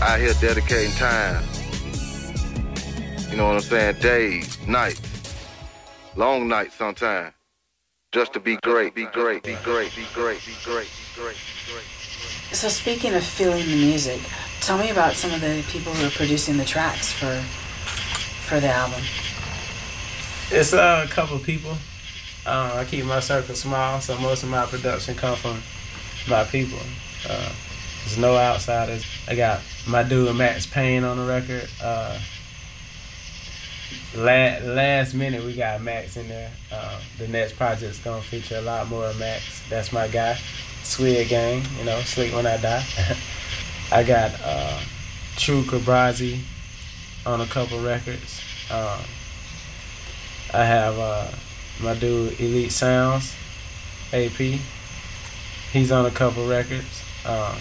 out 0.00 0.20
here 0.20 0.32
dedicating 0.40 0.92
time. 0.92 1.44
You 3.30 3.36
know 3.36 3.46
what 3.48 3.56
I'm 3.56 3.60
saying? 3.60 4.00
Days, 4.00 4.66
nights, 4.66 5.34
long 6.14 6.48
nights 6.48 6.74
sometimes, 6.76 7.34
just 8.12 8.32
to 8.34 8.40
be 8.40 8.56
great, 8.56 8.94
be 8.94 9.06
great, 9.06 9.42
be 9.42 9.56
great, 9.64 9.94
be 9.94 10.06
great, 10.14 10.44
be 10.44 10.54
great, 10.64 10.88
be 10.94 11.02
great, 11.14 11.36
be 11.36 11.72
great. 11.72 11.84
So 12.52 12.68
speaking 12.68 13.14
of 13.14 13.24
feeling 13.24 13.66
the 13.66 13.76
music, 13.76 14.20
tell 14.60 14.78
me 14.78 14.90
about 14.90 15.14
some 15.14 15.32
of 15.32 15.40
the 15.40 15.64
people 15.68 15.92
who 15.94 16.06
are 16.06 16.10
producing 16.10 16.56
the 16.56 16.64
tracks 16.64 17.12
for 17.12 17.40
for 18.46 18.60
the 18.60 18.68
album. 18.68 19.02
It's 20.50 20.72
uh, 20.72 21.04
a 21.04 21.10
couple 21.10 21.38
people. 21.40 21.76
Uh, 22.46 22.76
I 22.76 22.84
keep 22.84 23.04
my 23.04 23.20
circle 23.20 23.54
small, 23.56 24.00
so 24.00 24.16
most 24.18 24.44
of 24.44 24.48
my 24.48 24.66
production 24.66 25.16
come 25.16 25.36
from 25.36 25.60
my 26.28 26.44
people. 26.44 26.78
Uh, 27.28 27.52
there's 28.04 28.18
no 28.18 28.36
outsiders. 28.36 29.04
I 29.26 29.34
got 29.34 29.60
my 29.88 30.04
dude 30.04 30.36
Max 30.36 30.64
Payne 30.64 31.02
on 31.02 31.18
the 31.18 31.24
record. 31.24 31.68
Uh, 31.82 32.20
la- 34.14 34.58
last 34.62 35.14
minute 35.14 35.44
we 35.44 35.54
got 35.54 35.82
Max 35.82 36.16
in 36.16 36.28
there. 36.28 36.52
Uh, 36.70 37.00
the 37.18 37.26
next 37.26 37.56
project's 37.56 37.98
gonna 37.98 38.22
feature 38.22 38.58
a 38.58 38.62
lot 38.62 38.88
more 38.88 39.06
of 39.06 39.18
Max. 39.18 39.62
That's 39.68 39.92
my 39.92 40.06
guy. 40.06 40.38
Swig 40.84 41.28
Gang, 41.28 41.64
you 41.78 41.84
know, 41.84 41.98
Sleep 42.02 42.32
When 42.32 42.46
I 42.46 42.58
Die. 42.58 42.84
I 43.92 44.04
got 44.04 44.30
uh, 44.44 44.80
True 45.36 45.62
Cabrazi 45.62 46.40
on 47.26 47.40
a 47.40 47.46
couple 47.46 47.80
records. 47.82 48.40
Um, 48.70 49.00
I 50.54 50.64
have 50.64 50.96
uh, 50.96 51.28
my 51.80 51.94
dude 51.94 52.38
Elite 52.40 52.72
Sounds, 52.72 53.34
AP. 54.12 54.60
He's 55.72 55.92
on 55.92 56.06
a 56.06 56.10
couple 56.10 56.48
records. 56.48 57.02
Um, 57.26 57.56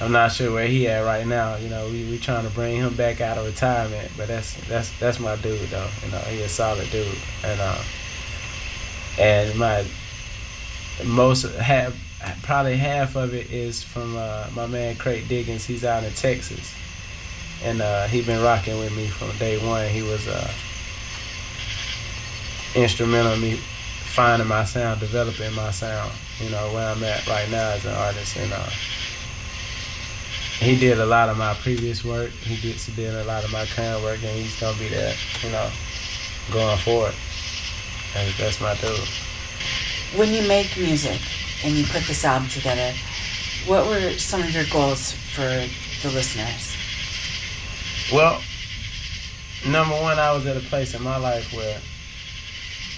I'm 0.00 0.12
not 0.12 0.32
sure 0.32 0.52
where 0.52 0.66
he 0.66 0.88
at 0.88 1.04
right 1.04 1.26
now. 1.26 1.56
You 1.56 1.68
know, 1.68 1.86
we 1.88 2.08
we 2.10 2.18
trying 2.18 2.44
to 2.44 2.50
bring 2.50 2.76
him 2.76 2.94
back 2.94 3.20
out 3.20 3.38
of 3.38 3.46
retirement, 3.46 4.10
but 4.16 4.28
that's 4.28 4.54
that's 4.66 4.90
that's 4.98 5.20
my 5.20 5.36
dude 5.36 5.60
though. 5.68 5.88
You 6.04 6.10
know, 6.10 6.18
he 6.18 6.42
a 6.42 6.48
solid 6.48 6.90
dude, 6.90 7.06
and 7.44 7.60
uh, 7.60 7.82
and 9.18 9.58
my 9.58 9.84
most 11.04 11.44
have 11.54 11.94
probably 12.42 12.76
half 12.76 13.16
of 13.16 13.34
it 13.34 13.50
is 13.50 13.82
from 13.82 14.16
uh, 14.16 14.46
my 14.54 14.66
man 14.66 14.96
Craig 14.96 15.28
Diggins. 15.28 15.66
He's 15.66 15.84
out 15.84 16.02
in 16.04 16.12
Texas, 16.12 16.74
and 17.62 17.80
uh, 17.80 18.06
he 18.06 18.22
been 18.22 18.42
rocking 18.42 18.78
with 18.78 18.96
me 18.96 19.06
from 19.06 19.36
day 19.38 19.64
one. 19.64 19.88
He 19.88 20.02
was 20.02 20.26
uh, 20.26 20.50
instrumental 22.74 23.32
in 23.32 23.40
me 23.40 23.56
finding 23.56 24.48
my 24.48 24.64
sound, 24.64 25.00
developing 25.00 25.54
my 25.54 25.70
sound. 25.70 26.12
You 26.38 26.50
know 26.50 26.72
where 26.72 26.88
I'm 26.88 27.02
at 27.02 27.26
right 27.26 27.50
now 27.50 27.70
as 27.70 27.84
an 27.84 27.94
artist, 27.94 28.36
and 28.36 28.52
uh, 28.52 28.68
he 30.58 30.78
did 30.78 30.98
a 30.98 31.06
lot 31.06 31.28
of 31.28 31.38
my 31.38 31.54
previous 31.54 32.04
work. 32.04 32.30
He 32.30 32.56
did, 32.60 32.76
he 32.76 32.92
did 32.94 33.14
a 33.14 33.24
lot 33.24 33.44
of 33.44 33.52
my 33.52 33.64
current 33.66 34.02
work, 34.02 34.22
and 34.22 34.38
he's 34.38 34.58
gonna 34.60 34.78
be 34.78 34.88
there, 34.88 35.14
you 35.42 35.50
know, 35.50 35.70
going 36.52 36.78
forward. 36.78 37.14
And 38.16 38.32
that's 38.34 38.60
my 38.60 38.74
dude. 38.76 39.08
When 40.18 40.32
you 40.34 40.46
make 40.46 40.76
music 40.76 41.20
and 41.64 41.74
you 41.74 41.84
put 41.84 42.02
this 42.02 42.24
album 42.24 42.48
together, 42.48 42.92
what 43.66 43.86
were 43.86 44.12
some 44.18 44.42
of 44.42 44.50
your 44.54 44.64
goals 44.70 45.12
for 45.12 45.48
the 46.02 46.10
listeners? 46.12 46.76
Well, 48.12 48.42
number 49.66 49.94
one, 49.94 50.18
I 50.18 50.32
was 50.32 50.44
at 50.46 50.56
a 50.56 50.60
place 50.60 50.94
in 50.94 51.02
my 51.02 51.16
life 51.16 51.52
where 51.54 51.78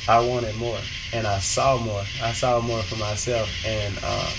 I 0.07 0.21
wanted 0.21 0.55
more, 0.57 0.79
and 1.15 1.27
I 1.27 1.39
saw 1.39 1.79
more. 1.79 2.05
I 2.23 2.33
saw 2.33 2.61
more 2.61 2.83
for 2.83 2.97
myself, 2.97 3.49
and 3.65 3.97
uh, 4.03 4.31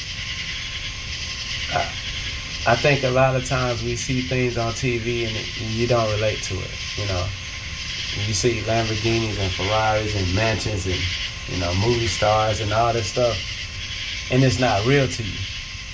I, 1.73 2.71
I 2.71 2.75
think 2.75 3.03
a 3.03 3.09
lot 3.09 3.35
of 3.35 3.45
times 3.45 3.81
we 3.83 3.95
see 3.95 4.21
things 4.21 4.57
on 4.57 4.73
TV 4.73 5.27
and, 5.27 5.35
you 5.71 5.87
don't 5.87 6.09
relate 6.13 6.43
to 6.43 6.53
it. 6.55 6.71
You 6.97 7.07
know, 7.07 7.25
you 8.27 8.33
see 8.33 8.61
Lamborghinis 8.61 9.39
and 9.39 9.51
Ferraris 9.51 10.15
and 10.15 10.35
mansions 10.35 10.85
and 10.85 10.99
you 11.47 11.59
know 11.59 11.73
movie 11.85 12.07
stars 12.07 12.61
and 12.61 12.71
all 12.71 12.93
this 12.93 13.07
stuff, 13.07 13.35
and 14.31 14.43
it's 14.43 14.59
not 14.59 14.85
real 14.85 15.07
to 15.07 15.23
you. 15.23 15.39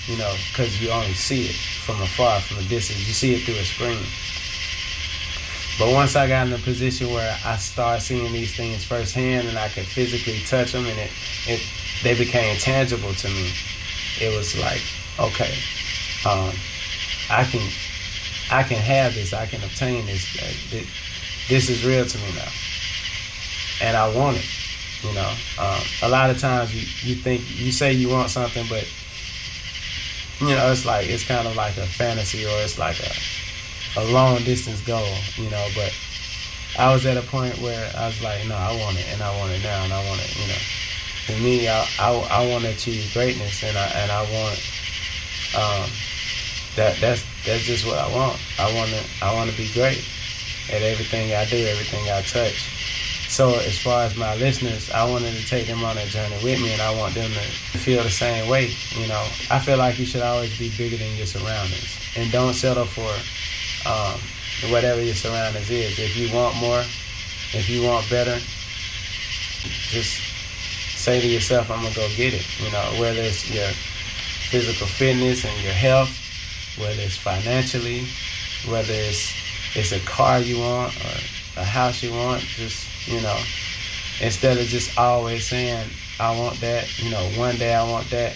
You 0.06 0.18
know, 0.18 0.34
because 0.50 0.82
you 0.82 0.90
only 0.90 1.14
see 1.14 1.46
it 1.46 1.54
from 1.54 2.02
afar, 2.02 2.40
from 2.40 2.58
a 2.58 2.68
distance. 2.68 3.06
You 3.06 3.14
see 3.14 3.34
it 3.34 3.44
through 3.44 3.54
a 3.54 3.64
screen. 3.64 4.04
But 5.78 5.92
once 5.92 6.16
I 6.16 6.28
got 6.28 6.46
in 6.46 6.52
a 6.52 6.58
position 6.58 7.10
where 7.10 7.36
I 7.44 7.56
started 7.56 8.02
seeing 8.02 8.32
these 8.32 8.54
things 8.54 8.84
firsthand 8.84 9.48
and 9.48 9.58
I 9.58 9.68
could 9.68 9.86
physically 9.86 10.40
touch 10.46 10.72
them 10.72 10.84
and 10.86 10.98
it, 10.98 11.10
it 11.46 11.60
they 12.02 12.16
became 12.16 12.56
tangible 12.58 13.14
to 13.14 13.28
me, 13.28 13.52
it 14.20 14.36
was 14.36 14.58
like, 14.58 14.82
okay, 15.18 15.54
um, 16.26 16.52
I 17.30 17.44
can 17.44 17.66
I 18.50 18.62
can 18.62 18.76
have 18.76 19.14
this, 19.14 19.32
I 19.32 19.46
can 19.46 19.62
obtain 19.64 20.04
this. 20.06 20.36
Uh, 20.36 20.84
this 21.48 21.70
is 21.70 21.84
real 21.84 22.04
to 22.04 22.18
me 22.18 22.32
now, 22.34 22.48
and 23.80 23.96
I 23.96 24.14
want 24.14 24.36
it. 24.36 24.46
You 25.02 25.14
know, 25.14 25.34
um, 25.58 25.80
a 26.02 26.08
lot 26.08 26.30
of 26.30 26.38
times 26.38 26.72
you, 26.74 27.14
you 27.14 27.20
think 27.20 27.42
you 27.58 27.72
say 27.72 27.92
you 27.92 28.08
want 28.08 28.30
something, 28.30 28.66
but 28.68 28.86
you 30.40 30.54
know 30.54 30.70
it's 30.70 30.84
like 30.84 31.08
it's 31.08 31.24
kind 31.24 31.48
of 31.48 31.56
like 31.56 31.76
a 31.76 31.86
fantasy 31.86 32.44
or 32.44 32.62
it's 32.62 32.78
like 32.78 33.00
a 33.00 33.10
a 33.96 34.04
long 34.12 34.38
distance 34.44 34.80
goal, 34.80 35.14
you 35.36 35.50
know, 35.50 35.66
but 35.74 35.92
I 36.78 36.92
was 36.92 37.04
at 37.04 37.16
a 37.16 37.22
point 37.22 37.58
where 37.58 37.92
I 37.96 38.06
was 38.06 38.22
like, 38.22 38.46
no, 38.46 38.54
I 38.54 38.76
want 38.78 38.96
it, 38.96 39.06
and 39.12 39.22
I 39.22 39.36
want 39.38 39.52
it 39.52 39.62
now, 39.62 39.84
and 39.84 39.92
I 39.92 40.08
want 40.08 40.20
it, 40.22 40.34
you 40.40 40.48
know. 40.48 40.60
To 41.26 41.38
me, 41.42 41.68
I, 41.68 41.86
I, 42.00 42.10
I 42.30 42.50
want 42.50 42.64
to 42.64 42.70
achieve 42.70 43.12
greatness, 43.12 43.62
and 43.62 43.76
I 43.76 43.86
and 43.86 44.10
I 44.10 44.22
want 44.22 44.58
um, 45.54 45.90
that 46.76 46.96
that's 47.00 47.22
that's 47.44 47.62
just 47.62 47.86
what 47.86 47.98
I 47.98 48.08
want. 48.14 48.40
I 48.58 48.74
want 48.74 48.90
to 48.90 49.04
I 49.22 49.34
want 49.34 49.50
to 49.50 49.56
be 49.56 49.70
great 49.72 50.02
at 50.72 50.82
everything 50.82 51.32
I 51.34 51.44
do, 51.44 51.58
everything 51.58 52.08
I 52.10 52.22
touch. 52.22 52.70
So 53.28 53.54
as 53.60 53.78
far 53.78 54.02
as 54.02 54.16
my 54.16 54.34
listeners, 54.36 54.90
I 54.90 55.08
wanted 55.08 55.34
to 55.34 55.46
take 55.46 55.66
them 55.66 55.84
on 55.84 55.96
that 55.96 56.08
journey 56.08 56.36
with 56.42 56.60
me, 56.60 56.72
and 56.72 56.82
I 56.82 56.94
want 56.98 57.14
them 57.14 57.30
to 57.30 57.78
feel 57.78 58.02
the 58.02 58.10
same 58.10 58.48
way. 58.48 58.72
You 58.98 59.06
know, 59.08 59.22
I 59.50 59.58
feel 59.58 59.78
like 59.78 59.98
you 59.98 60.06
should 60.06 60.22
always 60.22 60.58
be 60.58 60.70
bigger 60.76 60.96
than 60.96 61.16
your 61.16 61.26
surroundings, 61.26 61.98
and 62.16 62.32
don't 62.32 62.54
settle 62.54 62.84
for 62.84 63.12
um, 63.86 64.18
whatever 64.70 65.02
your 65.02 65.14
surroundings 65.14 65.70
is. 65.70 65.98
If 65.98 66.16
you 66.16 66.34
want 66.34 66.56
more, 66.56 66.80
if 66.80 67.68
you 67.68 67.82
want 67.82 68.08
better, 68.08 68.38
just 69.90 70.20
say 70.96 71.20
to 71.20 71.26
yourself, 71.26 71.70
"I'm 71.70 71.82
gonna 71.82 71.94
go 71.94 72.08
get 72.16 72.34
it." 72.34 72.46
You 72.60 72.70
know, 72.70 73.00
whether 73.00 73.20
it's 73.20 73.50
your 73.50 73.68
physical 74.50 74.86
fitness 74.86 75.44
and 75.44 75.62
your 75.62 75.72
health, 75.72 76.10
whether 76.78 77.00
it's 77.02 77.16
financially, 77.16 78.06
whether 78.68 78.92
it's 78.92 79.32
it's 79.74 79.92
a 79.92 80.00
car 80.00 80.38
you 80.40 80.60
want 80.60 80.94
or 80.96 81.60
a 81.60 81.64
house 81.64 82.02
you 82.02 82.12
want, 82.12 82.40
just 82.42 82.86
you 83.08 83.20
know, 83.20 83.38
instead 84.20 84.58
of 84.58 84.66
just 84.66 84.96
always 84.98 85.46
saying, 85.46 85.88
I 86.20 86.38
want 86.38 86.60
that, 86.60 86.86
you 86.98 87.10
know, 87.10 87.24
one 87.36 87.56
day 87.56 87.74
I 87.74 87.88
want 87.88 88.08
that. 88.10 88.34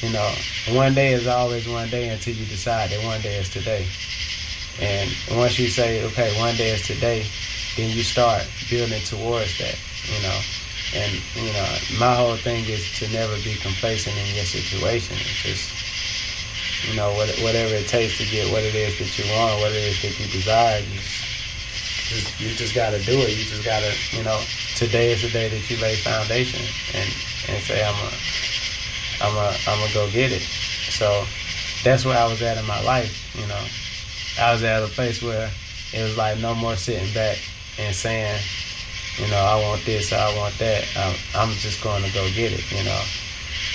You 0.00 0.10
know, 0.12 0.34
one 0.72 0.92
day 0.92 1.12
is 1.12 1.26
always 1.26 1.68
one 1.68 1.88
day 1.88 2.08
until 2.08 2.34
you 2.34 2.44
decide 2.46 2.90
that 2.90 3.02
one 3.04 3.20
day 3.20 3.36
is 3.36 3.48
today. 3.48 3.86
And 4.80 5.10
once 5.32 5.58
you 5.58 5.68
say, 5.68 6.04
okay, 6.04 6.38
one 6.38 6.56
day 6.56 6.70
is 6.70 6.82
today, 6.82 7.26
then 7.76 7.90
you 7.90 8.02
start 8.02 8.46
building 8.70 9.02
towards 9.02 9.58
that, 9.58 9.78
you 10.10 10.22
know. 10.22 10.40
And, 10.94 11.12
you 11.34 11.52
know, 11.52 11.70
my 11.98 12.14
whole 12.14 12.36
thing 12.36 12.64
is 12.66 12.86
to 12.98 13.08
never 13.08 13.34
be 13.42 13.54
complacent 13.56 14.16
in 14.16 14.34
your 14.34 14.44
situation. 14.44 15.16
It's 15.18 15.42
just, 15.42 16.86
you 16.86 16.94
know, 16.94 17.12
what, 17.14 17.28
whatever 17.40 17.74
it 17.74 17.88
takes 17.88 18.18
to 18.18 18.24
get 18.26 18.50
what 18.52 18.62
it 18.62 18.74
is 18.74 18.98
that 18.98 19.10
you 19.18 19.24
want, 19.34 19.60
what 19.60 19.72
it 19.72 19.82
is 19.82 20.02
that 20.02 20.18
you 20.20 20.26
desire, 20.30 20.80
you 20.80 21.00
just, 22.14 22.40
you 22.40 22.48
just 22.50 22.74
gotta 22.74 23.02
do 23.02 23.12
it. 23.12 23.30
You 23.30 23.44
just 23.44 23.64
gotta, 23.64 23.92
you 24.12 24.22
know, 24.22 24.40
today 24.76 25.12
is 25.12 25.22
the 25.22 25.30
day 25.30 25.48
that 25.48 25.70
you 25.70 25.76
lay 25.78 25.96
foundation 25.96 26.60
and 26.94 27.08
and 27.48 27.62
say 27.62 27.84
I'm 27.84 27.94
going 27.94 28.12
a, 29.20 29.24
I'm 29.24 29.36
a, 29.36 29.56
I'm 29.66 29.78
gonna 29.80 29.94
go 29.94 30.10
get 30.10 30.32
it. 30.32 30.42
So 30.90 31.24
that's 31.82 32.04
where 32.04 32.16
I 32.16 32.26
was 32.26 32.42
at 32.42 32.58
in 32.58 32.66
my 32.66 32.80
life. 32.82 33.12
You 33.34 33.46
know, 33.46 33.64
I 34.40 34.52
was 34.52 34.62
at 34.62 34.82
a 34.82 34.88
place 34.88 35.22
where 35.22 35.50
it 35.92 36.02
was 36.02 36.16
like 36.16 36.38
no 36.38 36.54
more 36.54 36.76
sitting 36.76 37.12
back 37.14 37.38
and 37.78 37.94
saying, 37.94 38.40
you 39.18 39.28
know, 39.28 39.38
I 39.38 39.60
want 39.62 39.84
this, 39.84 40.12
I 40.12 40.36
want 40.36 40.58
that. 40.58 40.84
I'm, 40.96 41.14
I'm 41.34 41.50
just 41.54 41.82
going 41.82 42.02
to 42.02 42.12
go 42.12 42.26
get 42.34 42.52
it. 42.52 42.66
You 42.72 42.82
know, 42.82 43.02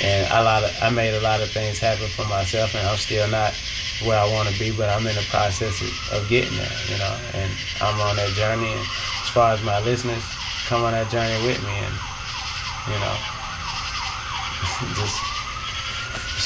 and 0.04 0.28
a 0.32 0.44
lot 0.44 0.64
of 0.64 0.72
I 0.82 0.90
made 0.90 1.16
a 1.16 1.22
lot 1.22 1.42
of 1.42 1.50
things 1.52 1.80
happen 1.80 2.08
for 2.08 2.28
myself, 2.28 2.76
and 2.76 2.86
I'm 2.88 2.98
still 2.98 3.28
not 3.30 3.54
where 4.04 4.20
I 4.20 4.32
want 4.32 4.50
to 4.50 4.60
be, 4.60 4.72
but 4.72 4.90
I'm 4.90 5.06
in 5.08 5.16
the 5.16 5.28
process 5.30 5.82
of, 5.82 5.92
of 6.16 6.30
getting 6.30 6.56
there, 6.56 6.72
you 6.88 6.98
know, 6.98 7.16
and 7.36 7.52
I'm 7.82 8.00
on 8.00 8.16
that 8.16 8.30
journey. 8.36 8.72
And 8.72 8.80
as 8.80 9.30
far 9.30 9.52
as 9.52 9.64
my 9.64 9.80
listeners, 9.82 10.24
come 10.68 10.84
on 10.84 10.92
that 10.92 11.10
journey 11.12 11.36
with 11.48 11.60
me, 11.64 11.72
and 11.72 11.96
you 12.92 13.00
know, 13.00 13.16
just 15.00 15.39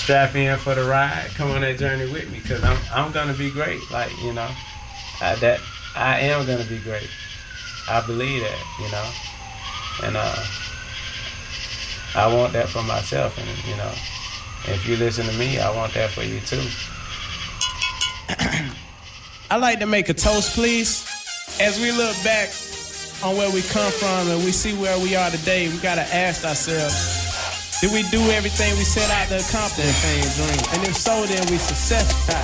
strap 0.04 0.36
in 0.36 0.58
for 0.58 0.76
the 0.76 0.84
ride. 0.84 1.30
Come 1.36 1.52
on 1.52 1.62
that 1.62 1.80
journey 1.80 2.12
with 2.12 2.30
me, 2.30 2.42
cause 2.42 2.62
I'm 2.62 2.78
I'm 2.94 3.14
gonna 3.14 3.34
be 3.34 3.50
great. 3.50 3.80
Like 3.90 4.12
you 4.22 4.34
know, 4.34 4.50
I, 5.22 5.36
that 5.36 5.62
I 5.96 6.20
am 6.20 6.46
gonna 6.46 6.66
be 6.66 6.80
great. 6.80 7.10
I 7.90 8.06
believe 8.06 8.42
that, 8.42 8.60
you 8.80 8.92
know, 8.92 10.08
and 10.08 10.18
uh, 10.18 10.46
I 12.16 12.34
want 12.34 12.52
that 12.54 12.68
for 12.68 12.84
myself, 12.84 13.38
and 13.38 13.48
you 13.66 13.78
know, 13.78 13.92
if 14.74 14.86
you 14.88 14.98
listen 14.98 15.26
to 15.26 15.38
me, 15.38 15.60
I 15.60 15.74
want 15.74 15.94
that 15.94 16.10
for 16.12 16.24
you 16.24 16.42
too. 16.42 16.64
I 19.52 19.56
like 19.58 19.80
to 19.80 19.86
make 19.86 20.10
a 20.10 20.14
toast, 20.14 20.54
please. 20.54 21.08
As 21.62 21.80
we 21.80 21.92
look 21.92 22.16
back 22.24 22.50
on 23.24 23.38
where 23.38 23.52
we 23.54 23.62
come 23.62 23.92
from 23.92 24.28
and 24.28 24.44
we 24.44 24.52
see 24.52 24.74
where 24.74 24.98
we 25.00 25.16
are 25.16 25.30
today, 25.30 25.70
we 25.70 25.78
gotta 25.78 26.02
ask 26.14 26.44
ourselves, 26.44 27.23
did 27.84 27.92
we 27.92 28.08
do 28.16 28.24
everything 28.32 28.72
we 28.80 28.88
set 28.88 29.12
out 29.12 29.28
to 29.28 29.36
accomplish? 29.44 29.92
And 30.72 30.88
if 30.88 30.96
so, 30.96 31.28
then 31.28 31.44
we 31.52 31.60
successful. 31.60 32.40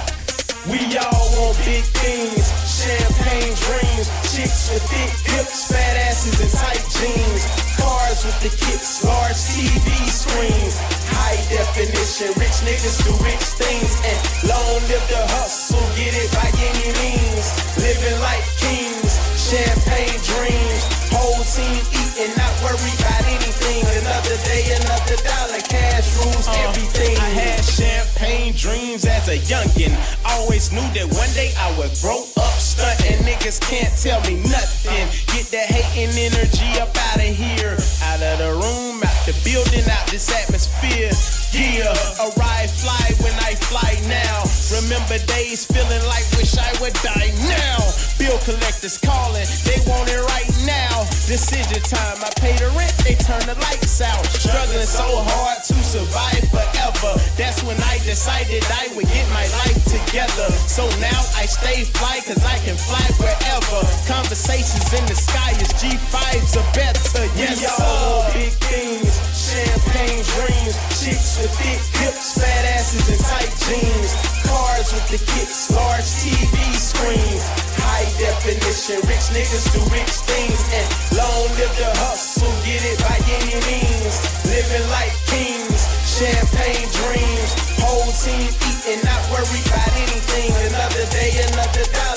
We 0.68 0.84
all 1.00 1.28
want 1.40 1.56
big 1.64 1.88
things, 2.04 2.44
champagne 2.68 3.56
dreams, 3.56 4.12
chicks 4.36 4.68
with 4.68 4.84
thick 4.92 5.16
hips, 5.32 5.72
fat 5.72 5.96
asses 6.12 6.36
and 6.44 6.52
tight 6.60 6.84
jeans, 6.92 7.48
cars 7.80 8.20
with 8.28 8.36
the 8.44 8.52
kicks, 8.52 9.00
large 9.08 9.40
TV 9.56 9.88
screens, 10.12 10.76
high 11.08 11.40
definition, 11.48 12.36
rich 12.36 12.60
niggas 12.68 13.00
do 13.08 13.16
rich 13.24 13.48
things, 13.56 13.96
and 14.04 14.20
long 14.44 14.84
live 14.92 15.08
the 15.08 15.24
hustle, 15.40 15.80
get 15.96 16.20
it 16.20 16.28
by 16.36 16.52
any 16.52 16.92
means, 17.00 17.48
living 17.80 18.20
like 18.20 18.44
kings, 18.60 19.16
champagne 19.40 20.20
dreams, 20.20 20.99
whole 21.20 21.44
team 21.44 21.84
eating, 21.92 22.32
not 22.40 22.54
worried 22.64 22.96
about 22.96 23.24
anything, 23.28 23.84
another 24.00 24.38
day, 24.48 24.64
another 24.80 25.20
dollar, 25.20 25.62
cash 25.68 26.08
rules 26.24 26.48
uh, 26.48 26.66
everything. 26.72 27.16
I 27.20 27.30
had 27.36 27.60
champagne 27.64 28.56
dreams 28.56 29.04
as 29.06 29.28
a 29.28 29.38
youngin'. 29.44 29.94
Always 30.24 30.72
knew 30.72 30.86
that 30.96 31.08
one 31.12 31.32
day 31.36 31.52
I 31.60 31.76
would 31.78 31.92
grow 32.00 32.24
up 32.40 32.56
stuntin'. 32.56 33.20
Niggas 33.28 33.60
can't 33.60 33.92
tell 34.00 34.24
me 34.24 34.40
nothing. 34.48 35.06
Get 35.36 35.52
that 35.52 35.68
hating 35.68 36.16
energy 36.16 36.80
up 36.80 36.96
out 37.12 37.20
of 37.20 37.34
here. 37.36 37.76
Out 38.08 38.24
of 38.24 38.36
the 38.40 38.52
room, 38.56 39.04
out 39.04 39.20
the 39.28 39.36
building, 39.44 39.84
out 39.92 40.08
this 40.08 40.32
atmosphere. 40.32 41.12
Yeah, 41.52 41.90
arrive 42.22 42.70
fly 42.70 43.10
when 43.26 43.34
I 43.42 43.56
fly 43.58 43.98
now. 44.06 44.46
Remember 44.70 45.18
days 45.26 45.66
feeling 45.66 46.04
like 46.06 46.26
wish 46.38 46.54
I 46.58 46.70
would 46.78 46.94
die 47.02 47.34
now. 47.50 47.82
Bill 48.22 48.38
collectors 48.46 49.00
calling, 49.02 49.48
they 49.66 49.82
want 49.90 50.12
it 50.14 50.22
right 50.30 50.52
now. 50.70 51.10
Decision 51.26 51.82
time, 51.90 52.22
I 52.22 52.30
pay 52.38 52.54
the 52.58 52.70
rent, 52.78 52.94
they 53.02 53.16
turn 53.18 53.42
the 53.50 53.58
lights 53.66 54.02
out. 54.02 54.22
Struggling 54.30 54.86
so 54.86 55.08
hard 55.26 55.64
to 55.66 55.76
survive 55.82 56.46
forever. 56.54 57.18
That's 57.34 57.64
when 57.64 57.82
I 57.90 57.98
decided 58.06 58.62
I 58.70 58.94
would 58.94 59.10
get 59.10 59.26
my 59.34 59.50
life 59.66 59.80
together. 59.90 60.54
So 60.70 60.86
now 61.02 61.18
I 61.34 61.50
stay 61.50 61.86
fly 61.98 62.22
cause 62.28 62.44
I 62.46 62.62
can 62.62 62.78
fly 62.78 63.06
wherever. 63.18 63.80
Conversations 64.06 64.86
in 64.94 65.06
the 65.10 65.18
sky 65.18 65.58
is 65.58 65.72
G5s 65.82 66.62
are 66.62 66.70
better. 66.78 67.26
Yes, 67.34 67.58
we 67.58 67.66
all 67.82 68.22
big 68.38 68.54
things, 68.70 69.18
champagne 69.34 70.22
dreams, 70.38 70.76
chicks 71.00 71.39
with 71.42 71.56
thick 71.56 71.80
hips, 72.04 72.36
fat 72.36 72.66
asses 72.76 73.08
and 73.08 73.22
tight 73.32 73.52
jeans, 73.64 74.12
cars 74.44 74.92
with 74.92 75.08
the 75.08 75.20
kicks, 75.32 75.72
large 75.72 76.08
TV 76.20 76.56
screens, 76.76 77.44
high 77.80 78.08
definition, 78.20 79.00
rich 79.08 79.32
niggas 79.32 79.72
do 79.72 79.80
rich 79.92 80.16
things, 80.28 80.60
and 80.76 80.88
long 81.16 81.48
live 81.56 81.72
the 81.80 81.90
hustle, 82.04 82.52
get 82.68 82.84
it 82.84 83.00
by 83.00 83.16
any 83.40 83.56
means, 83.72 84.16
living 84.52 84.86
like 84.92 85.16
kings, 85.32 85.80
champagne 86.04 86.88
dreams, 87.08 87.52
whole 87.80 88.12
team 88.20 88.52
eating, 88.68 89.00
not 89.08 89.22
worried 89.32 89.66
about 89.72 89.92
anything, 89.96 90.52
another 90.68 91.06
day, 91.08 91.32
another 91.52 91.86
dollar, 91.96 92.09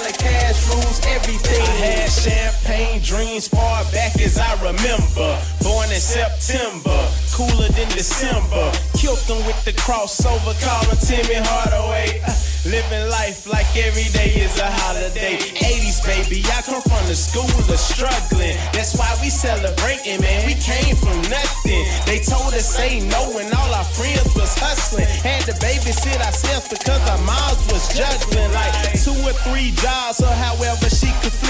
everything. 1.22 1.62
I 1.62 2.02
had 2.02 2.10
champagne 2.10 3.00
dreams 3.02 3.48
far 3.48 3.84
back 3.92 4.20
as 4.20 4.38
I 4.38 4.54
remember, 4.58 5.38
born 5.62 5.88
in 5.90 6.00
September, 6.00 6.98
cooler 7.32 7.68
than 7.68 7.88
December, 7.90 8.72
killed 8.96 9.22
them 9.30 9.44
with 9.46 9.62
the 9.64 9.72
crossover, 9.72 10.54
call 10.64 10.84
Timmy 10.96 11.38
Hardaway. 11.38 12.20
Uh, 12.26 12.32
Living 12.62 13.10
life 13.10 13.50
like 13.50 13.66
every 13.74 14.06
day 14.14 14.38
is 14.38 14.54
a 14.62 14.70
holiday. 14.86 15.34
80s, 15.34 15.98
baby, 16.06 16.46
I 16.46 16.62
come 16.62 16.78
from 16.78 17.02
the 17.10 17.18
school 17.18 17.42
of 17.42 17.74
struggling. 17.74 18.54
That's 18.70 18.94
why 18.94 19.10
we 19.18 19.34
celebrating, 19.34 20.22
man. 20.22 20.46
We 20.46 20.54
came 20.54 20.94
from 20.94 21.18
nothing. 21.26 21.82
They 22.06 22.22
told 22.22 22.54
us 22.54 22.70
say 22.70 23.02
no, 23.10 23.34
and 23.42 23.50
all 23.50 23.74
our 23.74 23.82
friends 23.98 24.30
was 24.38 24.54
hustling. 24.54 25.10
Had 25.26 25.42
to 25.50 25.58
babysit 25.58 26.22
ourselves 26.22 26.70
because 26.70 27.02
our 27.10 27.18
moms 27.26 27.66
was 27.66 27.82
juggling 27.98 28.54
like 28.54 28.94
two 28.94 29.18
or 29.26 29.34
three 29.42 29.74
jobs, 29.82 30.22
or 30.22 30.30
however 30.30 30.81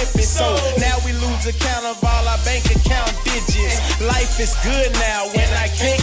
So 0.03 0.57
now 0.79 0.99
we 1.07 1.13
lose 1.13 1.47
account 1.47 1.87
of 1.87 2.03
all 2.03 2.27
our 2.27 2.39
bank 2.45 2.67
account 2.67 3.15
digits. 3.23 3.79
Life 4.03 4.41
is 4.41 4.51
good 4.67 4.91
now 4.99 5.31
when 5.31 5.47
I 5.55 5.69
can't 5.79 6.02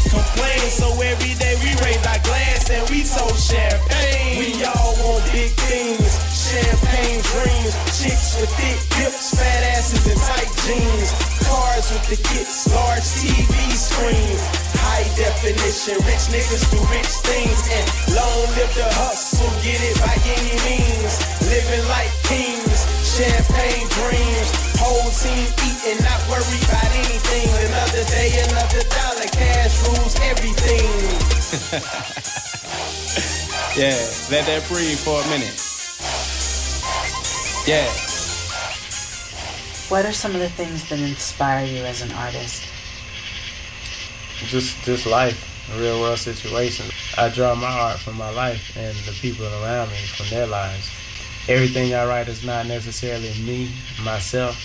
definition, 15.89 16.05
rich 16.05 16.25
niggas 16.29 16.69
do 16.71 16.79
rich 16.91 17.13
things, 17.25 17.59
and 17.73 17.85
long 18.15 18.45
live 18.55 18.73
the 18.75 18.85
hustle, 19.01 19.49
get 19.63 19.81
it 19.81 19.97
by 19.99 20.13
any 20.25 20.53
means, 20.67 21.17
living 21.49 21.85
like 21.89 22.11
kings, 22.29 22.85
champagne 23.05 23.87
dreams, 23.97 24.49
whole 24.77 25.09
team 25.17 25.47
eating, 25.65 25.99
not 26.03 26.21
worried 26.29 26.63
about 26.69 26.91
anything, 26.93 27.49
another 27.65 28.03
day, 28.05 28.29
another 28.49 28.83
dollar, 28.89 29.29
cash 29.33 29.73
rules 29.87 30.15
everything. 30.21 30.89
Yeah, 33.77 33.95
let 34.29 34.45
that 34.47 34.65
breathe 34.67 34.97
for 34.97 35.21
a 35.21 35.27
minute. 35.29 35.55
Yeah. 37.65 37.87
What 39.87 40.05
are 40.05 40.11
some 40.11 40.33
of 40.33 40.41
the 40.41 40.49
things 40.49 40.89
that 40.89 40.99
inspire 40.99 41.65
you 41.65 41.83
as 41.85 42.01
an 42.01 42.11
artist? 42.11 42.63
Just 44.47 44.83
just 44.83 45.05
life, 45.05 45.58
real 45.77 45.99
world 45.99 46.19
situations. 46.19 46.91
I 47.17 47.29
draw 47.29 47.55
my 47.55 47.67
art 47.67 47.99
from 47.99 48.17
my 48.17 48.29
life 48.31 48.75
and 48.77 48.95
the 48.97 49.11
people 49.13 49.45
around 49.45 49.89
me 49.89 49.97
from 49.97 50.27
their 50.29 50.47
lives. 50.47 50.89
Everything 51.47 51.93
I 51.93 52.05
write 52.05 52.27
is 52.27 52.43
not 52.43 52.67
necessarily 52.67 53.33
me, 53.43 53.71
myself, 54.03 54.57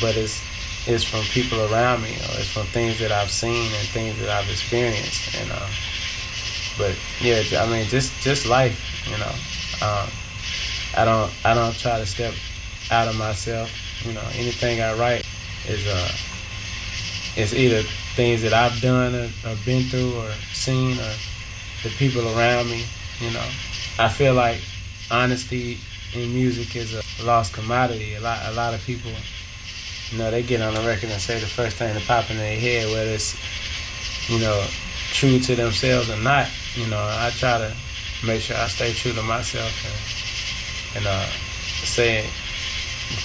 but 0.00 0.16
it's 0.16 0.40
it's 0.86 1.04
from 1.04 1.22
people 1.26 1.60
around 1.72 2.02
me 2.02 2.10
or 2.10 2.40
it's 2.40 2.50
from 2.50 2.66
things 2.66 2.98
that 2.98 3.12
I've 3.12 3.30
seen 3.30 3.66
and 3.72 3.88
things 3.88 4.18
that 4.18 4.28
I've 4.28 4.50
experienced 4.50 5.34
and 5.36 5.50
uh, 5.52 5.68
but 6.76 6.96
yeah 7.20 7.42
I 7.62 7.70
mean 7.70 7.86
just 7.86 8.12
just 8.20 8.46
life 8.46 8.74
you 9.06 9.16
know 9.16 9.86
um, 9.86 10.08
I 10.96 11.04
don't 11.04 11.30
I 11.44 11.54
don't 11.54 11.78
try 11.78 11.98
to 11.98 12.06
step 12.06 12.34
out 12.90 13.06
of 13.06 13.16
myself 13.16 13.70
you 14.04 14.12
know 14.12 14.24
anything 14.34 14.80
I 14.80 14.94
write 14.98 15.24
is 15.68 15.86
uh 15.86 16.10
it's 17.36 17.54
either 17.54 17.82
things 18.14 18.42
that 18.42 18.52
I've 18.52 18.80
done 18.80 19.14
or, 19.14 19.28
or 19.46 19.56
been 19.64 19.84
through 19.84 20.14
or 20.16 20.30
seen 20.52 20.98
or 20.98 21.12
the 21.82 21.90
people 21.96 22.22
around 22.36 22.68
me 22.68 22.84
you 23.20 23.30
know 23.32 23.46
I 23.98 24.08
feel 24.08 24.34
like 24.34 24.60
honesty 25.10 25.78
in 26.14 26.32
music 26.32 26.76
is 26.76 26.94
a 26.94 27.24
lost 27.24 27.52
commodity 27.52 28.14
a 28.14 28.20
lot 28.20 28.38
a 28.46 28.52
lot 28.52 28.74
of 28.74 28.80
people 28.82 29.12
you 30.12 30.18
know, 30.18 30.30
they 30.30 30.42
get 30.42 30.60
on 30.60 30.74
the 30.74 30.80
record 30.82 31.08
and 31.10 31.20
say 31.20 31.40
the 31.40 31.46
first 31.46 31.78
thing 31.78 31.94
that 31.94 32.02
pop 32.02 32.30
in 32.30 32.36
their 32.36 32.58
head, 32.58 32.86
whether 32.92 33.10
it's, 33.12 33.34
you 34.28 34.38
know, 34.38 34.62
true 35.10 35.38
to 35.38 35.56
themselves 35.56 36.10
or 36.10 36.18
not. 36.18 36.48
You 36.74 36.86
know, 36.88 36.98
I 36.98 37.30
try 37.30 37.56
to 37.56 37.74
make 38.26 38.42
sure 38.42 38.56
I 38.56 38.68
stay 38.68 38.92
true 38.92 39.12
to 39.12 39.22
myself 39.22 39.72
and, 40.94 40.98
and 40.98 41.06
uh, 41.06 41.26
say 41.84 42.26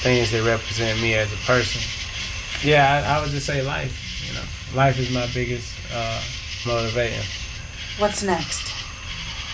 things 0.02 0.32
that 0.32 0.44
represent 0.46 1.02
me 1.02 1.16
as 1.16 1.32
a 1.34 1.38
person. 1.38 1.82
Yeah, 2.64 3.04
I, 3.06 3.18
I 3.18 3.22
would 3.22 3.32
just 3.32 3.46
say 3.46 3.62
life. 3.62 4.07
Know, 4.38 4.44
life 4.76 5.00
is 5.00 5.12
my 5.12 5.28
biggest 5.34 5.74
uh, 5.92 6.22
motivator. 6.64 7.26
What's 8.00 8.22
next? 8.24 8.72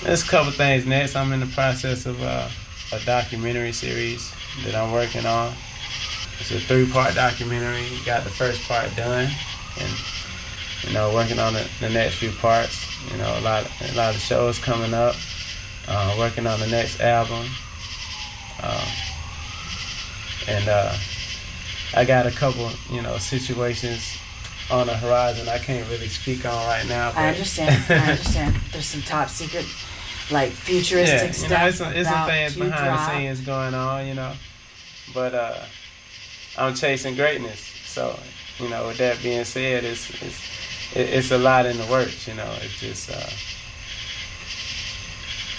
There's 0.03 0.23
a 0.23 0.27
couple 0.27 0.51
things 0.51 0.85
next. 0.85 1.15
I'm 1.15 1.31
in 1.31 1.39
the 1.39 1.45
process 1.47 2.05
of 2.05 2.21
uh, 2.21 2.49
a 2.91 2.99
documentary 3.05 3.71
series 3.71 4.33
that 4.65 4.75
I'm 4.75 4.91
working 4.91 5.25
on. 5.25 5.53
It's 6.39 6.51
a 6.51 6.59
three-part 6.59 7.15
documentary. 7.15 7.85
Got 8.05 8.25
the 8.25 8.29
first 8.29 8.61
part 8.67 8.93
done, 8.97 9.29
and 9.79 9.91
you 10.85 10.93
know, 10.93 11.13
working 11.13 11.39
on 11.39 11.53
the, 11.53 11.65
the 11.79 11.89
next 11.89 12.15
few 12.15 12.31
parts. 12.31 12.85
You 13.09 13.17
know, 13.17 13.39
a 13.39 13.41
lot, 13.41 13.65
a 13.81 13.95
lot 13.95 14.13
of 14.15 14.19
shows 14.19 14.59
coming 14.59 14.93
up. 14.93 15.15
Uh, 15.87 16.15
working 16.17 16.47
on 16.47 16.59
the 16.59 16.67
next 16.67 17.01
album, 17.01 17.45
uh, 18.61 18.85
and 20.47 20.69
uh, 20.69 20.95
I 21.93 22.05
got 22.05 22.25
a 22.25 22.31
couple, 22.31 22.71
you 22.89 23.01
know, 23.01 23.17
situations 23.17 24.17
on 24.71 24.87
the 24.87 24.95
horizon 24.95 25.49
I 25.49 25.57
can't 25.57 25.87
really 25.89 26.07
speak 26.07 26.45
on 26.45 26.53
right 26.67 26.87
now. 26.87 27.11
I 27.15 27.29
understand. 27.29 27.83
I 27.89 27.95
understand. 28.11 28.55
There's 28.71 28.85
some 28.85 29.01
top 29.01 29.29
secret, 29.29 29.65
like 30.31 30.51
futuristic 30.51 31.19
yeah, 31.19 31.27
you 31.27 31.33
stuff. 31.33 31.49
know, 31.49 31.67
it's 31.67 31.77
some, 31.77 31.93
it's 31.93 32.09
some 32.09 32.27
things 32.27 32.55
behind 32.55 32.73
drop. 32.73 33.11
the 33.11 33.17
scenes 33.17 33.41
going 33.41 33.73
on, 33.73 34.07
you 34.07 34.13
know. 34.13 34.33
But 35.13 35.33
uh, 35.33 35.65
I'm 36.57 36.73
chasing 36.75 37.15
greatness. 37.15 37.59
So, 37.59 38.17
you 38.59 38.69
know, 38.69 38.87
with 38.87 38.97
that 38.97 39.21
being 39.21 39.43
said, 39.43 39.83
it's 39.83 40.09
it's 40.21 40.41
it's 40.95 41.31
a 41.31 41.37
lot 41.37 41.65
in 41.65 41.77
the 41.77 41.85
works. 41.87 42.27
You 42.27 42.35
know, 42.35 42.51
it's 42.61 42.79
just 42.79 43.09
uh, 43.11 43.29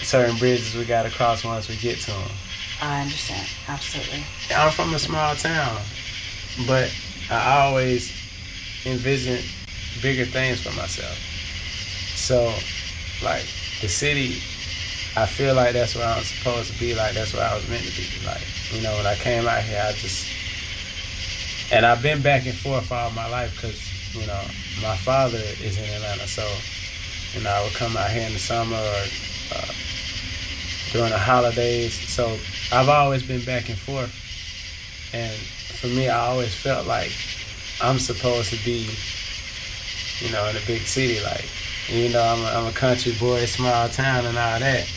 certain 0.02 0.36
bridges 0.38 0.74
we 0.74 0.84
got 0.84 1.04
to 1.04 1.10
cross 1.10 1.44
once 1.44 1.68
we 1.68 1.76
get 1.76 1.98
to 2.00 2.10
them. 2.10 2.30
I 2.80 3.02
understand. 3.02 3.48
Absolutely. 3.68 4.24
I'm 4.54 4.70
from 4.72 4.94
a 4.94 4.98
small 4.98 5.34
town, 5.36 5.80
but 6.66 6.92
I 7.30 7.60
always 7.60 8.12
envision 8.86 9.42
bigger 10.02 10.24
things 10.24 10.60
for 10.60 10.74
myself. 10.76 11.16
So, 12.16 12.52
like 13.24 13.44
the 13.80 13.88
city, 13.88 14.40
I 15.16 15.26
feel 15.26 15.54
like 15.54 15.72
that's 15.72 15.94
where 15.94 16.08
I'm 16.08 16.22
supposed 16.22 16.72
to 16.72 16.80
be. 16.80 16.94
Like 16.94 17.14
that's 17.14 17.32
where 17.34 17.48
I 17.48 17.54
was 17.54 17.68
meant 17.68 17.84
to 17.84 17.90
be. 17.90 18.26
Like 18.26 18.42
you 18.72 18.82
know, 18.82 18.94
when 18.96 19.06
I 19.06 19.14
came 19.14 19.46
out 19.46 19.62
here, 19.62 19.82
I 19.84 19.92
just 19.92 20.26
and 21.72 21.86
I've 21.86 22.02
been 22.02 22.22
back 22.22 22.46
and 22.46 22.54
forth 22.54 22.90
all 22.92 23.10
my 23.10 23.28
life 23.28 23.54
because 23.54 23.78
you 24.14 24.26
know 24.26 24.42
my 24.82 24.96
father 24.96 25.38
is 25.38 25.78
in 25.78 25.84
Atlanta, 25.84 26.26
so 26.26 26.46
you 27.32 27.44
know 27.44 27.50
I 27.50 27.62
would 27.64 27.74
come 27.74 27.96
out 27.96 28.10
here 28.10 28.26
in 28.26 28.32
the 28.32 28.38
summer 28.38 28.76
or 28.76 29.04
uh, 29.54 29.72
during 30.92 31.10
the 31.10 31.18
holidays. 31.18 31.94
So 31.94 32.36
I've 32.72 32.88
always 32.88 33.22
been 33.22 33.44
back 33.44 33.68
and 33.68 33.78
forth, 33.78 34.12
and 35.12 35.36
for 35.78 35.86
me, 35.88 36.08
I 36.08 36.18
always 36.18 36.54
felt 36.54 36.86
like 36.86 37.12
I'm 37.82 37.98
supposed 37.98 38.50
to 38.50 38.64
be, 38.64 38.88
you 40.20 40.32
know, 40.32 40.46
in 40.48 40.56
a 40.56 40.66
big 40.66 40.82
city. 40.82 41.22
Like 41.22 41.46
even 41.90 42.12
though 42.12 42.24
I'm 42.24 42.40
a, 42.42 42.58
I'm 42.58 42.66
a 42.66 42.72
country 42.72 43.12
boy, 43.18 43.44
small 43.46 43.88
town, 43.88 44.26
and 44.26 44.38
all 44.38 44.58
that, 44.58 44.88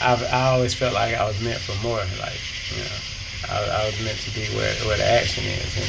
I've, 0.00 0.22
I 0.24 0.48
always 0.48 0.74
felt 0.74 0.94
like 0.94 1.14
I 1.14 1.26
was 1.26 1.40
meant 1.42 1.60
for 1.60 1.80
more. 1.86 1.98
Like 1.98 2.40
you 2.76 2.82
know. 2.82 2.90
I, 3.48 3.82
I 3.82 3.86
was 3.86 4.02
meant 4.02 4.18
to 4.18 4.34
be 4.34 4.46
where, 4.56 4.74
where 4.86 4.96
the 4.96 5.04
action 5.04 5.44
is, 5.44 5.76
and 5.76 5.84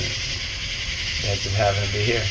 that 1.25 1.39
just 1.39 1.55
happened 1.55 1.87
to 1.87 1.93
be 1.93 2.03
here. 2.03 2.23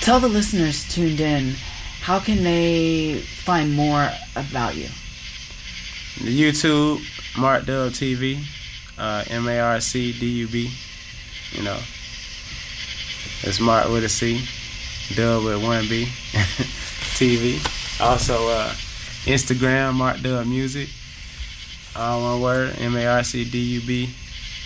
Tell 0.00 0.20
the 0.20 0.28
listeners 0.28 0.86
tuned 0.88 1.20
in 1.20 1.54
how 2.00 2.18
can 2.18 2.44
they 2.44 3.20
find 3.20 3.74
more 3.74 4.10
about 4.36 4.76
you? 4.76 4.88
YouTube, 6.16 7.00
Marc 7.38 7.66
Dub 7.66 7.92
TV, 7.92 8.44
uh, 8.98 9.24
M 9.28 9.48
A 9.48 9.60
R 9.60 9.80
C 9.80 10.12
D 10.18 10.26
U 10.26 10.48
B. 10.48 10.70
You 11.52 11.62
know, 11.62 11.78
it's 13.42 13.60
Marc 13.60 13.88
with 13.88 14.04
a 14.04 14.08
C, 14.08 14.44
Dub 15.14 15.44
with 15.44 15.62
one 15.62 15.88
B, 15.88 16.04
TV. 17.16 17.58
Also, 18.00 18.48
uh, 18.48 18.70
Instagram, 19.24 19.94
Marc 19.94 20.20
Dub 20.20 20.46
Music. 20.46 20.88
All 21.96 22.22
one 22.22 22.40
word, 22.40 22.76
M 22.78 22.96
A 22.96 23.06
R 23.06 23.24
C 23.24 23.44
D 23.44 23.58
U 23.58 23.80
B 23.80 24.10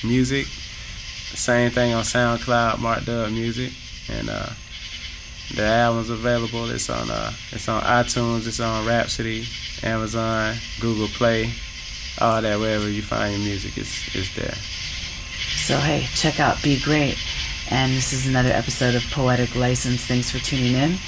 Music. 0.02 0.46
Same 0.46 1.70
thing 1.70 1.94
on 1.94 2.04
SoundCloud, 2.04 2.80
Marc 2.80 3.04
Dub 3.04 3.30
Music, 3.30 3.72
and 4.08 4.28
uh, 4.28 4.50
the 5.54 5.64
album's 5.64 6.10
available. 6.10 6.68
It's 6.70 6.90
on 6.90 7.10
uh, 7.10 7.32
it's 7.52 7.68
on 7.68 7.82
iTunes, 7.82 8.46
it's 8.46 8.60
on 8.60 8.86
Rhapsody, 8.86 9.46
Amazon, 9.82 10.56
Google 10.80 11.08
Play, 11.08 11.52
all 12.20 12.42
that. 12.42 12.58
Wherever 12.58 12.88
you 12.88 13.02
find 13.02 13.32
your 13.34 13.42
music, 13.42 13.78
it's 13.78 14.14
it's 14.14 14.34
there. 14.34 14.54
So, 15.64 15.78
hey, 15.78 16.06
check 16.14 16.40
out 16.40 16.62
Be 16.62 16.80
Great. 16.80 17.16
And 17.70 17.92
this 17.92 18.12
is 18.12 18.26
another 18.26 18.50
episode 18.50 18.94
of 18.94 19.02
Poetic 19.10 19.56
License. 19.56 20.04
Thanks 20.04 20.30
for 20.30 20.38
tuning 20.38 20.74
in 20.74 20.98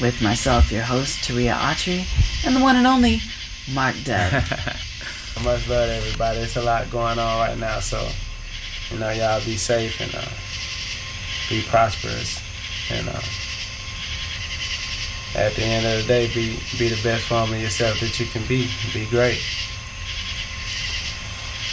with 0.00 0.20
myself, 0.20 0.72
your 0.72 0.82
host, 0.82 1.18
Turiya 1.18 1.54
Autry, 1.54 2.04
and 2.44 2.56
the 2.56 2.60
one 2.60 2.76
and 2.76 2.86
only 2.86 3.20
Marc 3.72 3.94
Dub. 4.04 4.32
Much 5.44 5.68
love 5.68 5.88
to 5.88 5.94
everybody. 5.94 6.40
It's 6.40 6.56
a 6.56 6.62
lot 6.62 6.90
going 6.90 7.18
on 7.18 7.38
right 7.38 7.56
now, 7.56 7.80
so 7.80 8.08
you 8.90 8.98
know 8.98 9.10
y'all 9.10 9.42
be 9.44 9.56
safe 9.56 10.00
and 10.00 10.14
uh, 10.14 10.28
be 11.48 11.62
prosperous, 11.68 12.42
and 12.90 13.08
uh, 13.08 13.22
at 15.38 15.54
the 15.54 15.62
end 15.62 15.86
of 15.86 16.02
the 16.02 16.08
day, 16.08 16.26
be 16.34 16.58
be 16.76 16.88
the 16.88 17.02
best 17.02 17.26
form 17.26 17.52
of 17.52 17.60
yourself 17.60 18.00
that 18.00 18.18
you 18.18 18.26
can 18.26 18.44
be. 18.46 18.68
Be 18.92 19.06
great. 19.06 19.40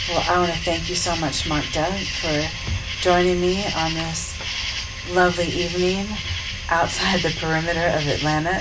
Well, 0.08 0.24
I 0.26 0.38
want 0.38 0.52
to 0.52 0.58
thank 0.60 0.88
you 0.88 0.94
so 0.94 1.14
much, 1.16 1.46
Marc 1.46 1.64
Dub, 1.72 1.92
for 1.92 2.48
joining 3.00 3.40
me 3.40 3.64
on 3.76 3.94
this 3.94 4.36
lovely 5.12 5.46
evening 5.46 6.04
outside 6.68 7.20
the 7.20 7.30
perimeter 7.38 7.86
of 7.96 8.04
Atlanta. 8.08 8.60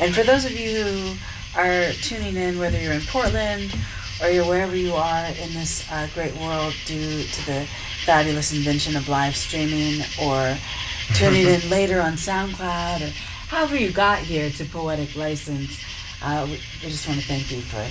And 0.00 0.14
for 0.14 0.22
those 0.22 0.44
of 0.44 0.52
you 0.52 0.82
who 0.82 1.16
are 1.60 1.90
tuning 1.94 2.36
in, 2.36 2.60
whether 2.60 2.80
you're 2.80 2.92
in 2.92 3.00
Portland 3.02 3.74
or 4.22 4.30
you're 4.30 4.46
wherever 4.46 4.76
you 4.76 4.94
are 4.94 5.26
in 5.26 5.52
this 5.52 5.90
uh, 5.90 6.08
great 6.14 6.34
world 6.36 6.74
due 6.86 7.24
to 7.24 7.46
the 7.46 7.66
fabulous 8.04 8.56
invention 8.56 8.94
of 8.94 9.08
live 9.08 9.34
streaming 9.34 10.00
or 10.22 10.56
tuning 11.14 11.46
in 11.46 11.68
later 11.68 12.00
on 12.00 12.12
SoundCloud 12.12 13.00
or 13.00 13.12
however 13.48 13.76
you 13.76 13.90
got 13.90 14.20
here 14.20 14.48
to 14.50 14.64
Poetic 14.64 15.16
License, 15.16 15.82
uh, 16.22 16.44
we, 16.46 16.52
we 16.82 16.90
just 16.90 17.08
want 17.08 17.20
to 17.20 17.26
thank 17.26 17.50
you 17.50 17.60
for 17.62 17.84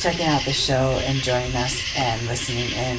checking 0.00 0.26
out 0.26 0.42
the 0.46 0.52
show 0.52 0.98
and 1.04 1.18
joining 1.18 1.54
us 1.56 1.94
and 1.94 2.26
listening 2.26 2.70
in. 2.70 2.98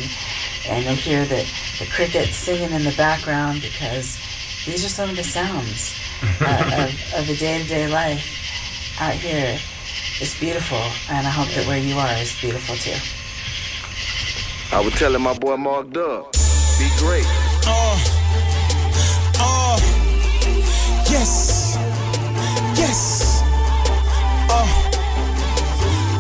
And 0.70 0.86
you'll 0.86 0.94
hear 0.94 1.26
the, 1.26 1.44
the 1.80 1.90
crickets 1.92 2.36
singing 2.36 2.72
in 2.72 2.84
the 2.84 2.94
background 2.96 3.62
because 3.62 4.20
these 4.66 4.86
are 4.86 4.90
some 4.90 5.10
of 5.10 5.16
the 5.16 5.24
sounds 5.24 5.98
uh, 6.42 6.86
of, 6.86 7.20
of 7.20 7.28
the 7.28 7.36
day-to-day 7.36 7.88
life 7.88 9.02
out 9.02 9.14
here. 9.14 9.58
It's 10.22 10.40
beautiful, 10.40 10.78
and 11.10 11.26
I 11.26 11.32
hope 11.32 11.48
that 11.56 11.66
where 11.66 11.80
you 11.80 11.98
are 11.98 12.14
is 12.22 12.40
beautiful 12.40 12.76
too. 12.76 12.94
I 14.76 14.80
was 14.80 14.94
telling 14.94 15.24
my 15.24 15.34
boy 15.34 15.58
Marc 15.58 15.90
Dub, 15.90 16.32
be 16.78 16.88
great. 17.00 17.26
Uh, 17.66 17.98
uh, 19.40 19.78
yes, 21.10 21.76
yes, 22.78 23.42
uh, 24.52 24.68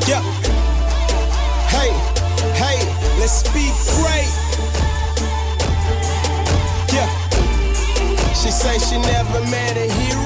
yep. 0.07 0.40
Let's 3.21 3.45
be 3.53 3.69
great. 4.01 4.33
Yeah. 6.91 7.05
She 8.33 8.49
say 8.49 8.79
she 8.79 8.97
never 8.97 9.39
met 9.45 9.77
a 9.77 9.85
hero. 9.85 10.17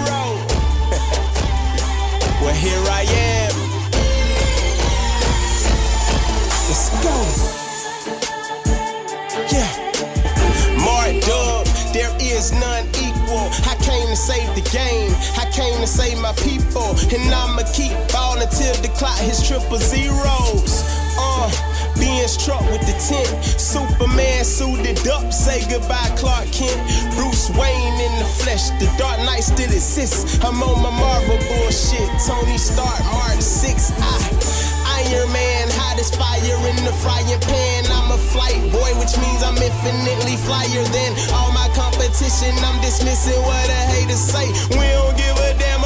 well, 2.39 2.55
here 2.55 2.79
I 2.87 3.03
am. 3.11 3.51
Let's 6.69 6.87
go. 7.03 7.11
Yeah. 9.51 9.67
Marc 10.79 11.19
Dub, 11.25 11.67
there 11.91 12.15
is 12.21 12.53
none 12.53 12.87
equal. 12.95 13.51
I 13.67 13.75
came 13.83 14.07
to 14.07 14.15
save 14.15 14.55
the 14.55 14.61
game. 14.71 15.13
I 15.35 15.43
came 15.51 15.81
to 15.81 15.87
save 15.87 16.17
my 16.19 16.31
people. 16.47 16.95
And 17.13 17.33
I'ma 17.33 17.63
keep 17.73 17.91
ballin' 18.13 18.47
till 18.47 18.73
the 18.75 18.87
clock 18.95 19.19
hits 19.19 19.45
triple 19.45 19.79
zeros. 19.79 20.85
Uh 21.19 21.74
being 21.99 22.27
struck 22.27 22.61
with 22.71 22.81
the 22.81 22.95
tent. 22.99 23.29
Superman 23.43 24.43
suited 24.43 24.99
up. 25.07 25.31
Say 25.31 25.61
goodbye, 25.69 26.11
Clark 26.17 26.51
Kent. 26.51 26.79
Bruce 27.15 27.49
Wayne 27.55 27.97
in 27.99 28.13
the 28.19 28.29
flesh. 28.41 28.69
The 28.81 28.89
Dark 28.97 29.19
Knight 29.23 29.43
still 29.43 29.71
exists. 29.71 30.43
I'm 30.43 30.61
on 30.63 30.81
my 30.81 30.91
Marvel 30.91 31.37
bullshit. 31.47 32.09
Tony 32.27 32.57
Stark, 32.57 32.99
Mark 33.13 33.39
6. 33.39 33.91
I, 33.99 34.65
Iron 35.05 35.31
Man, 35.31 35.67
hottest 35.77 36.15
fire 36.15 36.39
in 36.41 36.77
the 36.83 36.93
frying 37.03 37.39
pan. 37.41 37.85
I'm 37.91 38.11
a 38.11 38.17
flight 38.17 38.57
boy, 38.71 38.91
which 38.99 39.13
means 39.21 39.43
I'm 39.43 39.57
infinitely 39.57 40.37
flyer 40.41 40.83
than 40.89 41.11
all 41.35 41.51
my 41.51 41.69
competition. 41.77 42.55
I'm 42.65 42.79
dismissing 42.81 43.39
what 43.43 43.69
a 43.69 43.81
haters 43.93 44.19
say. 44.19 44.47
We 44.75 44.85
don't 44.97 45.15
give 45.17 45.37
a 45.37 45.53
damn 45.61 45.84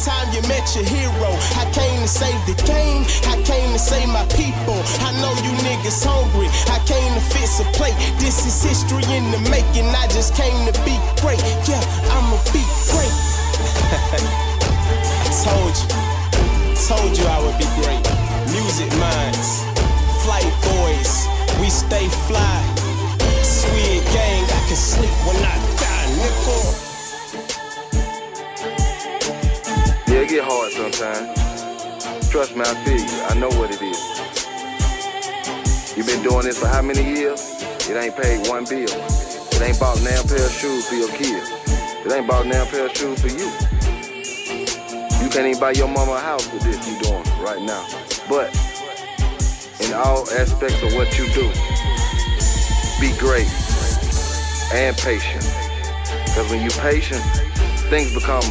Time 0.00 0.32
you 0.32 0.40
met 0.48 0.64
your 0.74 0.84
hero. 0.88 1.30
I 1.60 1.68
came 1.76 2.00
to 2.00 2.08
save 2.08 2.40
the 2.48 2.56
game. 2.64 3.04
I 3.28 3.36
came 3.44 3.68
to 3.72 3.78
save 3.78 4.08
my 4.08 4.24
people. 4.32 4.80
I 5.04 5.12
know 5.20 5.28
you 5.44 5.52
niggas 5.60 6.00
hungry. 6.00 6.48
I 6.72 6.80
came 6.88 7.12
to 7.12 7.20
fix 7.20 7.60
a 7.60 7.68
plate. 7.76 7.92
This 8.16 8.48
is 8.48 8.56
history 8.64 9.04
in 9.12 9.28
the 9.30 9.40
making. 9.52 9.84
I 9.92 10.08
just 10.08 10.34
came 10.34 10.56
to 10.64 10.72
be 10.88 10.96
great. 11.20 11.36
Yeah, 11.68 11.84
I'ma 12.16 12.40
be 12.48 12.64
great. 12.88 13.12
I 15.20 15.28
told 15.44 15.76
you. 15.76 16.10
Told 16.88 17.12
you 17.18 17.26
I 17.28 17.38
would 17.44 17.58
be 17.60 17.68
great. 17.84 18.00
Music 18.56 18.88
minds, 18.98 19.62
flight 20.24 20.48
boys, 20.80 21.28
we 21.60 21.68
stay 21.68 22.08
fly. 22.26 22.58
Sweet 23.44 24.02
gang, 24.16 24.44
I 24.44 24.60
can 24.66 24.76
sleep 24.76 25.12
when 25.28 25.36
I 25.36 25.54
die, 25.76 26.08
nickel. 26.16 26.89
Get 30.30 30.44
hard 30.46 30.70
sometimes. 30.70 31.26
Trust 32.30 32.54
me, 32.54 32.62
I 32.62 32.74
feel 32.86 33.02
you. 33.02 33.18
I 33.26 33.34
know 33.34 33.50
what 33.58 33.74
it 33.74 33.82
is. 33.82 33.98
You've 35.96 36.06
been 36.06 36.22
doing 36.22 36.44
this 36.44 36.60
for 36.60 36.68
how 36.68 36.82
many 36.82 37.02
years? 37.02 37.58
It 37.90 37.98
ain't 37.98 38.14
paid 38.14 38.46
one 38.46 38.64
bill. 38.64 38.86
It 38.86 39.60
ain't 39.60 39.80
bought 39.80 39.98
damn 39.98 40.22
pair 40.30 40.46
of 40.46 40.52
shoes 40.52 40.86
for 40.86 40.94
your 40.94 41.10
kids. 41.18 41.50
It 42.06 42.12
ain't 42.12 42.28
bought 42.28 42.46
damn 42.46 42.64
pair 42.68 42.86
of 42.86 42.96
shoes 42.96 43.20
for 43.20 43.26
you. 43.26 43.50
You 45.18 45.28
can't 45.34 45.50
even 45.50 45.58
buy 45.58 45.72
your 45.72 45.88
mama 45.88 46.12
a 46.12 46.20
house 46.20 46.46
with 46.52 46.62
this 46.62 46.78
you're 46.86 47.02
doing 47.02 47.26
right 47.42 47.60
now. 47.66 47.82
But 48.30 48.54
in 49.82 49.92
all 49.98 50.30
aspects 50.30 50.80
of 50.86 50.94
what 50.94 51.10
you 51.18 51.26
do, 51.34 51.50
be 53.02 53.10
great 53.18 53.50
and 54.78 54.96
patient. 54.96 55.42
Because 56.22 56.46
when 56.54 56.62
you're 56.62 56.78
patient, 56.78 57.20
things 57.90 58.14
become 58.14 58.46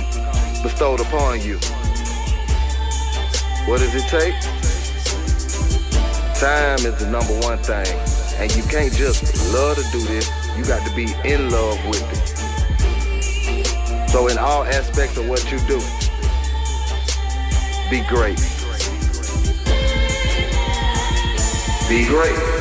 bestowed 0.62 0.99
upon 0.99 1.41
you. 1.41 1.57
What 3.68 3.80
does 3.80 3.93
it 3.95 4.07
take? 4.07 4.34
Time 6.39 6.80
is 6.86 6.95
the 6.97 7.10
number 7.12 7.34
one 7.45 7.57
thing. 7.60 7.88
And 8.38 8.55
you 8.55 8.64
can't 8.64 8.93
just 8.93 9.53
love 9.53 9.78
to 9.78 9.84
do 9.91 9.99
this, 10.07 10.30
you 10.57 10.64
got 10.64 10.86
to 10.88 10.95
be 10.95 11.07
in 11.26 11.49
love 11.49 11.78
with 11.88 12.01
it. 12.14 12.39
So 14.10 14.28
in 14.28 14.38
all 14.38 14.64
aspects 14.64 15.18
of 15.18 15.28
what 15.28 15.43
you 15.51 15.60
do, 15.68 15.80
be 17.89 18.01
great. 18.07 18.39
Be 21.89 22.05
great. 22.07 22.60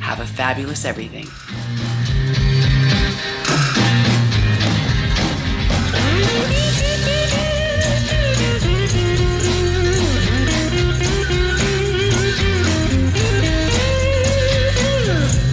Have 0.02 0.20
a 0.20 0.26
fabulous 0.26 0.84
everything. 0.84 1.26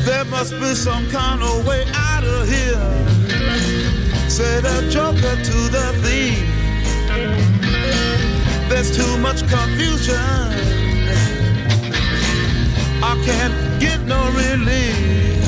There 0.04 0.26
must 0.26 0.54
be 0.60 0.76
some 0.76 1.10
kind 1.10 1.42
of 1.42 1.66
way 1.66 1.86
out 1.94 2.24
of 2.24 2.50
here. 2.50 2.90
Said 4.28 4.66
a 4.66 4.90
joker 4.90 5.36
to 5.50 5.58
the 5.76 5.94
thief. 6.04 6.44
There's 8.68 8.96
too 8.96 9.18
much 9.20 9.48
confusion. 9.48 10.70
I 13.02 13.16
can't 13.26 13.80
get 13.80 13.89
no 14.10 14.32
relief. 14.32 15.39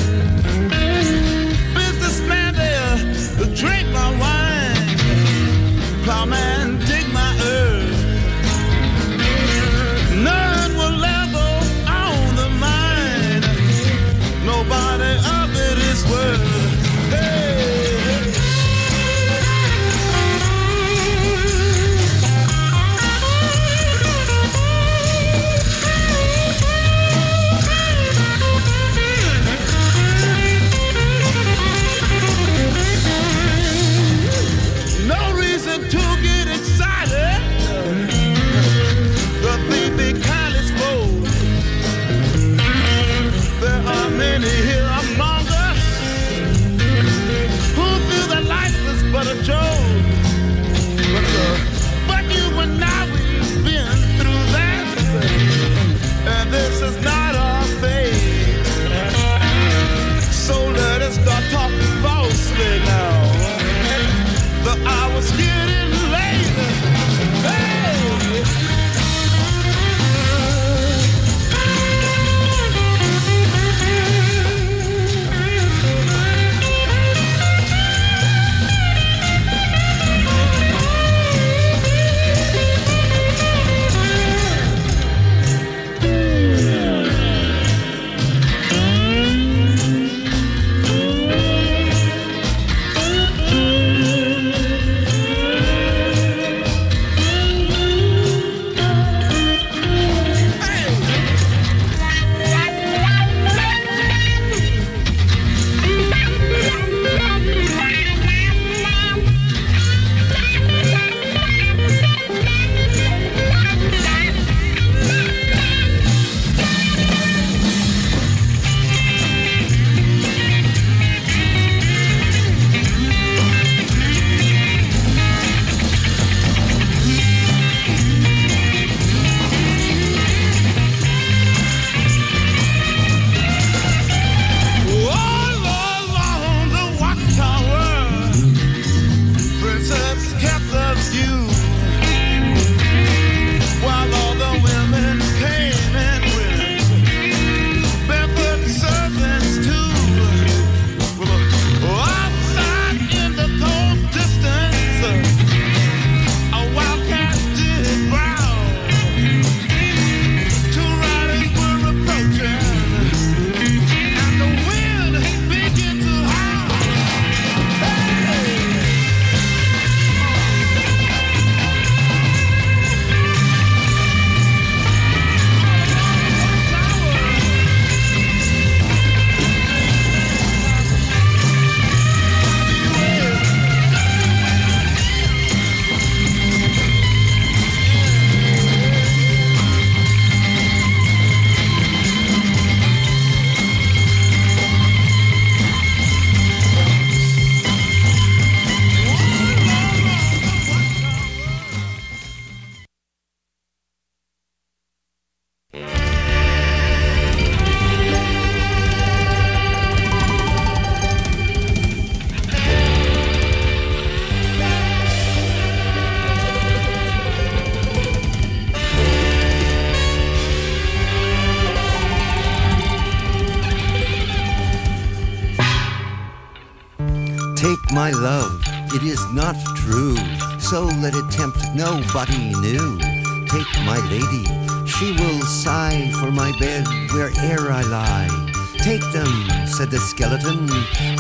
Take 227.62 227.92
my 227.92 228.10
love, 228.10 228.60
it 228.92 229.04
is 229.04 229.24
not 229.34 229.56
true, 229.76 230.18
so 230.58 230.86
let 230.86 231.14
it 231.14 231.30
tempt 231.30 231.60
nobody 231.76 232.56
new. 232.56 232.98
Take 233.46 233.72
my 233.86 234.00
lady, 234.10 234.46
she 234.88 235.12
will 235.12 235.40
sigh 235.44 236.12
for 236.20 236.32
my 236.32 236.52
bed 236.60 236.88
where'er 237.14 237.72
I 237.72 237.84
lie. 237.84 238.52
Take 238.80 239.04
them, 239.14 239.28
said 239.68 239.92
the 239.92 240.00
skeleton, 240.00 240.66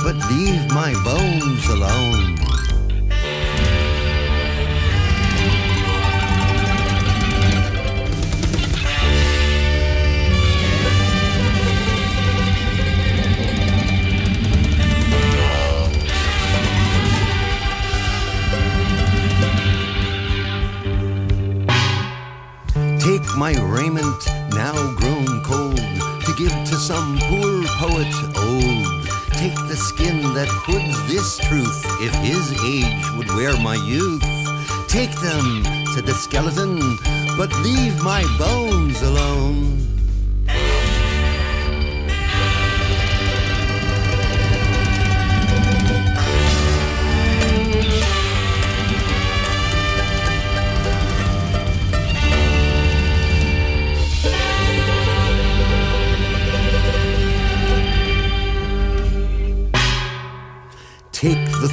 but 0.03 0.15
leave 0.31 0.67
my 0.71 0.93
bones 1.03 1.67
alone. 1.67 2.50
My 23.37 23.53
raiment, 23.61 24.27
now 24.53 24.73
grown 24.95 25.41
cold, 25.43 25.77
to 25.77 26.33
give 26.37 26.51
to 26.51 26.75
some 26.75 27.17
poor 27.23 27.63
poet 27.77 28.13
old. 28.37 29.07
Take 29.33 29.55
the 29.67 29.75
skin 29.75 30.21
that 30.33 30.47
hoods 30.49 31.07
this 31.07 31.37
truth, 31.37 31.83
if 32.01 32.13
his 32.15 32.51
age 32.63 33.03
would 33.17 33.29
wear 33.35 33.57
my 33.59 33.75
youth. 33.75 34.23
Take 34.87 35.11
them, 35.21 35.63
said 35.93 36.05
the 36.05 36.13
skeleton, 36.13 36.79
but 37.37 37.51
leave 37.61 38.03
my 38.03 38.23
bones 38.37 39.01
alone. 39.01 40.00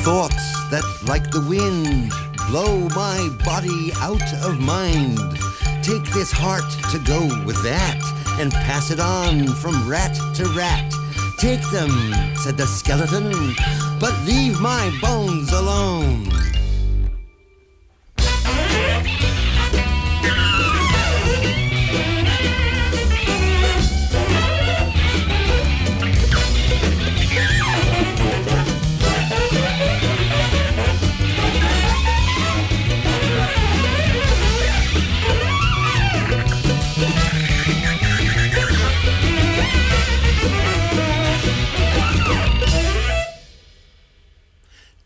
Thoughts 0.09 0.71
that, 0.71 0.83
like 1.05 1.31
the 1.31 1.45
wind, 1.51 2.11
blow 2.49 2.89
my 2.97 3.29
body 3.45 3.93
out 3.97 4.25
of 4.43 4.59
mind. 4.59 5.19
Take 5.83 6.03
this 6.15 6.33
heart 6.33 6.65
to 6.93 6.99
go 7.01 7.21
with 7.45 7.63
that 7.63 8.01
and 8.41 8.51
pass 8.51 8.91
it 8.91 9.01
on 9.01 9.49
from 9.49 9.87
rat 9.87 10.15
to 10.37 10.47
rat. 10.57 10.91
Take 11.37 11.61
them, 11.71 11.91
said 12.37 12.57
the 12.57 12.67
skeleton, 12.67 13.55
but 14.01 14.15
leave 14.25 14.59
my 14.63 14.91
bones 15.03 15.53
alone. 15.53 16.25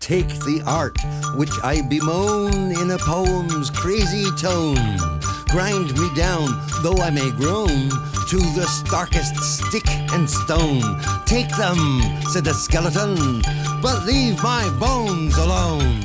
Take 0.03 0.41
the 0.41 0.61
art 0.67 0.99
which 1.37 1.53
I 1.63 1.81
bemoan 1.81 2.73
in 2.73 2.91
a 2.91 2.99
poem's 2.99 3.71
crazy 3.71 4.29
tone. 4.37 4.99
Grind 5.47 5.97
me 5.97 6.13
down, 6.17 6.61
though 6.83 6.97
I 6.97 7.11
may 7.11 7.31
groan, 7.31 7.89
to 8.29 8.39
the 8.57 8.67
starkest 8.67 9.37
stick 9.37 9.89
and 10.13 10.29
stone. 10.29 10.83
Take 11.25 11.49
them, 11.57 12.03
said 12.33 12.43
the 12.43 12.53
skeleton, 12.53 13.43
but 13.81 14.05
leave 14.05 14.43
my 14.43 14.69
bones 14.81 15.37
alone. 15.37 16.03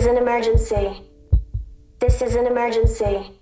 Is 0.00 0.06
an 0.06 0.16
emergency. 0.16 1.02
This 1.98 2.22
is 2.22 2.34
an 2.34 2.46
emergency. 2.46 3.32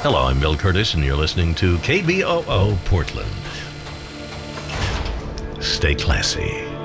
Hello, 0.00 0.24
I'm 0.24 0.40
Bill 0.40 0.56
Kurtis, 0.56 0.94
and 0.94 1.04
you're 1.04 1.16
listening 1.16 1.54
to 1.56 1.76
KBOO 1.76 2.82
Portland. 2.86 3.30
Stay 5.62 5.94
classy. 5.94 6.77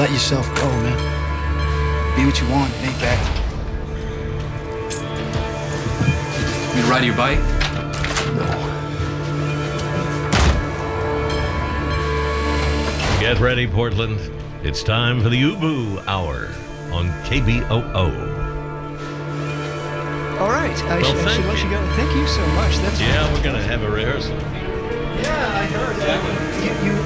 Let 0.00 0.10
yourself 0.12 0.46
go, 0.56 0.66
man. 0.80 2.16
Be 2.16 2.24
what 2.24 2.40
you 2.40 2.48
want, 2.48 2.72
it 2.76 2.88
ain't 2.88 3.00
bad. 3.00 3.20
You 6.74 6.82
ride 6.90 7.04
your 7.04 7.14
bike? 7.14 7.38
No. 8.34 8.46
Get 13.20 13.38
ready, 13.40 13.66
Portland. 13.66 14.18
It's 14.62 14.82
time 14.82 15.20
for 15.20 15.28
the 15.28 15.36
Ubu 15.36 16.02
Hour 16.06 16.48
on 16.94 17.10
KBOO. 17.28 18.40
All 20.40 20.48
right. 20.48 20.82
I 20.84 21.02
Well, 21.02 21.04
should, 21.04 21.20
I 21.20 21.24
thank 21.24 21.34
should 21.34 21.44
let 21.44 21.62
you 21.62 21.68
go. 21.68 21.92
Thank 21.96 22.16
you 22.16 22.26
so 22.26 22.46
much. 22.54 22.74
That's 22.78 22.98
Yeah, 23.02 23.30
we're 23.34 23.42
going 23.42 23.56
to 23.56 23.62
have 23.62 23.82
a 23.82 23.90
rehearsal. 23.90 24.32
Yeah, 24.32 25.58
I 25.58 25.66
heard 25.66 25.96
that. 25.96 26.20
You, 26.64 26.90
you, 26.90 26.99